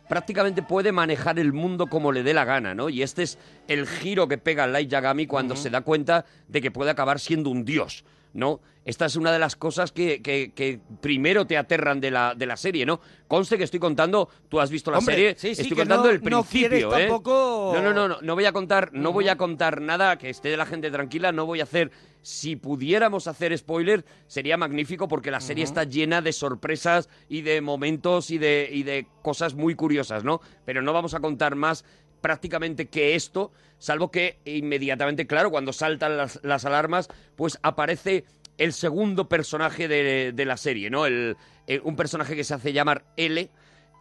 [0.07, 2.89] prácticamente puede manejar el mundo como le dé la gana, ¿no?
[2.89, 3.37] Y este es
[3.69, 7.49] el giro que pega Light Yagami cuando se da cuenta de que puede acabar siendo
[7.49, 8.59] un dios, ¿no?
[8.83, 12.47] Esta es una de las cosas que, que- que primero te aterran de la, de
[12.47, 12.99] la serie, ¿no?
[13.27, 16.05] Conste que estoy contando, tú has visto la Hombre, serie, sí, sí, estoy que contando
[16.05, 17.01] no- el no quieres principio, ¿eh?
[17.07, 20.29] tampoco- No, no, no, no, no voy a contar, no voy a contar nada, que
[20.31, 21.91] esté la gente tranquila, no voy a hacer...
[22.23, 25.71] Si pudiéramos hacer spoiler, sería magnífico porque la serie Ujú.
[25.71, 30.39] está llena de sorpresas y de momentos y de, y de cosas muy curiosas, ¿no?
[30.63, 31.83] Pero no vamos a contar más
[32.21, 38.25] prácticamente que esto, salvo que inmediatamente, claro, cuando saltan las, las alarmas, pues aparece
[38.57, 41.05] el segundo personaje de, de la serie, ¿no?
[41.05, 41.35] El,
[41.67, 43.49] eh, un personaje que se hace llamar L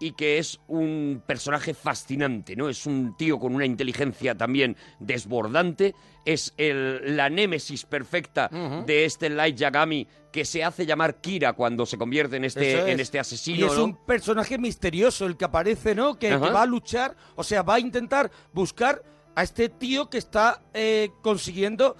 [0.00, 2.68] y que es un personaje fascinante, ¿no?
[2.68, 5.94] Es un tío con una inteligencia también desbordante,
[6.24, 8.48] es el, la némesis perfecta
[8.86, 12.88] de este Light Yagami que se hace llamar Kira cuando se convierte en este, es.
[12.88, 13.84] en este Y asesino, es ¿no?
[13.84, 16.18] un personaje misterioso el que aparece, ¿no?
[16.18, 19.02] Que, va a luchar, o sea, va a intentar buscar
[19.34, 21.96] a este tío que está eh, consiguiendo...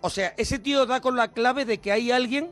[0.00, 2.50] O sea, ese tío da con la clave de que hay alguien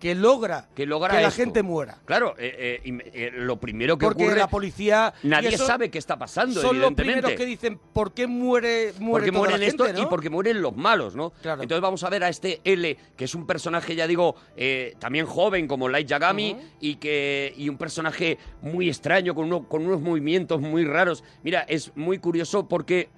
[0.00, 1.30] que logra que, logra la esto.
[1.42, 1.98] gente muera.
[2.04, 4.38] Claro, eh, eh, y- eh, lo primero que Porque ocurre...
[4.38, 5.14] la policía...
[5.22, 7.22] y Nadie sabe qué está pasando, Son los evidentemente.
[7.22, 10.08] primeros que dicen, ¿por qué muere, muere porque toda mueren la esto gente, y ¿no?
[10.10, 11.32] porque mueren los malos, ¿no?
[11.42, 15.24] Entonces vamos a ver a este L, que es un personaje, ya digo, eh, también
[15.26, 20.00] joven como Light Yagami y que y un personaje muy extraño con, uno- con unos
[20.02, 21.24] movimientos muy raros.
[21.42, 23.08] Mira, es muy curioso porque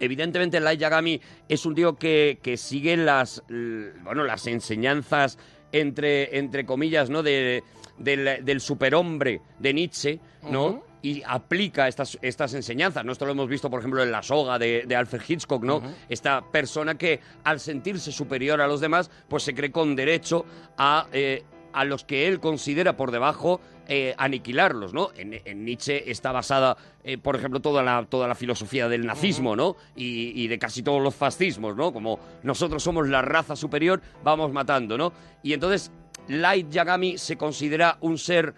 [0.00, 5.38] evidentemente Light Yagami es un tío que, que sigue las bueno las enseñanzas
[5.72, 7.62] entre entre comillas no de
[7.98, 13.04] del, del superhombre de Nietzsche no y aplica estas, estas enseñanzas.
[13.04, 13.12] ¿no?
[13.12, 15.82] Esto lo hemos visto, por ejemplo, en La Soga de, de Alfred Hitchcock, ¿no?
[16.08, 20.44] Esta persona que, al sentirse superior a los demás, pues se cree con derecho
[20.76, 25.10] a, eh, a los que él considera por debajo eh, aniquilarlos, ¿no?
[25.16, 29.56] En, en Nietzsche está basada, eh, por ejemplo, toda la, toda la filosofía del nazismo,
[29.56, 29.76] ¿no?
[29.96, 31.92] Y, y de casi todos los fascismos, ¿no?
[31.92, 35.12] Como nosotros somos la raza superior, vamos matando, ¿no?
[35.42, 35.90] Y entonces
[36.28, 38.54] Light Yagami se considera un ser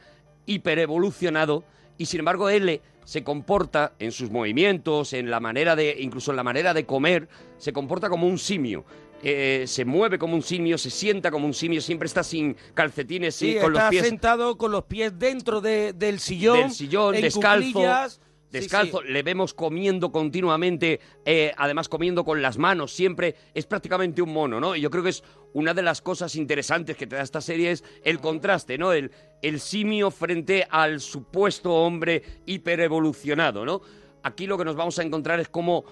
[0.46, 1.62] hiperevolucionado
[1.96, 6.36] y sin embargo él se comporta en sus movimientos, en la manera de, incluso en
[6.36, 7.28] la manera de comer,
[7.58, 8.84] se comporta como un simio.
[9.22, 13.34] Eh, se mueve como un simio, se sienta como un simio, siempre está sin calcetines,
[13.34, 17.14] Sí, con los está pies sentado con los pies dentro de- del sillón, del sillón,
[17.14, 17.72] en descalzo.
[17.72, 18.14] cuclillas.
[18.14, 24.22] Sí, Descalzo, le vemos comiendo continuamente, eh, además comiendo con las manos siempre, es prácticamente
[24.22, 24.74] un mono, ¿no?
[24.74, 25.22] Y yo creo que es
[25.52, 28.92] una de las cosas interesantes que te da esta serie es el contraste, ¿no?
[28.92, 33.82] El, el simio frente al supuesto hombre hiperevolucionado, ¿no?
[34.24, 35.84] Aquí lo que nos vamos a encontrar es como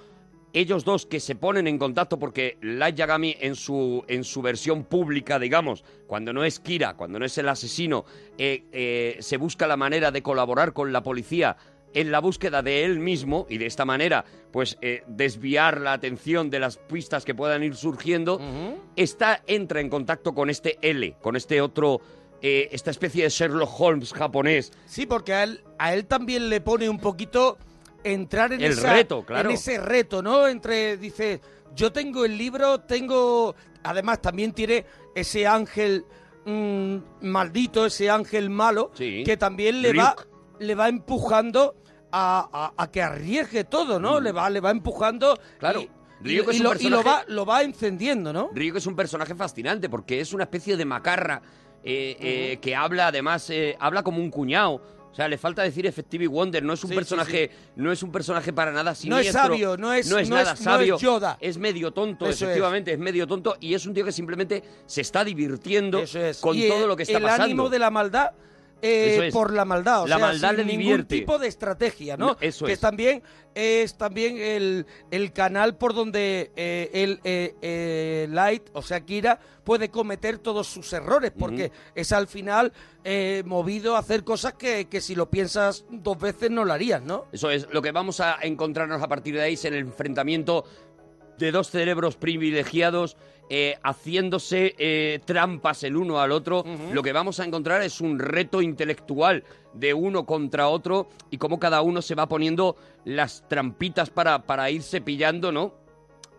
[0.52, 4.84] ellos dos que se ponen en contacto porque Light Yagami en su, en su versión
[4.84, 8.04] pública, digamos, cuando no es Kira, cuando no es el asesino,
[8.38, 11.56] eh, eh, se busca la manera de colaborar con la policía
[11.94, 16.50] en la búsqueda de él mismo y de esta manera pues eh, desviar la atención
[16.50, 18.40] de las pistas que puedan ir surgiendo,
[18.96, 22.00] está, entra en contacto con este L, con este otro,
[22.40, 24.72] eh, esta especie de Sherlock Holmes japonés.
[24.86, 27.58] Sí, porque a él, a él también le pone un poquito
[28.04, 29.48] entrar en, El esa- reto, claro.
[29.50, 30.46] en ese reto, ¿no?
[30.46, 31.40] Entre, dice,
[31.74, 33.54] yo tengo el libro, tengo...
[33.82, 34.84] Además, también tiene
[35.14, 36.04] ese ángel
[36.44, 39.22] mm, maldito, ese ángel malo, Sí.
[39.24, 40.16] que también le va,
[40.58, 41.76] le va empujando
[42.10, 44.20] a, a- a que arriesgue todo, ¿no?
[44.20, 45.34] Le, va, le va empujando...
[45.34, 45.58] Mm.
[45.58, 45.80] Claro.
[45.82, 48.50] y- Ryo, y, que es un lo, y lo va, personaje- lo va encendiendo, ¿no?
[48.52, 51.40] Ryo que es un personaje fascinante porque es una especie de macarra
[51.84, 54.82] eh, eh, que habla además eh, habla como un cuñado.
[55.18, 58.00] O sea, le falta decir Effective Wonder, no es un Sí, sí, personaje, no es
[58.04, 60.96] un personaje para nada No es sabio, no es- no es- nada es sabio.
[60.96, 61.36] Yoda.
[61.40, 62.42] Es medio tonto, Eso es.
[62.42, 63.00] efectivamente, es.
[63.00, 66.04] medio tonto y es un tío que simplemente se está divirtiendo
[66.40, 67.44] con Y todo el- lo que está el pasando.
[67.46, 68.30] ánimo de la maldad
[68.82, 69.34] eh, es.
[69.34, 71.18] por la maldad, o La sea, maldad sin le ningún divierte.
[71.18, 72.26] tipo de estrategia, ¿no?
[72.28, 72.80] No, eso que es.
[72.80, 73.22] también
[73.54, 79.40] es también el, el canal por donde eh, el eh, eh, Light, o sea, Kira,
[79.64, 82.72] puede cometer todos sus errores, porque es al final
[83.04, 87.02] eh, movido a hacer cosas que, que si lo piensas dos veces no lo harías,
[87.02, 87.26] ¿no?
[87.32, 90.64] Eso es, lo que vamos a encontrarnos a partir de ahí es el enfrentamiento
[91.38, 93.16] de dos cerebros privilegiados
[93.50, 96.64] eh, haciéndose eh, trampas el uno al otro.
[96.92, 101.58] Lo que vamos a encontrar es un reto intelectual de uno contra otro y cómo
[101.58, 105.74] cada uno se va poniendo las trampitas para, para irse pillando, ¿no?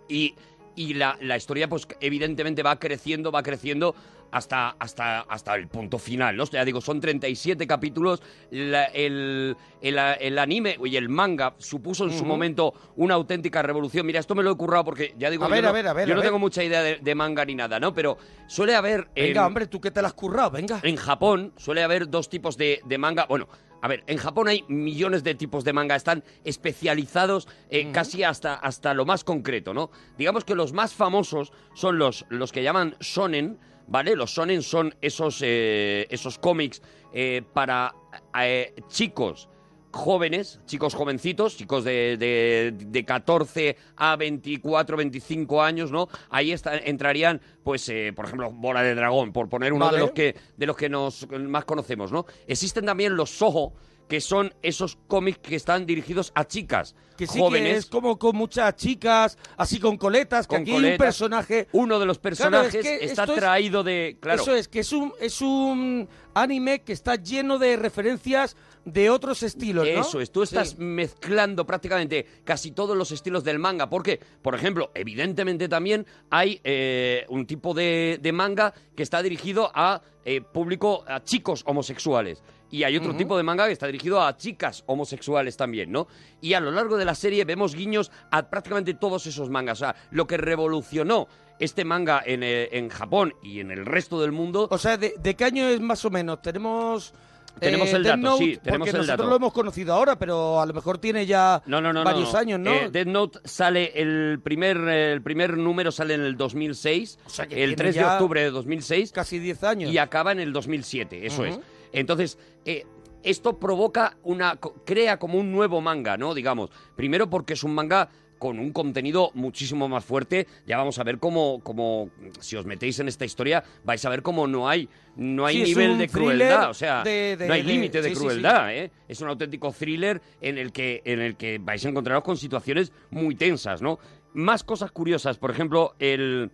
[0.07, 0.35] Y,
[0.75, 3.95] y la, la historia, pues evidentemente va creciendo, va creciendo
[4.31, 6.45] hasta, hasta, hasta el punto final, ¿no?
[6.45, 8.21] Ya digo, son 37 capítulos.
[8.51, 14.05] La- el, el, el anime y el manga supuso en su momento una auténtica revolución.
[14.05, 15.87] Mira, esto me lo he currado porque ya digo, A yo ver, no, a ver,
[15.87, 16.27] a ver, yo a no ver.
[16.27, 17.93] tengo mucha idea de, de manga ni nada, ¿no?
[17.93, 19.09] Pero suele haber...
[19.15, 20.79] Venga, en- hombre, tú que te la has currado, venga.
[20.83, 23.25] en Japón suele haber dos tipos de, de manga.
[23.27, 23.47] Bueno,
[23.81, 28.53] a ver, en Japón hay millones de tipos de manga, están especializados eh, casi hasta,
[28.55, 29.89] hasta lo más concreto, ¿no?
[30.17, 33.57] Digamos que los más famosos son los, los que llaman shonen,
[33.89, 34.15] ¿vale?
[34.15, 36.81] Los shonen son esos, eh, esos cómics
[37.13, 37.93] eh, para
[38.41, 39.49] eh, chicos
[39.91, 46.07] jóvenes, chicos jovencitos, chicos de, de, de 14 a 24, 25 años, ¿no?
[46.29, 49.97] Ahí está- entrarían, pues, eh, por ejemplo, Bola de Dragón, por poner uno Vale.
[49.97, 52.27] de los que de los que nos más conocemos, ¿no?
[52.45, 53.73] Existen también los Soho,
[54.09, 57.71] que son esos cómics que están dirigidos a chicas Que sí jóvenes.
[57.71, 61.67] que es como con muchas chicas, así con coletas, que Con aquí hay un personaje...
[61.73, 64.17] Uno de los Claro, es personajes que está es- traído de...
[64.19, 68.55] Claro, Eso es, que es un, es un anime que está lleno de referencias
[68.85, 70.01] de otros estilos, ¿no?
[70.01, 70.75] Eso es, tú estás Sí.
[70.79, 77.25] mezclando prácticamente casi todos los estilos del manga, porque, por ejemplo, evidentemente también hay eh,
[77.29, 82.41] un tipo de, de manga que está dirigido a eh, público, a chicos homosexuales.
[82.71, 86.07] Y hay otro tipo de manga que está dirigido a chicas homosexuales también, ¿no?
[86.41, 89.79] Y a lo largo de la serie vemos guiños a prácticamente todos esos mangas.
[89.79, 91.27] O sea, lo que revolucionó
[91.59, 94.67] este manga en, eh, en Japón y en el resto del mundo...
[94.71, 96.41] O sea, ¿de, de qué año es más o menos?
[96.41, 97.13] Tenemos...
[97.59, 99.29] Tenemos eh, el Death dato, Note, sí, tenemos porque el nosotros dato.
[99.29, 102.59] lo hemos conocido ahora, pero a lo mejor tiene ya No, no, no, varios años,
[102.59, 102.71] ¿no?
[102.71, 107.19] Eh, Death Note sale, el primer, eh, el primer número sale en el 2006,
[107.49, 109.11] que el tiene 3 de octubre de 2006.
[109.11, 109.91] Casi 10 años.
[109.91, 111.59] Y acaba en el 2007, eso es.
[111.91, 112.85] Entonces, eh,
[113.23, 114.57] esto provoca una...
[114.85, 116.33] crea como un nuevo manga, ¿no?
[116.33, 120.47] Digamos, primero porque es un manga con un contenido muchísimo más fuerte.
[120.65, 122.09] Ya vamos a ver cómo, cómo
[122.39, 124.87] si os metéis en esta historia, vais a ver cómo no hay,
[125.17, 126.69] no hay Sí, nivel de crueldad.
[126.69, 128.25] O sea, de- de- no hay límite de sí, sí, sí.
[128.25, 128.73] crueldad.
[128.73, 128.91] ¿eh?
[129.09, 132.93] Es un auténtico thriller en el que en el que vais a encontraros con situaciones
[133.09, 133.99] muy tensas, ¿no?
[134.33, 136.49] Más cosas curiosas, por ejemplo, el,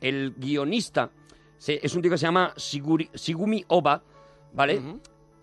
[0.00, 1.10] el guionista
[1.58, 4.04] se- es un tío que se llama Shigumi Oba,
[4.54, 4.80] ¿vale?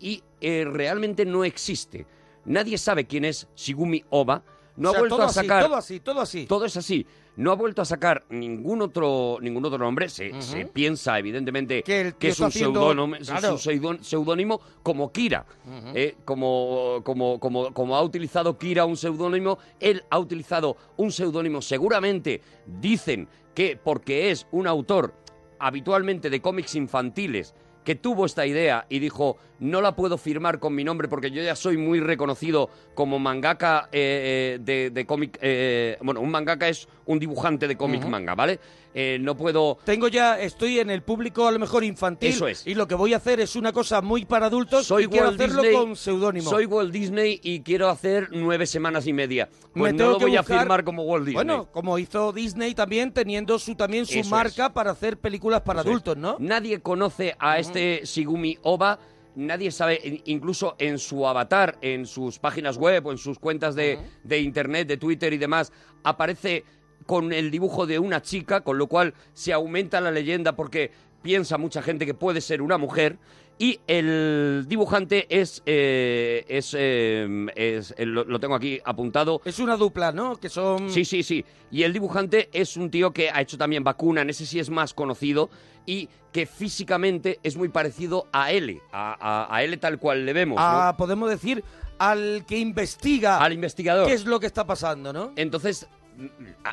[0.00, 2.06] Y eh, realmente no existe.
[2.44, 4.42] Nadie sabe quién es Shigumi Oba.
[4.74, 6.46] No O sea, ha vuelto a así, sacar todo así, todo así.
[6.46, 7.06] todo es así.
[7.36, 10.08] No ha vuelto a sacar ningún otro ningún otro nombre.
[10.08, 13.52] Se, se piensa, evidentemente, Que tío es un seudónimo, es claro.
[13.52, 15.46] un seudón- seudónimo como Kira.
[15.94, 21.60] Eh, como, como, como, como ha utilizado Kira un seudónimo, él ha utilizado un seudónimo.
[21.62, 25.14] Seguramente dicen que porque es un autor
[25.58, 30.74] habitualmente de cómics infantiles que tuvo esta idea y dijo no la puedo firmar con
[30.74, 35.96] mi nombre porque yo ya soy muy reconocido como mangaka eh, eh, de, cómic eh,
[36.00, 38.58] bueno un mangaka es un dibujante de cómic manga vale
[38.94, 42.28] Eh, no puedo Tengo ya, estoy en el público a lo mejor infantil.
[42.28, 42.66] Eso es.
[42.66, 45.28] Y lo que voy a hacer es una cosa muy para adultos soy y quiero
[45.28, 46.50] Walt hacerlo Disney, con seudónimo.
[46.50, 50.18] soy Walt Disney y quiero hacer nueve semanas y media pues Me no tengo lo
[50.18, 54.04] que voy a firmar como Walt Disney Bueno, como hizo Disney también, teniendo su también
[54.04, 55.92] su Eso marca para hacer películas para Eso es.
[55.92, 56.36] adultos, ¿no?
[56.38, 58.98] Nadie conoce a este Shigumi Oba.
[59.34, 63.74] Nadie sabe, in- incluso en su avatar, en sus páginas web o en sus cuentas
[63.74, 65.72] de, de internet, de Twitter y demás,
[66.04, 66.64] aparece
[67.06, 70.90] con el dibujo de una chica, con lo cual se aumenta la leyenda porque
[71.22, 73.18] piensa mucha gente que puede ser una mujer.
[73.58, 79.40] Y el dibujante es, eh, es, eh, es- eh, lo, lo tengo aquí apuntado.
[79.44, 80.36] Es una dupla, ¿no?
[80.36, 80.90] Que son...
[80.90, 81.44] Sí, sí, sí.
[81.70, 84.68] Y el dibujante es un tío que ha hecho también Vacuna, en ese sí es
[84.70, 85.48] más conocido,
[85.86, 90.32] y que físicamente es muy parecido a L, a, a- a L tal cual le
[90.32, 90.56] vemos.
[90.56, 90.64] ¿no?
[90.64, 91.62] a, podemos decir,
[91.98, 94.08] al que investiga Al investigador.
[94.08, 95.32] qué es lo que está pasando, ¿no?
[95.36, 95.86] Entonces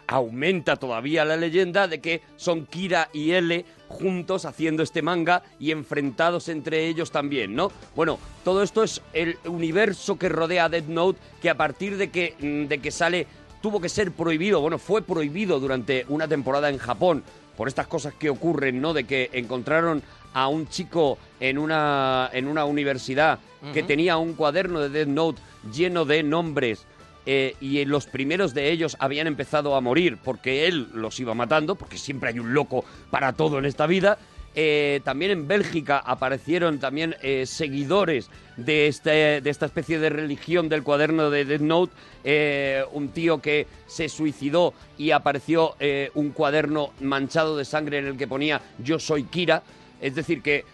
[0.08, 5.72] aumenta todavía la leyenda de que son Kira y L juntos haciendo este manga y
[5.72, 7.72] enfrentados entre ellos también, ¿no?
[7.96, 12.10] Bueno, todo esto es el universo que rodea a Death Note que a partir de
[12.10, 13.28] que, mm, de que sale
[13.62, 17.24] tuvo que ser prohibido, bueno, fue prohibido durante una temporada en Japón
[17.58, 18.94] por estas cosas que ocurren, ¿no?
[18.94, 20.02] De que encontraron
[20.34, 23.40] a un chico en una, en una universidad
[23.74, 25.42] que tenía un cuaderno de Death Note
[25.74, 26.86] lleno de nombres
[27.26, 31.76] eh, y los primeros de ellos habían empezado a morir porque él los iba matando,
[31.76, 34.18] porque siempre hay un loco para todo en esta vida.
[34.56, 40.70] Eh, también en Bélgica aparecieron también eh, seguidores de, este, de esta especie de religión
[40.70, 41.94] del cuaderno de Death Note.
[42.24, 45.76] Eh, un tío que se suicidó y apareció
[46.16, 49.64] un cuaderno manchado de sangre en el que ponía Yo soy Kira.
[50.02, 50.66] Es decir, que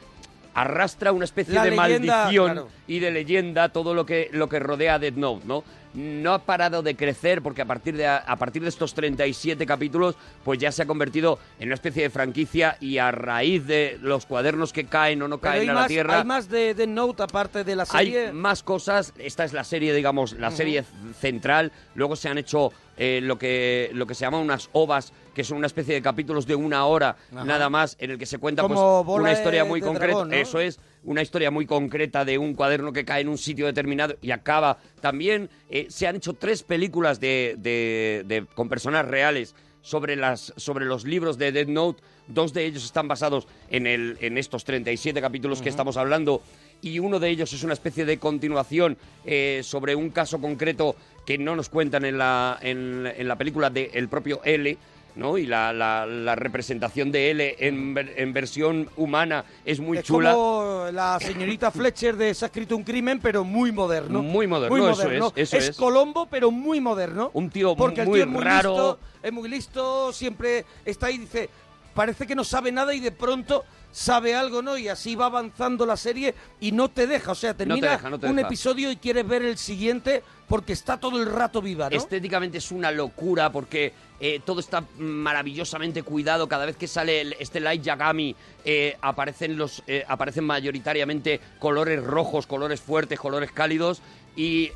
[0.53, 2.69] arrastra una especie La de leyenda, maldición claro.
[2.87, 5.63] y de leyenda todo lo que, lo que rodea a Death Note, ¿no?
[5.95, 10.15] No ha parado de crecer porque a partir de, a partir de estos 37 capítulos
[10.43, 14.25] pues ya se ha convertido en una especie de franquicia y a raíz de los
[14.25, 16.17] cuadernos que caen o no Pero caen a más, la Tierra...
[16.19, 18.27] hay más de Death Note aparte de la serie.
[18.27, 19.13] Hay más cosas.
[19.17, 20.83] Esta es la serie, digamos, la serie
[21.19, 21.71] central.
[21.95, 25.57] Luego se han hecho eh, lo, que, lo que se llaman unas ovas, que son
[25.57, 27.43] una especie de capítulos de una hora Ajá.
[27.43, 30.25] nada más, en el que se cuenta pues, Como una de- historia muy de concreta.
[30.31, 34.15] Eso es, una historia muy concreta de un cuaderno que cae en un sitio determinado
[34.21, 34.77] y acaba.
[35.01, 40.53] También eh, se han hecho tres películas de, de- de- con personas reales sobre, las,
[40.57, 42.01] sobre los libros de Dead Note.
[42.27, 46.41] Dos de ellos están basados en, el, en estos 37 capítulos que estamos hablando
[46.81, 50.95] y uno de ellos es una especie de continuación eh, sobre un caso concreto
[51.25, 54.75] que no nos cuentan en la, en, en la película del propio L.
[55.15, 55.37] ¿no?
[55.37, 60.33] Y la, la- la representación de L en, en versión humana es muy es chula.
[60.33, 64.21] como la señorita Fletcher de Se ha escrito un crimen, pero muy moderno.
[64.21, 65.77] Muy moderno, eso es, eso es.
[65.77, 67.31] Colombo, pero muy moderno.
[67.33, 68.69] Un tío Porque el muy tío es muy raro.
[68.71, 71.49] listo, es muy listo, siempre está ahí y dice,
[71.93, 73.63] parece que no sabe nada y de pronto
[73.95, 74.77] sabe algo, ¿no?
[74.77, 78.19] Y así va avanzando la serie y no te deja, o sea, termina deja, no
[78.19, 78.47] te un deja.
[78.49, 81.95] episodio y quieres ver el siguiente porque está todo el rato viva, ¿no?
[81.95, 86.49] Estéticamente es una locura porque eh, todo está maravillosamente cuidado.
[86.49, 88.35] Cada vez que sale el- este Light Yagami
[88.65, 94.01] eh, aparecen, los, eh, aparecen mayoritariamente colores rojos, colores fuertes, colores cálidos
[94.35, 94.71] y,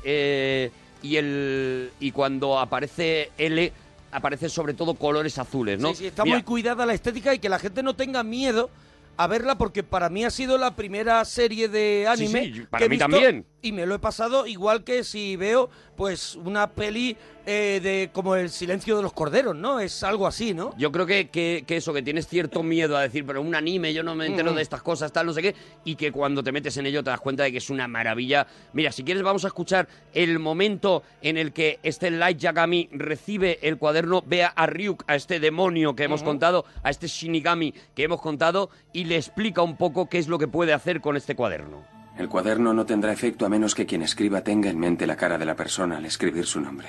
[1.02, 3.70] y, el, y cuando aparece L
[4.12, 5.90] aparecen sobre todo colores azules, ¿no?
[5.90, 8.70] Sí, sí, está Mira, muy cuidada la estética y que la gente no tenga miedo
[9.16, 12.84] a verla porque para mí ha sido la primera serie de anime sí, para que
[12.84, 13.46] he mí visto también.
[13.62, 17.16] Y me lo he pasado igual que si veo pues una peli
[17.46, 19.80] eh, de como El silencio de los corderos, ¿no?
[19.80, 20.74] Es algo así, ¿no?
[20.78, 23.92] Yo creo que, que- que eso, que tienes cierto miedo a decir, pero un anime,
[23.92, 24.56] yo no me entero Mm.
[24.56, 25.54] de estas cosas, tal, no sé qué,
[25.84, 28.46] y que cuando te metes en ello te das cuenta de que es una maravilla.
[28.72, 33.58] Mira, si quieres vamos a escuchar el momento en el que este Light Yagami recibe
[33.62, 38.04] el cuaderno, ve a Ryuk, a este demonio que hemos contado, a este Shinigami que
[38.04, 41.34] hemos contado, y le explica un poco qué es lo que puede hacer con este
[41.34, 41.99] cuaderno.
[42.20, 45.38] El cuaderno no tendrá efecto a menos que quien escriba tenga en mente la cara
[45.38, 46.88] de la persona al escribir su nombre.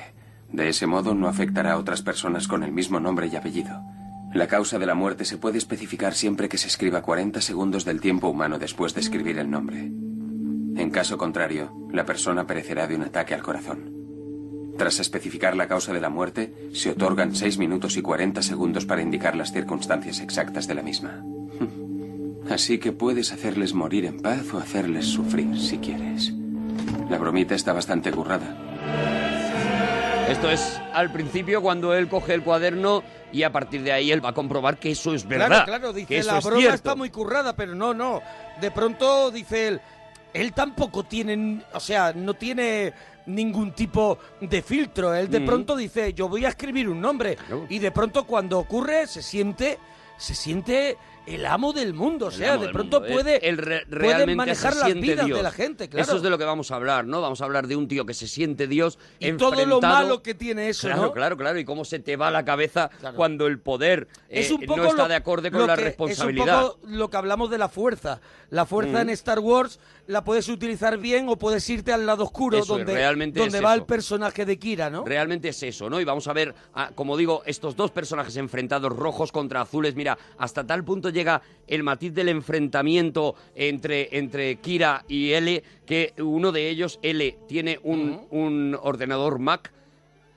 [0.51, 3.81] De ese modo no afectará a otras personas con el mismo nombre y apellido.
[4.33, 8.01] La causa de la muerte se puede especificar siempre que se escriba 40 segundos del
[8.01, 9.79] tiempo humano después de escribir el nombre.
[9.79, 13.89] En caso contrario, la persona perecerá de un ataque al corazón.
[14.77, 19.01] Tras especificar la causa de la muerte, se otorgan 6 minutos y 40 segundos para
[19.01, 21.23] indicar las circunstancias exactas de la misma.
[22.49, 26.34] Así que puedes hacerles morir en paz o hacerles sufrir si quieres.
[27.09, 28.57] La bromita está bastante currada.
[30.30, 33.03] Esto es al principio cuando él coge el cuaderno
[33.34, 35.47] y a partir de ahí él va a comprobar que eso es verdad.
[35.47, 36.76] Claro, claro, que dice, eso la es broma cierto.
[36.76, 38.22] está muy currada, pero no, no.
[38.61, 39.81] De pronto dice él,
[40.34, 42.93] él tampoco tiene, o sea, no tiene
[43.26, 45.13] ningún tipo de filtro.
[45.13, 45.45] Él de Mm.
[45.45, 47.38] pronto dice, yo voy a escribir un nombre.
[47.69, 49.77] Y de pronto cuando ocurre se siente,
[50.18, 50.97] se siente
[51.27, 52.27] el amo del mundo.
[52.27, 53.14] O sea, de pronto mundo.
[53.14, 55.38] puede, Él re- puede realmente manejar las vidas Dios.
[55.38, 56.03] de la gente, claro.
[56.03, 57.22] Eso es de lo que vamos a hablar, ¿no?
[57.22, 60.23] Vamos a hablar de un tío que se siente Dios y todo lo enfrentado- malo
[60.23, 61.11] que tiene eso, Claro, ¿no?
[61.14, 61.60] claro, claro.
[61.60, 64.88] Y cómo se te va la cabeza cuando el poder es eh, un poco no
[64.89, 66.60] está lo- de acorde con la que- responsabilidad.
[66.61, 68.19] Es un poco lo que hablamos de la fuerza.
[68.49, 69.02] La fuerza Mm.
[69.02, 72.80] en Star Wars la puedes utilizar bien o puedes irte al lado oscuro Eso es,
[72.80, 73.82] donde, realmente donde es va eso.
[73.82, 75.06] el personaje de Kira, ¿no?
[75.06, 76.02] Realmente es eso, ¿no?
[76.02, 79.95] Y vamos a ver, ah, como digo, estos dos personajes enfrentados, rojos contra azules.
[79.95, 86.14] Mira, hasta tal punto llega el matiz del enfrentamiento entre, entre Kira y L, que
[86.18, 89.72] uno de ellos, L, tiene un, un ordenador Mac,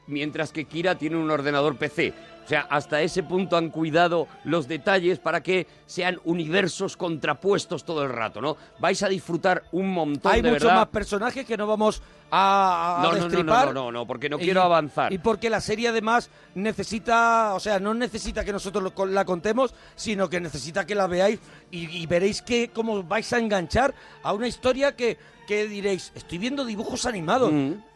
[0.07, 2.13] mientras que Kira tiene un ordenador PC.
[2.45, 8.03] O sea, hasta ese punto han cuidado los detalles para que sean universos contrapuestos todo
[8.03, 8.57] el rato, ¿no?
[8.79, 10.77] Vais a disfrutar un montón Hay de muchos verdad.
[10.81, 13.67] más personajes que no vamos a, a No, no, no, no, destripar.
[13.69, 15.13] no, no, no, porque no Y- quiero avanzar.
[15.13, 19.75] Y porque la serie además necesita, o sea, no necesita que nosotros lo- la contemos,
[19.95, 21.39] sino que necesita que la veáis
[21.71, 25.17] y, y veréis que cómo vais a enganchar a una historia que,
[25.47, 27.53] que diréis, estoy viendo dibujos animados,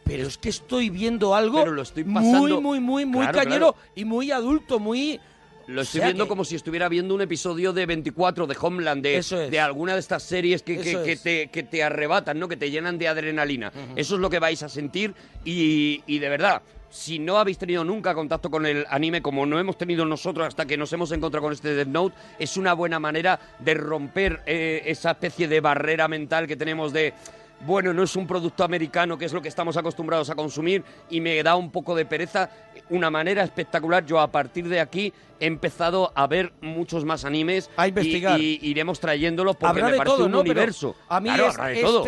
[0.09, 1.59] pero es que estoy viendo algo.
[1.59, 3.91] Pero lo estoy muy, pasando- muy, muy, muy Claro, cañero claro.
[3.95, 5.19] y muy adulto, muy...
[5.67, 8.57] Lo estoy O sea viendo que- como si estuviera viendo un episodio de 24 de
[8.59, 9.29] Homeland, de, es.
[9.29, 12.47] de alguna de estas series que, que- te, que te arrebatan, ¿no?
[12.47, 13.71] que te llenan de adrenalina.
[13.95, 15.13] Eso es lo que vais a sentir
[15.45, 19.59] y, y de verdad, si no habéis tenido nunca contacto con el anime, como no
[19.59, 22.99] hemos tenido nosotros hasta que nos hemos encontrado con este Death Note, es una buena
[22.99, 27.13] manera de romper eh, esa especie de barrera mental que tenemos de...
[27.61, 31.19] Bueno, no es un producto americano, que es lo que estamos acostumbrados a consumir, y
[31.19, 32.49] me da un poco de pereza.
[32.89, 34.05] Una manera espectacular.
[34.05, 37.69] Yo a partir de aquí he empezado a ver muchos más animes.
[37.77, 38.39] A investigar.
[38.39, 40.41] Y, y iremos trayéndolos porque habrá me de parece todo, un ¿no?
[40.41, 40.95] Pero universo.
[41.07, 42.03] a mí Claro, es- de todo.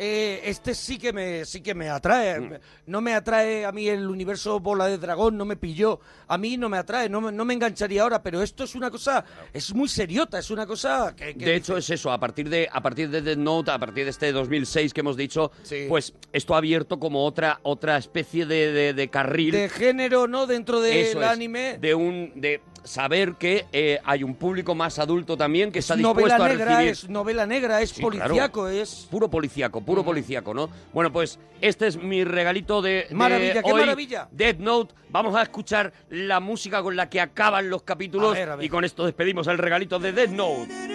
[0.00, 2.40] Este, eh, este sí que me sí que me atrae.
[2.40, 2.52] Mm.
[2.86, 6.00] No me atrae a mí el universo bola de dragón, no me pilló.
[6.28, 8.90] A mí no me atrae, no me, no me engancharía ahora, pero esto es una
[8.90, 11.34] cosa, es muy seriota, es una cosa que...
[11.36, 14.04] que De hecho es eso, a partir de a partir de Death Note, a partir
[14.04, 15.86] de este 2006 que hemos dicho, Sí.
[15.88, 20.46] pues esto ha abierto como otra otra especie de, de- de carril de género, ¿no?
[20.46, 21.78] Dentro del es, anime.
[21.78, 26.36] de un de saber que eh, hay un público más adulto también que está novela
[26.36, 28.18] dispuesto a negra, recibir es novela negra, es Sí, claro.
[28.18, 29.06] policíaco, es...
[29.10, 30.68] puro policíaco, puro policíaco, ¿no?
[30.92, 34.28] Bueno, pues este es mi regalito de, de Maravilla, qué hoy, maravilla.
[34.30, 34.94] Death Note.
[35.10, 38.64] Vamos a escuchar la música con la que acaban los capítulos A ver, a ver.
[38.64, 40.90] y con esto despedimos el regalito de Death Note.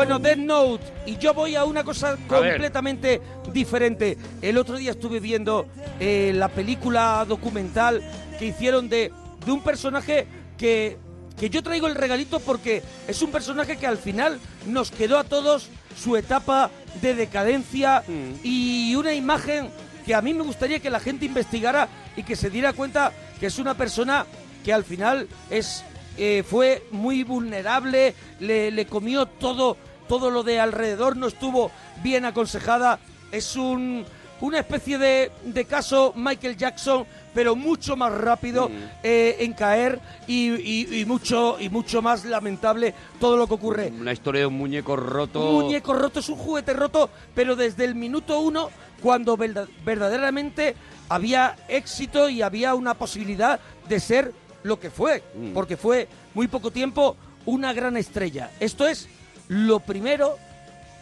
[0.09, 0.85] Note.
[1.07, 3.20] Y yo voy a una cosa completamente
[3.53, 4.16] diferente.
[4.43, 5.66] El otro día estuve viendo
[6.01, 8.03] eh, la película documental
[8.39, 9.12] que hicieron de,
[9.45, 10.27] de un personaje
[10.59, 10.97] que,
[11.39, 15.24] que yo traigo el regalito porque es un personaje que al final nos quedó a
[15.24, 16.70] todos su etapa
[17.01, 18.03] de decadencia
[18.43, 19.70] y una imagen
[20.05, 23.47] que a mí me gustaría que la gente investigara y que se diera cuenta que
[23.47, 24.27] es una persona
[24.65, 25.85] que al final es
[26.19, 29.77] eh, fue muy vulnerable, le, le comió todo,
[30.09, 31.70] todo lo de alrededor, no estuvo
[32.03, 32.99] bien aconsejada.
[33.33, 34.05] Es un,
[34.41, 37.05] una especie de, de caso Michael Jackson,
[37.35, 38.70] pero mucho más rápido
[39.03, 43.93] eh, en caer y, y- y mucho, y mucho más lamentable todo lo que ocurre.
[43.99, 45.41] Una historia de un muñeco roto.
[45.51, 48.70] Un muñeco roto es un juguete roto, pero desde el minuto uno,
[49.03, 50.74] cuando verda- verdaderamente
[51.09, 55.53] había éxito y había una posibilidad de ser lo que fue, Mm.
[55.53, 58.51] porque fue muy poco tiempo una gran estrella.
[58.59, 59.09] Esto es
[59.48, 60.39] lo primero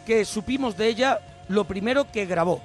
[0.05, 1.19] que supimos de ella,
[1.49, 2.61] lo primero que grabó.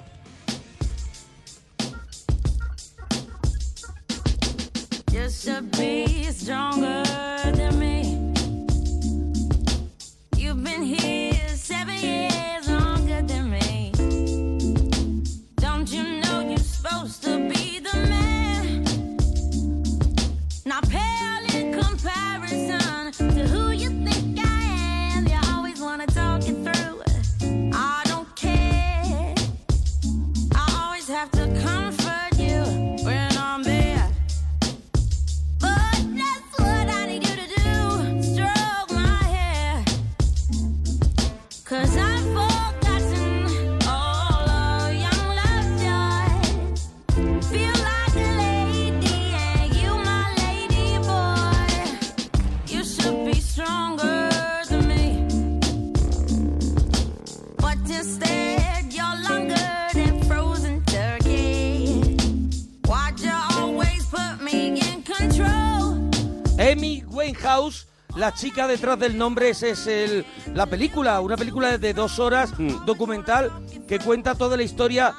[67.21, 72.19] Winehouse, la chica detrás del nombre, ese es el, la película, una película de dos
[72.19, 72.51] horas,
[72.85, 73.51] documental,
[73.87, 75.13] que cuenta toda la historia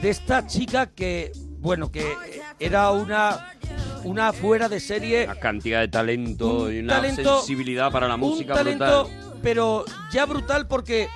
[0.00, 2.14] de esta chica que, bueno, que
[2.60, 3.52] era una,
[4.04, 5.24] una fuera de serie.
[5.24, 9.40] Una cantidad de talento Un y una talento- sensibilidad para la música un talento, brutal.
[9.42, 11.08] pero ya brutal porque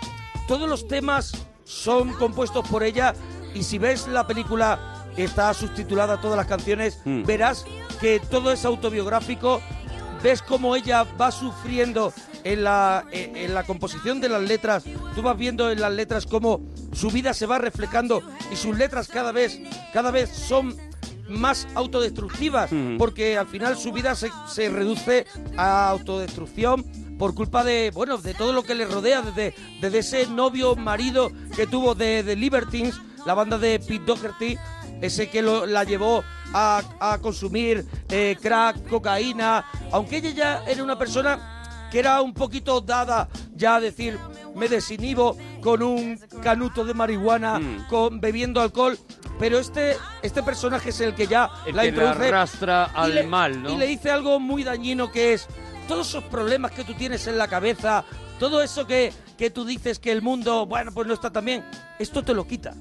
[0.48, 1.32] todos los temas
[1.64, 3.14] son compuestos por ella
[3.54, 7.24] y si ves la película está subtitulada todas las canciones, Mm.
[7.24, 7.64] verás
[8.00, 9.60] que todo es autobiográfico,
[10.22, 12.12] ves cómo ella va sufriendo
[12.44, 14.84] en la, en en la composición de las letras,
[15.14, 16.60] tú vas viendo en las letras cómo
[16.92, 18.22] su vida se va reflejando
[18.52, 19.60] y sus letras cada vez,
[19.92, 20.76] cada vez son
[21.28, 25.26] más autodestructivas, porque al final su vida se, se reduce
[25.56, 26.84] a autodestrucción
[27.18, 31.30] por culpa de, bueno, de todo lo que le rodea, desde, desde ese novio marido
[31.54, 34.58] que tuvo de, de Libertines, la banda de Pete Doherty,
[35.00, 36.22] ese que lo- la llevó
[36.52, 42.34] a, a consumir eh, crack, cocaína, aunque ella ya era una persona que era un
[42.34, 44.18] poquito dada ya a decir,
[44.54, 48.98] me desinhibo con un canuto de marihuana, con bebiendo alcohol,
[49.38, 53.22] pero este, este personaje es el que ya El la que introduce arrastra al le-
[53.26, 53.70] mal, ¿no?
[53.70, 55.46] Y le dice algo muy dañino que es,
[55.88, 58.04] todos esos problemas que tú tienes en la cabeza,
[58.38, 61.64] todo eso que, que tú dices que el mundo, bueno, pues no está tan bien,
[61.98, 62.72] esto te lo quita.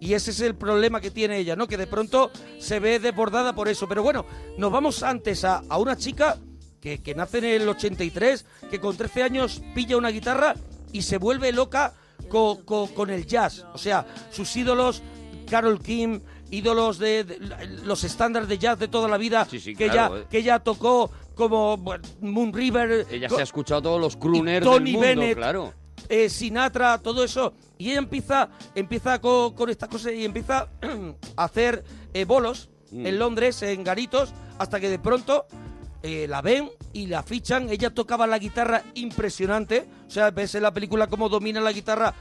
[0.00, 1.66] Y ese es el problema que tiene ella, ¿no?
[1.66, 2.30] Que de pronto
[2.60, 3.88] se ve desbordada por eso.
[3.88, 4.24] Pero bueno,
[4.56, 6.38] nos vamos antes a, a una chica
[6.80, 10.54] que, que nace en el 83, que con 13 años pilla una guitarra
[10.92, 11.94] y se vuelve loca
[12.28, 13.64] co- co- con el jazz.
[13.74, 15.02] O sea, sus ídolos,
[15.50, 16.20] Carol Kim,
[16.50, 17.38] ídolos de, de-
[17.84, 20.26] los estándares de jazz de toda la vida, sí, que, claro, ella, eh.
[20.30, 21.76] que ella tocó como
[22.20, 23.06] Moon River.
[23.10, 25.74] Ella se ha escuchado todos los crooners Tony del mundo, Bennett, claro.
[26.08, 27.54] Eh, Sinatra, todo eso.
[27.78, 30.68] Y ella empieza, empieza co- con, estas cosas y empieza
[31.36, 33.06] a hacer eh, bolos Mm.
[33.06, 35.44] en Londres, en garitos, hasta que de pronto
[36.02, 37.68] eh, la ven y la fichan.
[37.68, 39.86] Ella tocaba la guitarra impresionante.
[40.06, 42.14] O sea, ves en la película cómo domina la guitarra.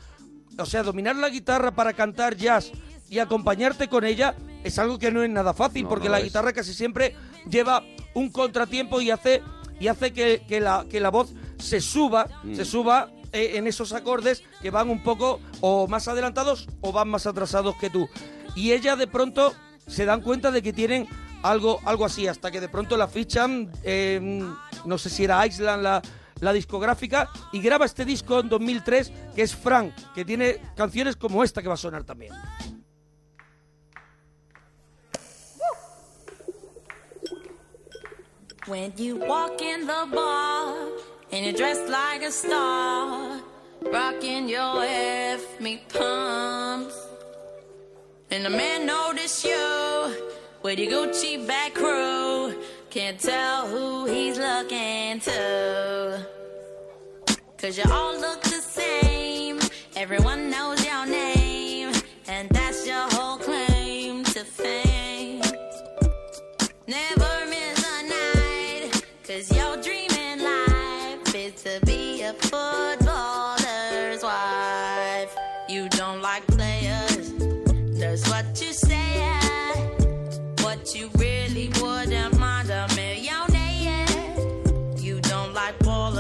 [0.60, 2.72] O sea, dominar la guitarra para cantar jazz
[3.10, 4.36] y acompañarte con ella
[4.66, 6.26] es algo que no es nada fácil, No, porque no la es.
[6.26, 7.16] guitarra casi siempre
[7.50, 7.82] lleva
[8.14, 9.42] un contratiempo y hace,
[9.80, 12.56] y hace que, que la, que la voz se suba, Mm.
[12.56, 17.08] se suba eh, en esos acordes que van un poco o más adelantados o van
[17.08, 18.10] más atrasados que tú.
[18.56, 19.54] Y ella de pronto
[19.86, 21.08] se dan cuenta de que tienen
[21.44, 24.20] algo, algo así, hasta que de pronto la fichan, eh,
[24.86, 26.02] no sé si era Island
[26.40, 31.44] la, discográfica, y graba este disco en 2003 que es Frank, que tiene canciones como
[31.44, 32.34] esta que va a sonar también.
[41.32, 43.40] And you're dressed like a star,
[43.82, 47.08] rocking your F me pumps.
[48.32, 50.16] And the man noticed you
[50.64, 52.54] with your Gucci back crew.
[52.90, 56.26] Can't tell who he's looking to.
[57.58, 59.60] Cause you all look the same.
[59.96, 61.94] Everyone knows your name.
[62.28, 65.42] And that's your whole claim to fame.
[66.88, 67.27] Never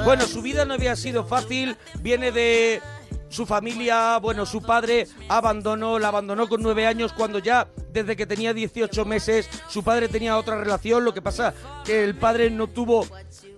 [0.08, 2.82] Bueno, su vida no había sido fácil, viene de
[3.28, 8.26] su familia, bueno, su padre abandonó, la abandonó con nueve años cuando ya, desde que
[8.26, 11.54] tenía 18 meses, su padre tenía otra relación, lo que pasa
[11.84, 13.06] que el padre no tuvo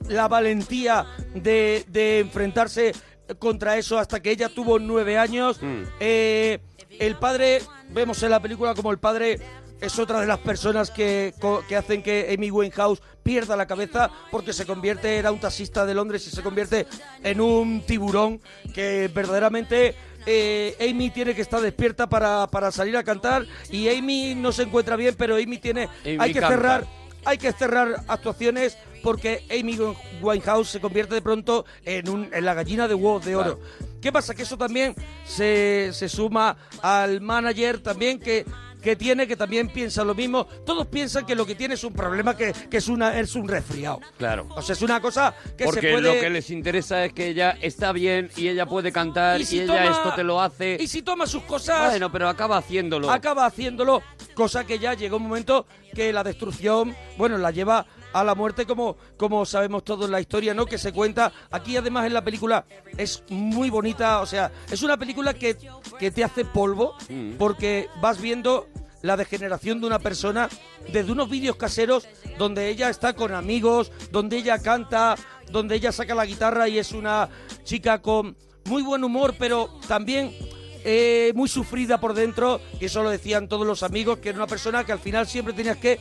[0.07, 1.05] la valentía
[1.35, 2.93] de, de enfrentarse
[3.37, 5.59] contra eso hasta que ella tuvo nueve años.
[5.99, 6.57] Eh,
[6.97, 7.61] el padre,
[7.91, 9.39] vemos en la película como el padre
[9.81, 11.33] es otra de las personas que,
[11.67, 15.93] que hacen que Amy Winehouse pierda la cabeza porque se convierte, era un taxista de
[15.93, 16.87] Londres y se convierte
[17.23, 18.41] en un tiburón
[18.73, 19.95] que verdaderamente
[20.25, 24.63] eh, Amy tiene que estar despierta para, para salir a cantar y Amy no se
[24.63, 26.55] encuentra bien, pero Amy tiene, Amy hay que canta.
[26.55, 29.77] cerrar hay que cerrar actuaciones porque Amy
[30.21, 33.59] Winehouse se convierte de pronto en, un, en la gallina de huevos de oro.
[34.01, 34.33] ¿Qué pasa?
[34.33, 34.95] Que eso también
[35.25, 38.45] se, se suma al manager también que,
[38.81, 40.45] que tiene, que también piensa lo mismo.
[40.65, 43.47] Todos piensan que lo que tiene es un problema que, que es, una, es un
[43.47, 43.99] resfriado.
[44.17, 44.47] Claro.
[44.55, 46.15] O sea, es una cosa que Porque se puede...
[46.15, 49.61] lo que les interesa es que ella está bien y ella puede cantar y, si
[49.61, 50.77] ella toma- esto te lo hace.
[50.79, 51.89] Y si toma sus cosas...
[51.89, 53.11] Bueno, pero acaba haciéndolo.
[53.11, 54.01] acaba haciéndolo,
[54.33, 58.65] cosa que ya llega un momento que la destrucción, bueno, la lleva a la muerte
[58.65, 60.65] como, como sabemos todos en la historia, ¿no?
[60.65, 61.31] Que se cuenta.
[61.51, 62.65] Aquí además en la película
[62.97, 65.57] es muy bonita, o sea, es una película que,
[65.99, 67.33] que te hace polvo Mm.
[67.37, 68.67] porque vas viendo
[69.01, 70.49] la degeneración de una persona
[70.91, 72.07] desde unos vídeos caseros
[72.37, 75.15] donde ella está con amigos, donde ella canta,
[75.51, 77.29] donde ella saca la guitarra y es una
[77.63, 80.35] chica con muy buen humor, pero también
[80.83, 84.47] eh, muy sufrida por dentro, y eso lo decían todos los amigos, que era una
[84.47, 85.99] persona que al final siempre tenías que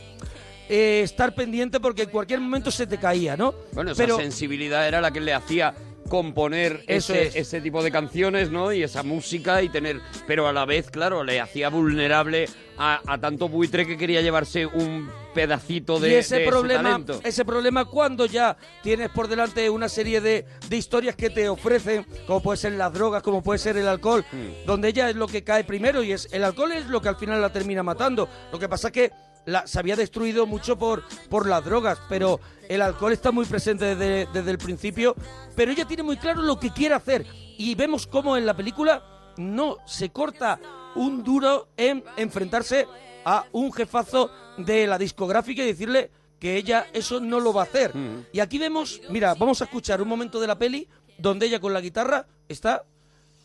[0.69, 3.53] eh, estar pendiente porque en cualquier momento se te caía, ¿no?
[3.73, 5.73] Bueno, esa Pero sensibilidad era la que le hacía
[6.09, 7.35] componer ese, es.
[7.35, 8.71] ese tipo de canciones, ¿no?
[8.73, 10.01] Y esa música y tener...
[10.25, 12.47] Pero a la vez, claro, le hacía vulnerable
[12.79, 17.21] a, a tanto buitre que quería llevarse un pedacito de, y ese de problema, talento.
[17.23, 22.03] ese problema cuando ya tienes por delante una serie de, de historias que te ofrecen,
[22.25, 24.65] como puede ser las drogas, como puede ser el alcohol, Hmm.
[24.65, 27.17] donde ella es lo que cae primero y es el alcohol es lo que al
[27.17, 28.27] final la termina matando.
[28.51, 29.11] Lo que pasa es que
[29.45, 33.95] la, se había destruido mucho por, por las drogas, pero el alcohol está muy presente
[33.95, 35.15] desde, desde el principio,
[35.55, 37.25] pero ella tiene muy claro lo que quiere hacer
[37.57, 39.03] y vemos cómo en la película
[39.37, 40.59] no se corta
[40.95, 42.87] un duro en enfrentarse
[43.25, 47.65] a un jefazo de la discográfica y decirle que ella eso no lo va a
[47.65, 47.93] hacer.
[48.31, 50.87] Y aquí vemos, mira, vamos a escuchar un momento de la peli
[51.17, 52.83] donde ella con la guitarra está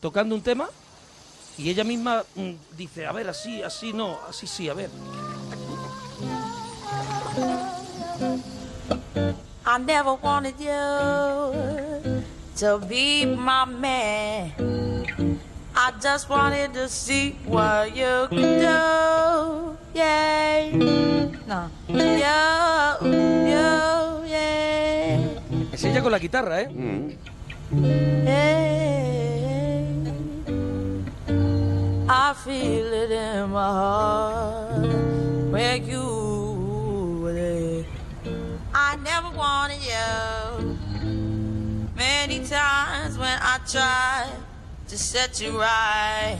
[0.00, 0.68] tocando un tema
[1.58, 4.90] y ella misma mm, dice, a ver, así, así no, así sí, a ver.
[9.66, 12.22] I never wanted you
[12.58, 14.52] to be my man.
[15.74, 19.76] I just wanted to see what you could do.
[19.94, 20.70] Yeah.
[21.48, 21.70] No.
[21.88, 21.98] You,
[23.50, 23.66] you,
[24.30, 25.18] yeah.
[25.72, 26.68] Es ella con la guitarra, ¿eh?
[28.24, 28.94] Hey.
[32.08, 34.86] I feel it in my heart
[35.50, 36.33] where you.
[38.94, 40.78] I never wanted you.
[41.96, 44.30] Many times when I tried
[44.86, 46.38] to set you right,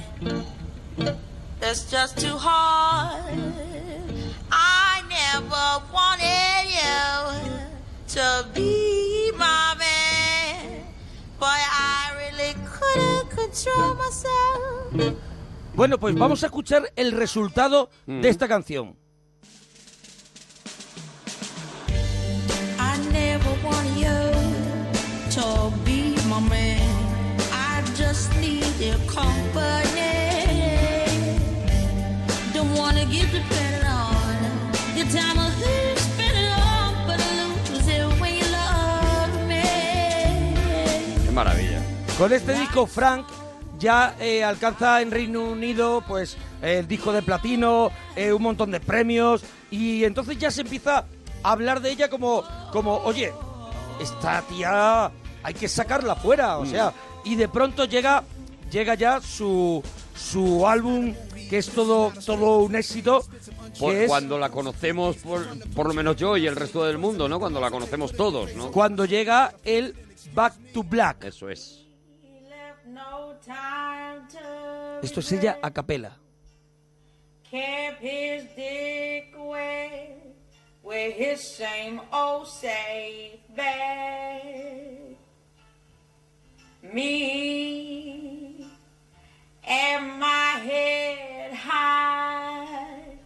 [1.61, 3.25] it's just too hard.
[4.53, 10.85] I never wanted you to be my man,
[11.41, 15.17] but I really couldn't control myself.
[15.75, 18.95] Bueno, pues vamos a escuchar el resultado de esta canción.
[23.65, 26.81] Never wanted you to be my man.
[27.53, 30.13] I just need your company.
[32.53, 37.89] Don't wanna get dependent on your time of who spend it on, but I lose
[37.89, 39.63] it when you love me.
[41.25, 41.83] Qué maravilla.
[42.19, 43.27] Con este disco, Frank
[43.79, 48.81] ya eh, alcanza en Reino Unido pues el disco de platino, eh, un montón de
[48.81, 51.05] premios y entonces ya se empieza
[51.43, 53.33] a hablar de ella como, como oye,
[54.01, 55.11] esta tía
[55.43, 56.93] hay que sacarla fuera, o sea,
[57.25, 58.25] y de pronto llega,
[58.71, 59.83] llega ya su,
[60.17, 61.15] su álbum,
[61.51, 63.25] que es todo, todo un éxito.
[63.79, 65.45] Por- es Cuando la conocemos, por,
[65.75, 67.39] por lo menos yo y el resto del mundo, ¿no?
[67.39, 68.71] Cuando la conocemos todos, ¿no?
[68.71, 69.95] cuando llega el
[70.33, 71.25] Back to Black.
[71.25, 71.81] Eso es.
[75.03, 76.17] Esto es ella a capela.
[77.51, 80.24] kept his dick away
[80.85, 85.17] with his same old safe bag.
[86.83, 88.71] Me
[89.67, 93.17] and my head high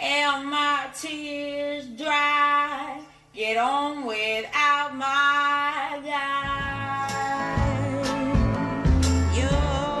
[0.00, 3.00] and my tears dry.
[3.34, 7.71] Get on without my guy.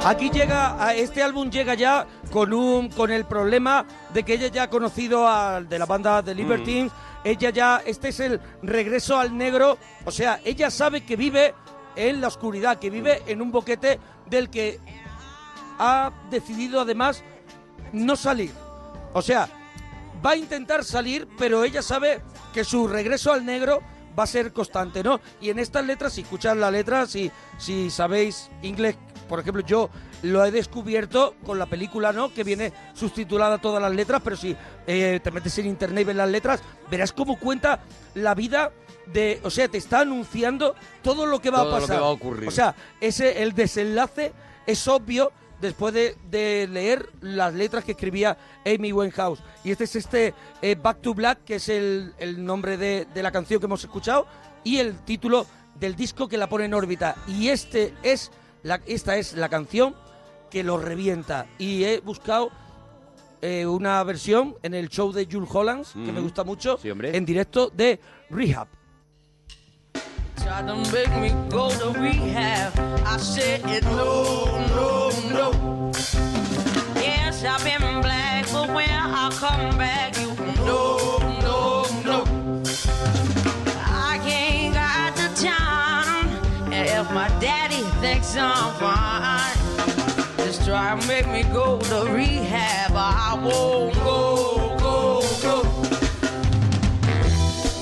[0.04, 4.48] Aquí llega, a este álbum llega ya con un con el problema de que ella
[4.48, 6.90] ya ha conocido al de la banda de Libertines,
[7.22, 11.54] ella ya, este es el regreso al negro, o sea, ella sabe que vive
[11.94, 14.80] en la oscuridad, que vive en un boquete del que
[15.78, 17.22] ha decidido además
[17.92, 18.50] no salir.
[19.12, 19.48] O sea,
[20.24, 22.22] va a intentar salir, pero ella sabe
[22.52, 23.80] que su regreso al negro
[24.18, 25.20] va a ser constante, ¿no?
[25.40, 28.96] Y en estas letras, si escuchan la letra, si, si sabéis inglés,
[29.32, 29.88] por ejemplo, yo
[30.24, 32.34] lo he descubierto con la película, ¿no?
[32.34, 34.54] Que viene subtitulada todas las letras, pero si
[34.86, 36.60] eh, te metes en internet y ves las letras,
[36.90, 37.80] verás cómo cuenta
[38.14, 38.72] la vida
[39.06, 39.40] de...
[39.42, 42.02] O sea, te está anunciando todo lo que va Todo a lo que pasar.
[42.02, 42.46] va a ocurrir.
[42.46, 44.34] O sea, ese, el desenlace
[44.66, 45.32] es obvio
[45.62, 48.36] después de, de leer las letras que escribía
[48.66, 49.42] Amy Winehouse.
[49.64, 53.22] Y este es este eh, Back to Black, que es el, el nombre de, de
[53.22, 54.26] la canción que hemos escuchado,
[54.62, 55.46] y el título
[55.80, 57.16] del disco que la pone en órbita.
[57.26, 58.30] Y este es
[58.62, 59.94] la, esta es la canción
[60.50, 61.46] que lo revienta.
[61.58, 62.50] Y he buscado
[63.40, 67.16] eh, una versión en el show de Jules Hollands, que me gusta mucho, Sí, hombre.
[67.16, 67.98] en directo de
[68.30, 68.68] Rehab.
[88.22, 92.92] Daddy thinks I'm fine, just try and make me go to rehab.
[92.94, 95.62] I won't go, go, go.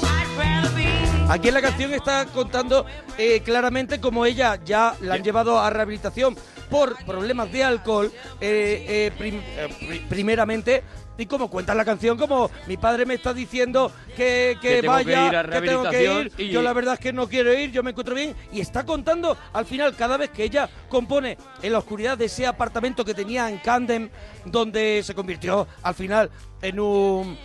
[0.02, 2.86] I'd rather be Aquí en la canción está contando
[3.18, 6.36] eh, claramente cómo ella ya la han llevado a rehabilitación
[6.70, 8.10] por problemas de alcohol,
[8.40, 10.82] eh, eh, prim- eh, pri- primeramente.
[11.18, 14.96] Y como cuenta la canción, como mi padre me está diciendo que, que Que tengo
[14.96, 17.70] que vaya, que tengo que ir, y- yo la verdad es que no quiero ir,
[17.72, 18.34] yo me encuentro bien.
[18.52, 22.46] Y está contando al final, cada vez que ella compone en la oscuridad de ese
[22.46, 24.10] apartamento que tenía en Camden,
[24.46, 26.30] donde se convirtió al final
[26.62, 27.36] en un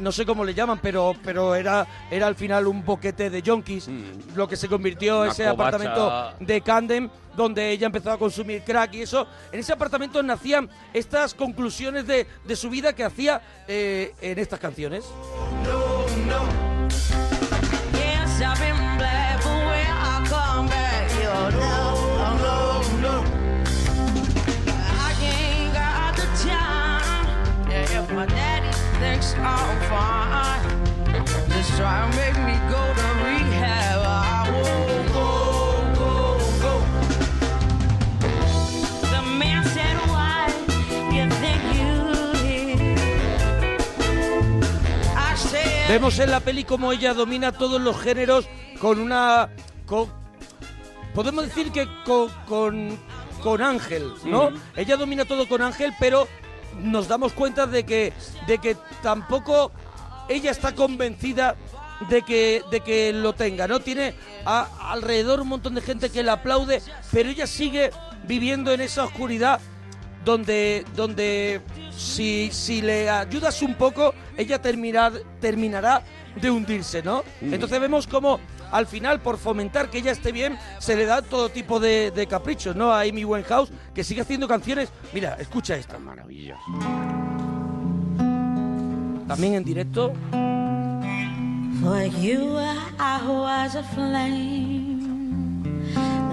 [0.00, 3.88] no sé cómo le llaman, pero pero era era al final un boquete de junkies,
[4.34, 5.22] lo que se convirtió Mm.
[5.22, 5.52] Una ese covacha.
[5.76, 9.26] apartamento de Camden donde ella empezó a consumir crack y eso.
[9.50, 14.60] En ese apartamento nacían estas conclusiones de, de su vida que hacía eh, en estas
[14.60, 15.04] canciones.
[17.92, 18.94] Yes, I've been
[29.34, 30.62] thinks I'm fine,
[31.50, 34.00] just try and make me go to rehab.
[34.04, 35.28] I won't go,
[35.98, 36.74] go, go.
[39.10, 40.46] The man said, why
[41.12, 41.92] you think you
[42.42, 42.96] here?
[45.16, 48.48] I said, Vemos en la peli cómo ella domina todos los géneros
[48.80, 49.48] con una...
[49.86, 50.08] con-
[51.14, 52.98] podemos decir que con, con,
[53.42, 54.50] con Ángel, ¿no?
[54.50, 54.56] Mm.
[54.76, 56.26] Ella domina todo con Ángel, pero
[56.78, 58.12] nos damos cuenta de que,
[58.46, 59.70] de que tampoco
[60.28, 61.56] ella está convencida
[62.08, 63.80] de que, de que lo tenga, ¿no?
[63.80, 64.14] Tiene
[64.44, 66.82] a- alrededor un montón de gente que la aplaude,
[67.12, 67.90] pero ella sigue
[68.26, 69.60] viviendo en esa oscuridad
[70.24, 71.60] donde, donde
[71.96, 76.02] si, si le ayudas un poco, ella terminar, terminará
[76.40, 77.22] de hundirse, ¿no?
[77.40, 77.54] Mm.
[77.54, 78.40] Entonces vemos como
[78.74, 82.26] al final, por fomentar que ella esté bien, se le da todo tipo de, de
[82.26, 82.92] caprichos, ¿no?
[82.92, 84.90] A Amy Winehouse, que sigue haciendo canciones.
[85.12, 85.96] Mira, escucha esta.
[85.96, 86.56] Maravilla.
[89.28, 90.12] También en directo.
[91.80, 92.58] For you,
[92.98, 95.62] I was a flame.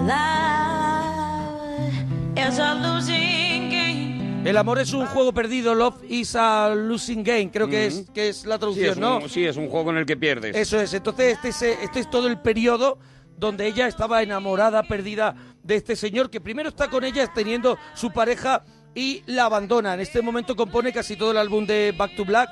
[0.04, 1.92] Love
[2.36, 3.71] is a losing game.
[4.44, 8.28] El amor es un juego perdido, love is a losing game, creo que, es, que
[8.28, 9.18] es la Sí traducción, es, ¿no?
[9.18, 10.56] un, sí, es un juego en el que pierdes.
[10.56, 12.98] Eso es, entonces este es, este es todo el periodo
[13.38, 18.10] donde ella estaba enamorada, perdida de este señor que primero está con ella teniendo su
[18.12, 18.64] pareja
[18.96, 19.94] y la abandona.
[19.94, 22.48] En este momento compone casi todo el álbum de Back to Black,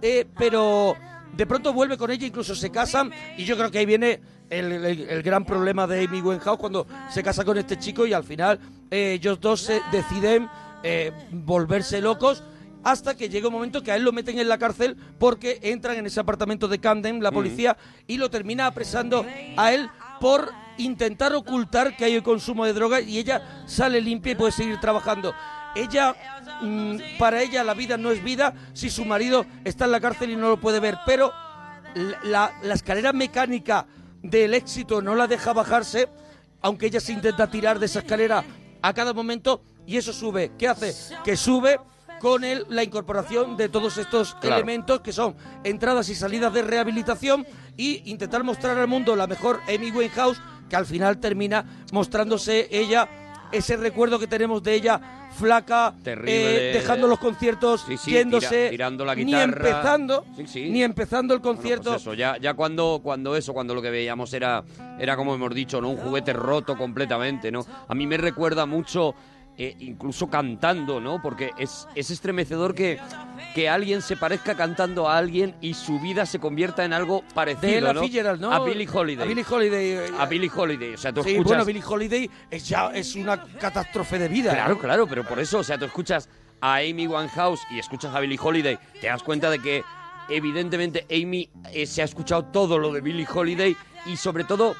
[0.00, 0.96] eh, pero
[1.36, 4.72] de pronto vuelve con ella, incluso se casan y yo creo que ahí viene el,
[4.72, 8.24] el- el gran problema de Amy Winehouse cuando se casa con este chico y al
[8.24, 8.58] final
[8.90, 10.48] eh, ellos dos se deciden
[10.88, 12.44] eh, volverse locos
[12.84, 15.96] hasta que llega un momento que a él lo meten en la cárcel porque entran
[15.96, 17.76] en ese apartamento de Camden, la policía,
[18.06, 19.26] y lo termina apresando
[19.56, 19.90] a él
[20.20, 24.52] por intentar ocultar que hay el consumo de drogas y ella sale limpia y puede
[24.52, 25.34] seguir trabajando.
[25.74, 26.14] Ella,
[26.62, 30.30] mm, para ella la vida no es vida si su marido está en la cárcel
[30.30, 31.32] y no lo puede ver, pero
[32.22, 33.88] la escalera mecánica
[34.22, 36.08] del éxito no la deja bajarse,
[36.62, 38.44] aunque ella se intenta tirar de esa escalera
[38.80, 40.52] a cada momento y eso sube.
[40.58, 40.92] ¿Qué hace?
[41.24, 41.78] Que sube
[42.20, 44.56] con el- la incorporación de todos estos Claro.
[44.56, 47.46] elementos que son entradas y salidas de rehabilitación
[47.76, 53.08] y intentar mostrar al mundo la mejor Amy Winehouse que al final termina mostrándose ella
[53.52, 55.00] ese recuerdo que tenemos de ella
[55.36, 56.70] flaca, Terrible.
[56.70, 59.44] eh, dejando los conciertos, Sí, sí, yéndose, tira- tirando la ni guitarra.
[59.68, 60.70] empezando, Sí, sí.
[60.70, 61.90] ni empezando el concierto.
[61.90, 64.64] Pues eso, ya, ya cuando, cuando eso, cuando lo que veíamos era,
[64.98, 65.90] era como hemos dicho, ¿no?
[65.90, 67.66] Un juguete roto completamente, ¿no?
[67.86, 69.14] A mí me recuerda mucho,
[69.58, 71.20] eh, incluso cantando, ¿no?
[71.22, 72.98] Porque es, es estremecedor que,
[73.54, 77.72] que alguien se parezca cantando a alguien y su vida se convierta en algo parecido,
[77.72, 78.02] de Ella ¿no?
[78.02, 78.52] Fitzgerald, ¿no?
[78.52, 79.24] A Billie Holiday.
[79.24, 79.90] A Billie Holiday.
[79.92, 80.94] eh, A Billie Holiday.
[80.94, 81.48] O sea, tú sí, escuchas...
[81.48, 84.52] bueno, Billie Holiday es ya es una catástrofe de vida.
[84.52, 86.28] Claro, claro, pero por eso, o sea, tú escuchas
[86.60, 89.82] a Amy Winehouse y escuchas a Billie Holiday, te das cuenta de que
[90.28, 93.76] evidentemente Amy eh, se ha escuchado todo lo de Billie Holiday
[94.06, 94.74] y sobre todo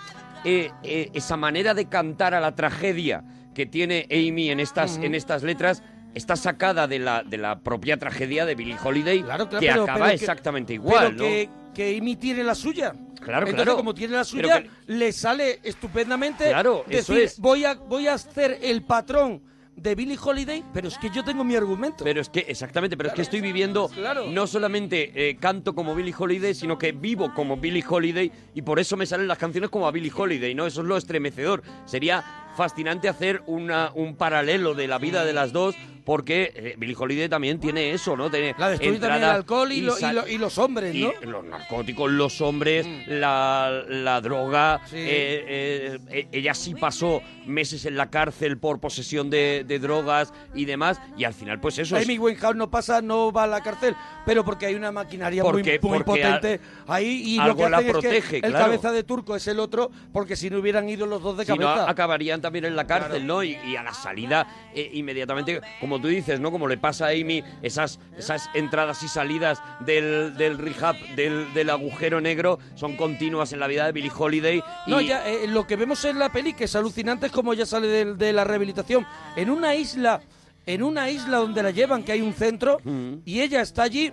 [0.45, 3.25] esa manera de cantar a la tragedia
[3.57, 5.83] que tiene Amy en estas, en estas letras
[6.15, 9.95] está sacada de la, de la propia tragedia de Billie Holiday Claro, que pero- acaba
[9.99, 11.23] pero que- exactamente igual, pero ¿no?
[11.25, 12.93] que, que Amy tiene la suya.
[13.19, 13.77] Claro, Entonces, claro.
[13.79, 17.41] como tiene la suya, que- le sale estupendamente Claro, eso decir, es.
[17.41, 19.41] voy a, voy a hacer el patrón
[19.75, 22.05] de Billie Holiday, pero es que yo tengo mi argumento.
[22.05, 23.91] Pero es que, exactamente, pero es que estoy viviendo,
[24.31, 28.79] no solamente eh, canto como Billie Holiday, sino que vivo como Billie Holiday y por
[28.81, 30.67] eso me salen las canciones como a Billie Holiday, ¿no?
[30.67, 31.63] Eso es lo estremecedor.
[31.85, 32.25] Sería
[32.57, 35.75] fascinante hacer una, un paralelo de la vida de las dos
[36.05, 38.31] porque eh, Billie Holiday también tiene eso, ¿no?
[38.31, 41.13] Tiene La destruye también el alcohol y, lo- y lo- y los hombres, y ¿no?
[41.23, 44.81] los narcóticos, los hombres, la, la droga.
[44.93, 50.33] eh, eh, eh, ella sí pasó meses en la cárcel por posesión de, de drogas
[50.55, 51.01] y demás.
[51.17, 51.97] Y al final, pues eso.
[51.97, 55.43] es- Amy Winehouse no pasa, no va a la cárcel, pero porque hay una maquinaria
[55.43, 58.93] Porque- muy, muy porque potente ahí y lo que la es que protege, el cabeza
[58.93, 61.67] de turco es el otro, porque si no hubieran ido los dos de Si no,
[61.67, 61.91] cabeza.
[61.91, 63.43] acabarían también en la cárcel, ¿no?
[63.43, 66.53] Y, y a la salida, eh, inmediatamente, como tú dices, ¿no?
[66.53, 71.71] Como le pasa a Amy, esas, esas entradas y salidas del, del rehab, del, del
[71.71, 74.63] agujero negro, son continuas en la vida de Billie Holiday.
[74.87, 77.53] Y, No, ya eh, lo que vemos en la peli que es alucinante es como
[77.53, 79.05] ella sale de, de la rehabilitación
[79.35, 80.21] en una isla,
[80.67, 82.79] en una isla donde la llevan que hay un centro
[83.25, 84.13] y ella está allí,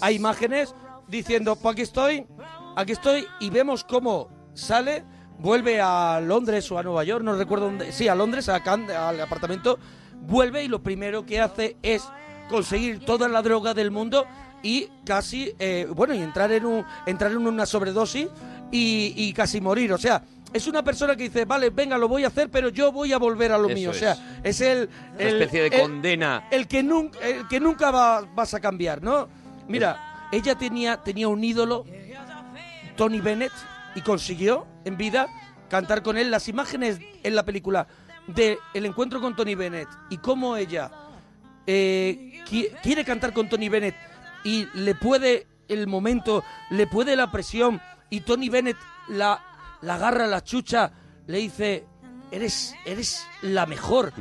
[0.00, 0.74] hay imágenes
[1.08, 2.26] diciendo, pues aquí estoy,
[2.76, 5.04] aquí estoy y vemos cómo sale,
[5.38, 8.90] vuelve a Londres o a Nueva York, no recuerdo dónde, sí, a Londres, a Can-
[8.90, 9.78] al apartamento,
[10.22, 12.04] vuelve y lo primero que hace es
[12.48, 14.26] conseguir toda la droga del mundo
[14.62, 18.28] y casi, eh, bueno, y entrar en, un, entrar en una sobredosis
[18.70, 19.92] y, y casi morir.
[19.92, 22.90] O sea, es una persona que dice, vale, venga, lo voy a hacer, pero yo
[22.92, 23.90] voy a volver a lo Eso mío.
[23.90, 24.88] O sea, es el...
[25.14, 26.48] Una el- especie de el- condena.
[26.50, 29.28] El que nunca, el que nunca va- vas a cambiar, ¿no?
[29.68, 31.84] Mira, ella tenía, tenía un ídolo,
[32.96, 33.52] Tony Bennett,
[33.94, 35.26] y consiguió en vida
[35.68, 37.86] cantar con él las imágenes en la película
[38.26, 40.90] de el encuentro con Tony Bennett y cómo ella
[41.66, 43.94] eh, qui- quiere cantar con Tony Bennett
[44.44, 47.80] y le puede el momento, le puede la presión
[48.10, 48.76] y Tony Bennett
[49.08, 49.42] la,
[49.80, 50.92] la agarra, la chucha,
[51.26, 51.86] le dice,
[52.30, 54.12] eres, eres la mejor,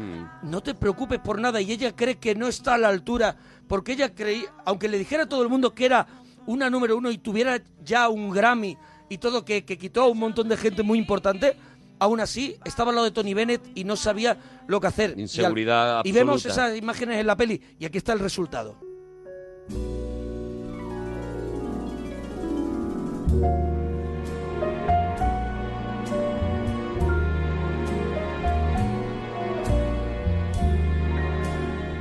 [0.44, 3.36] no te preocupes por nada y ella cree que no está a la altura
[3.68, 6.08] porque ella creía, aunque le dijera a todo el mundo que era
[6.46, 8.78] una número uno y tuviera ya un Grammy
[9.14, 11.56] y todo, que, que quitó a un montón de gente muy importante,
[12.00, 14.38] aún así estaba al lado de Tony Bennett y no sabía
[14.68, 15.12] lo que hacer.
[15.12, 16.68] Y al- Inseguridad y vemos absoluta.
[16.70, 18.76] esas imágenes en la peli y aquí está el resultado.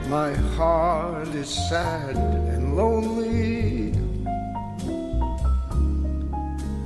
[0.08, 3.91] My heart is sad and lonely.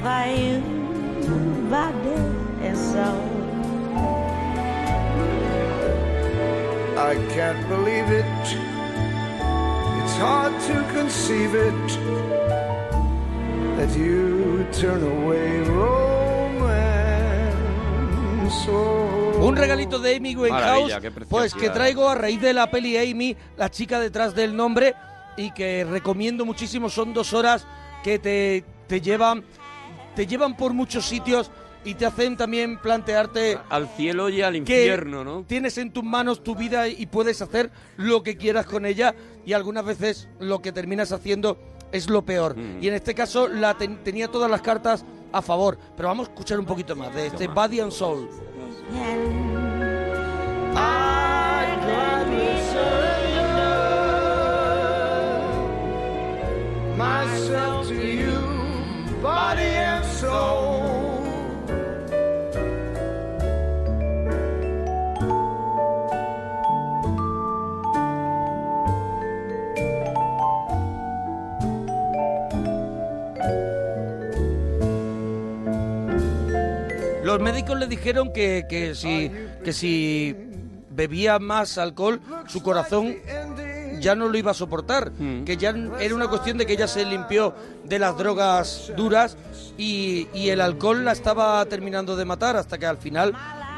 [0.00, 0.60] for you,
[1.70, 2.16] body
[2.62, 3.40] and soul.
[6.98, 8.24] I can't believe it.
[10.02, 11.88] It's hard to conceive it
[13.76, 16.00] that you turn away romance.
[18.68, 19.46] Oh.
[19.46, 20.92] Un regalito de Amy Winehouse,
[21.28, 24.94] pues que traigo a raíz de la peli Amy, la chica detrás del nombre,
[25.36, 26.90] y que recomiendo muchísimo.
[26.90, 27.66] Son dos horas
[28.02, 29.44] que te, te llevan,
[30.20, 31.50] te llevan por muchos sitios
[31.82, 35.44] y te hacen también plantearte Al cielo y al que infierno, ¿no?
[35.48, 39.14] tienes en tus manos tu vida y puedes hacer lo que quieras con ella
[39.46, 41.56] y algunas veces lo que terminas haciendo
[41.90, 42.54] es lo peor.
[42.54, 42.82] Mm.
[42.82, 45.78] Y en este caso la ten- tenía todas las cartas a favor.
[45.96, 48.28] Pero vamos a escuchar un poquito más de este Body and Soul.
[50.76, 51.40] I
[59.22, 61.10] body and soul.
[77.22, 79.30] Los médicos le dijeron que, que si,
[79.62, 80.34] que si
[80.90, 83.16] bebía más alcohol, su corazón
[84.00, 85.12] ya no lo iba a soportar,
[85.44, 87.54] que ya era una cuestión de que ella se limpió
[87.84, 89.36] de las drogas duras
[89.76, 93.34] y, y el alcohol la estaba terminando de matar hasta que al final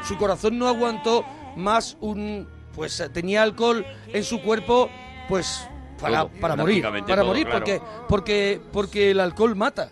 [0.07, 1.23] su corazón no aguantó
[1.55, 4.89] más un pues tenía alcohol en su cuerpo
[5.29, 5.67] pues
[6.03, 7.59] para, para morir para todo, morir claro.
[7.59, 9.89] porque porque porque el alcohol mata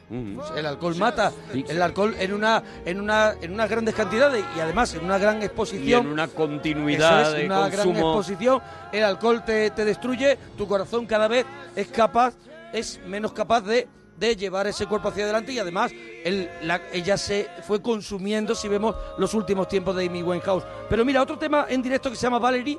[0.55, 4.93] el alcohol mata el alcohol en una en una en unas grandes cantidades y además
[4.93, 8.61] en una gran Y exposición en una continuidad eso es, de una gran exposición.
[8.91, 12.33] El alcohol te, te destruye, tu corazón cada vez es capaz,
[12.73, 15.91] es menos capaz de, de llevar ese cuerpo hacia adelante y además
[16.25, 20.63] el- la- ella se fue consumiendo, si vemos los últimos tiempos de Amy Winehouse.
[20.89, 22.77] Pero mira, otro tema en directo que se llama Valerie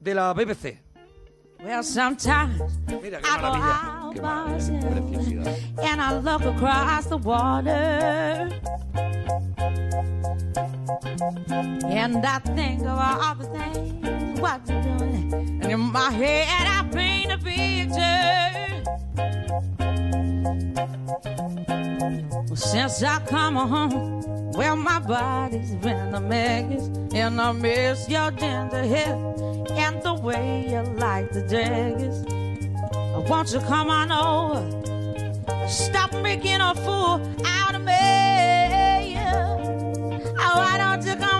[0.00, 0.82] de la BBC.
[1.62, 4.52] Well, sometimes Mira I go out by
[5.82, 8.48] and I look across the water.
[11.84, 15.32] And I think of all the things what you're doing,
[15.62, 17.70] and in my head I paint a picture.
[22.48, 28.30] Well, since I come home, well, my body's been a mess, and I miss your
[28.30, 29.14] gentle hair
[29.72, 32.24] and the way you like the daggers.
[33.28, 34.62] Won't you come on over?
[35.68, 37.92] Stop making a fool out of me.
[40.38, 41.39] Oh, why don't you come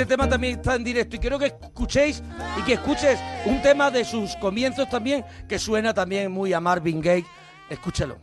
[0.00, 2.22] Este tema también está en directo y quiero que escuchéis
[2.58, 7.02] y que escuches un tema de sus comienzos también que suena también muy a Marvin
[7.02, 7.26] Gaye.
[7.68, 8.16] Escúchalo.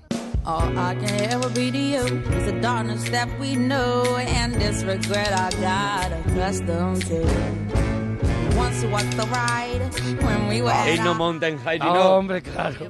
[0.43, 2.03] All I can ever be to you
[2.35, 7.21] is the darkness that we know and this regret I got accustomed to.
[8.57, 9.79] Once was the ride
[10.23, 12.07] when we were at Ain't no mountain high Ah, enough.
[12.07, 12.89] hombre, claro.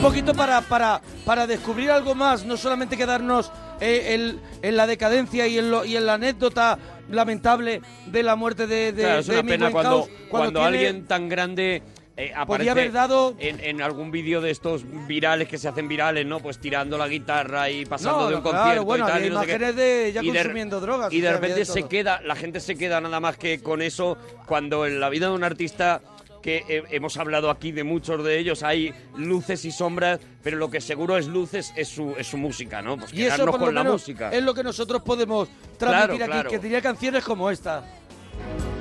[0.00, 3.52] Un poquito para, para, para descubrir algo más, no solamente quedarnos
[3.82, 6.78] eh, el- en la decadencia y en, lo- y en la anécdota
[7.10, 10.66] lamentable de la muerte de, de, Claro, es de una pena cuando, Winehouse, cuando, tiene-
[10.78, 11.82] alguien tan grande
[12.16, 15.86] eh, aparece Podría haber dado- en, en algún vídeo de estos virales que se hacen
[15.86, 16.40] virales, ¿no?
[16.40, 19.24] Pues tirando la guitarra y pasando No, de un claro, concierto bueno, y tal.
[19.26, 19.52] y no sé qué.
[19.52, 21.88] imágenes de ella Y consumiendo drogas, Y de repente se todo.
[21.90, 24.16] queda, la gente se queda nada más que con eso
[24.46, 26.00] cuando en la vida de un artista
[26.42, 30.70] que eh, hemos hablado aquí de muchos de ellos, hay luces y sombras, pero lo
[30.70, 32.96] que seguro es luces es su, es su música, ¿no?
[32.96, 34.30] Pues Y eso quedarnos lo con la menos música.
[34.32, 35.48] es lo que nosotros podemos
[35.78, 36.50] transmitir Claro, aquí, claro.
[36.50, 37.84] que tenía canciones como esta.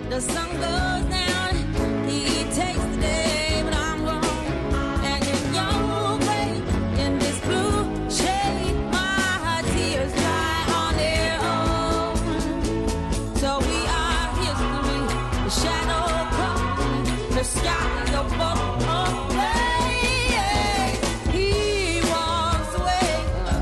[0.09, 1.58] The sun goes down,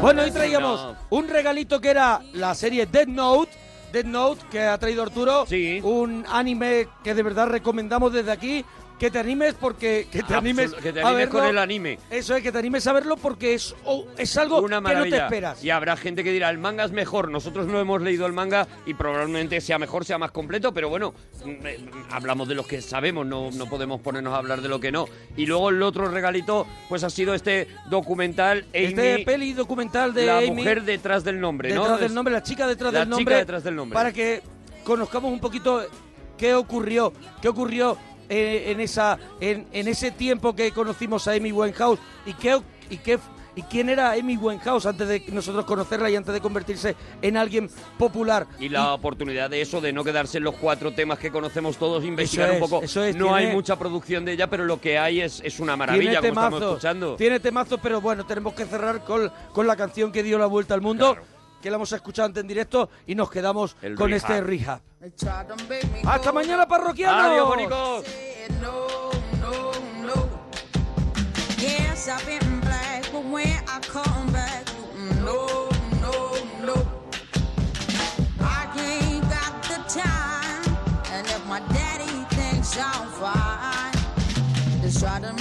[0.02, 3.52] Bueno, hoy traíamos un regalito que era la serie Dead Note
[3.92, 5.46] Death Note que ha traído Arturo.
[5.84, 8.66] Un anime que de verdad recomendamos desde aquí.
[9.00, 11.40] Que te animes porque que te Absol- animes, que te a animes verlo.
[11.40, 12.00] con el anime.
[12.10, 15.04] Eso es, que te animes a verlo porque es, oh, es algo Una que no
[15.04, 15.64] te esperas.
[15.64, 17.30] Y habrá gente que dirá, el manga es mejor.
[17.30, 21.14] Nosotros no hemos leído el manga y probablemente sea mejor, sea más completo, pero bueno,
[21.46, 24.80] mm, eh, hablamos de lo que sabemos, no, no podemos ponernos a hablar de lo
[24.80, 25.06] que no.
[25.36, 30.26] Y luego el otro regalito, pues ha sido este documental, Amy, Este peli documental de
[30.26, 31.82] la Amy, mujer detrás del nombre, ¿no?
[31.84, 33.36] detrás del nombre, la chica detrás la del chica nombre.
[33.36, 33.94] detrás del nombre.
[33.94, 34.42] Para que
[34.84, 35.86] conozcamos un poquito
[36.36, 37.96] qué ocurrió, qué ocurrió
[38.30, 42.60] eh, en esa, en, en ese tiempo que conocimos a Amy Winehouse y qué
[42.90, 43.20] y qué
[43.56, 47.68] y quién era Amy Winehouse antes de nosotros conocerla y antes de convertirse en alguien
[47.98, 48.46] popular.
[48.60, 52.04] Y la oportunidad de eso, de no quedarse en los cuatro temas que conocemos todos,
[52.06, 52.84] investigar es, un poco.
[52.84, 55.60] eso es, no tiene- hay mucha producción de ella, pero lo que hay es, es
[55.60, 57.16] una maravilla, tiene como estamos escuchando.
[57.16, 60.76] tiene temazos, pero bueno, tenemos que cerrar con, con la canción que dio la vuelta
[60.76, 61.18] al mundo,
[61.62, 64.18] que la hemos escuchado antes en directo y nos quedamos El con rehab.
[64.18, 64.82] este rehab.
[66.06, 67.26] Hasta mañana, parroquianos.
[67.26, 68.04] Adiós, bonicos.
[71.60, 74.66] Yes, I've been black, but when I come back,
[75.26, 75.68] no,
[76.02, 76.76] no, no.
[78.40, 80.64] I ain't got the time,
[81.14, 83.94] and if my daddy thinks I'm fine,
[84.82, 85.37] just try to make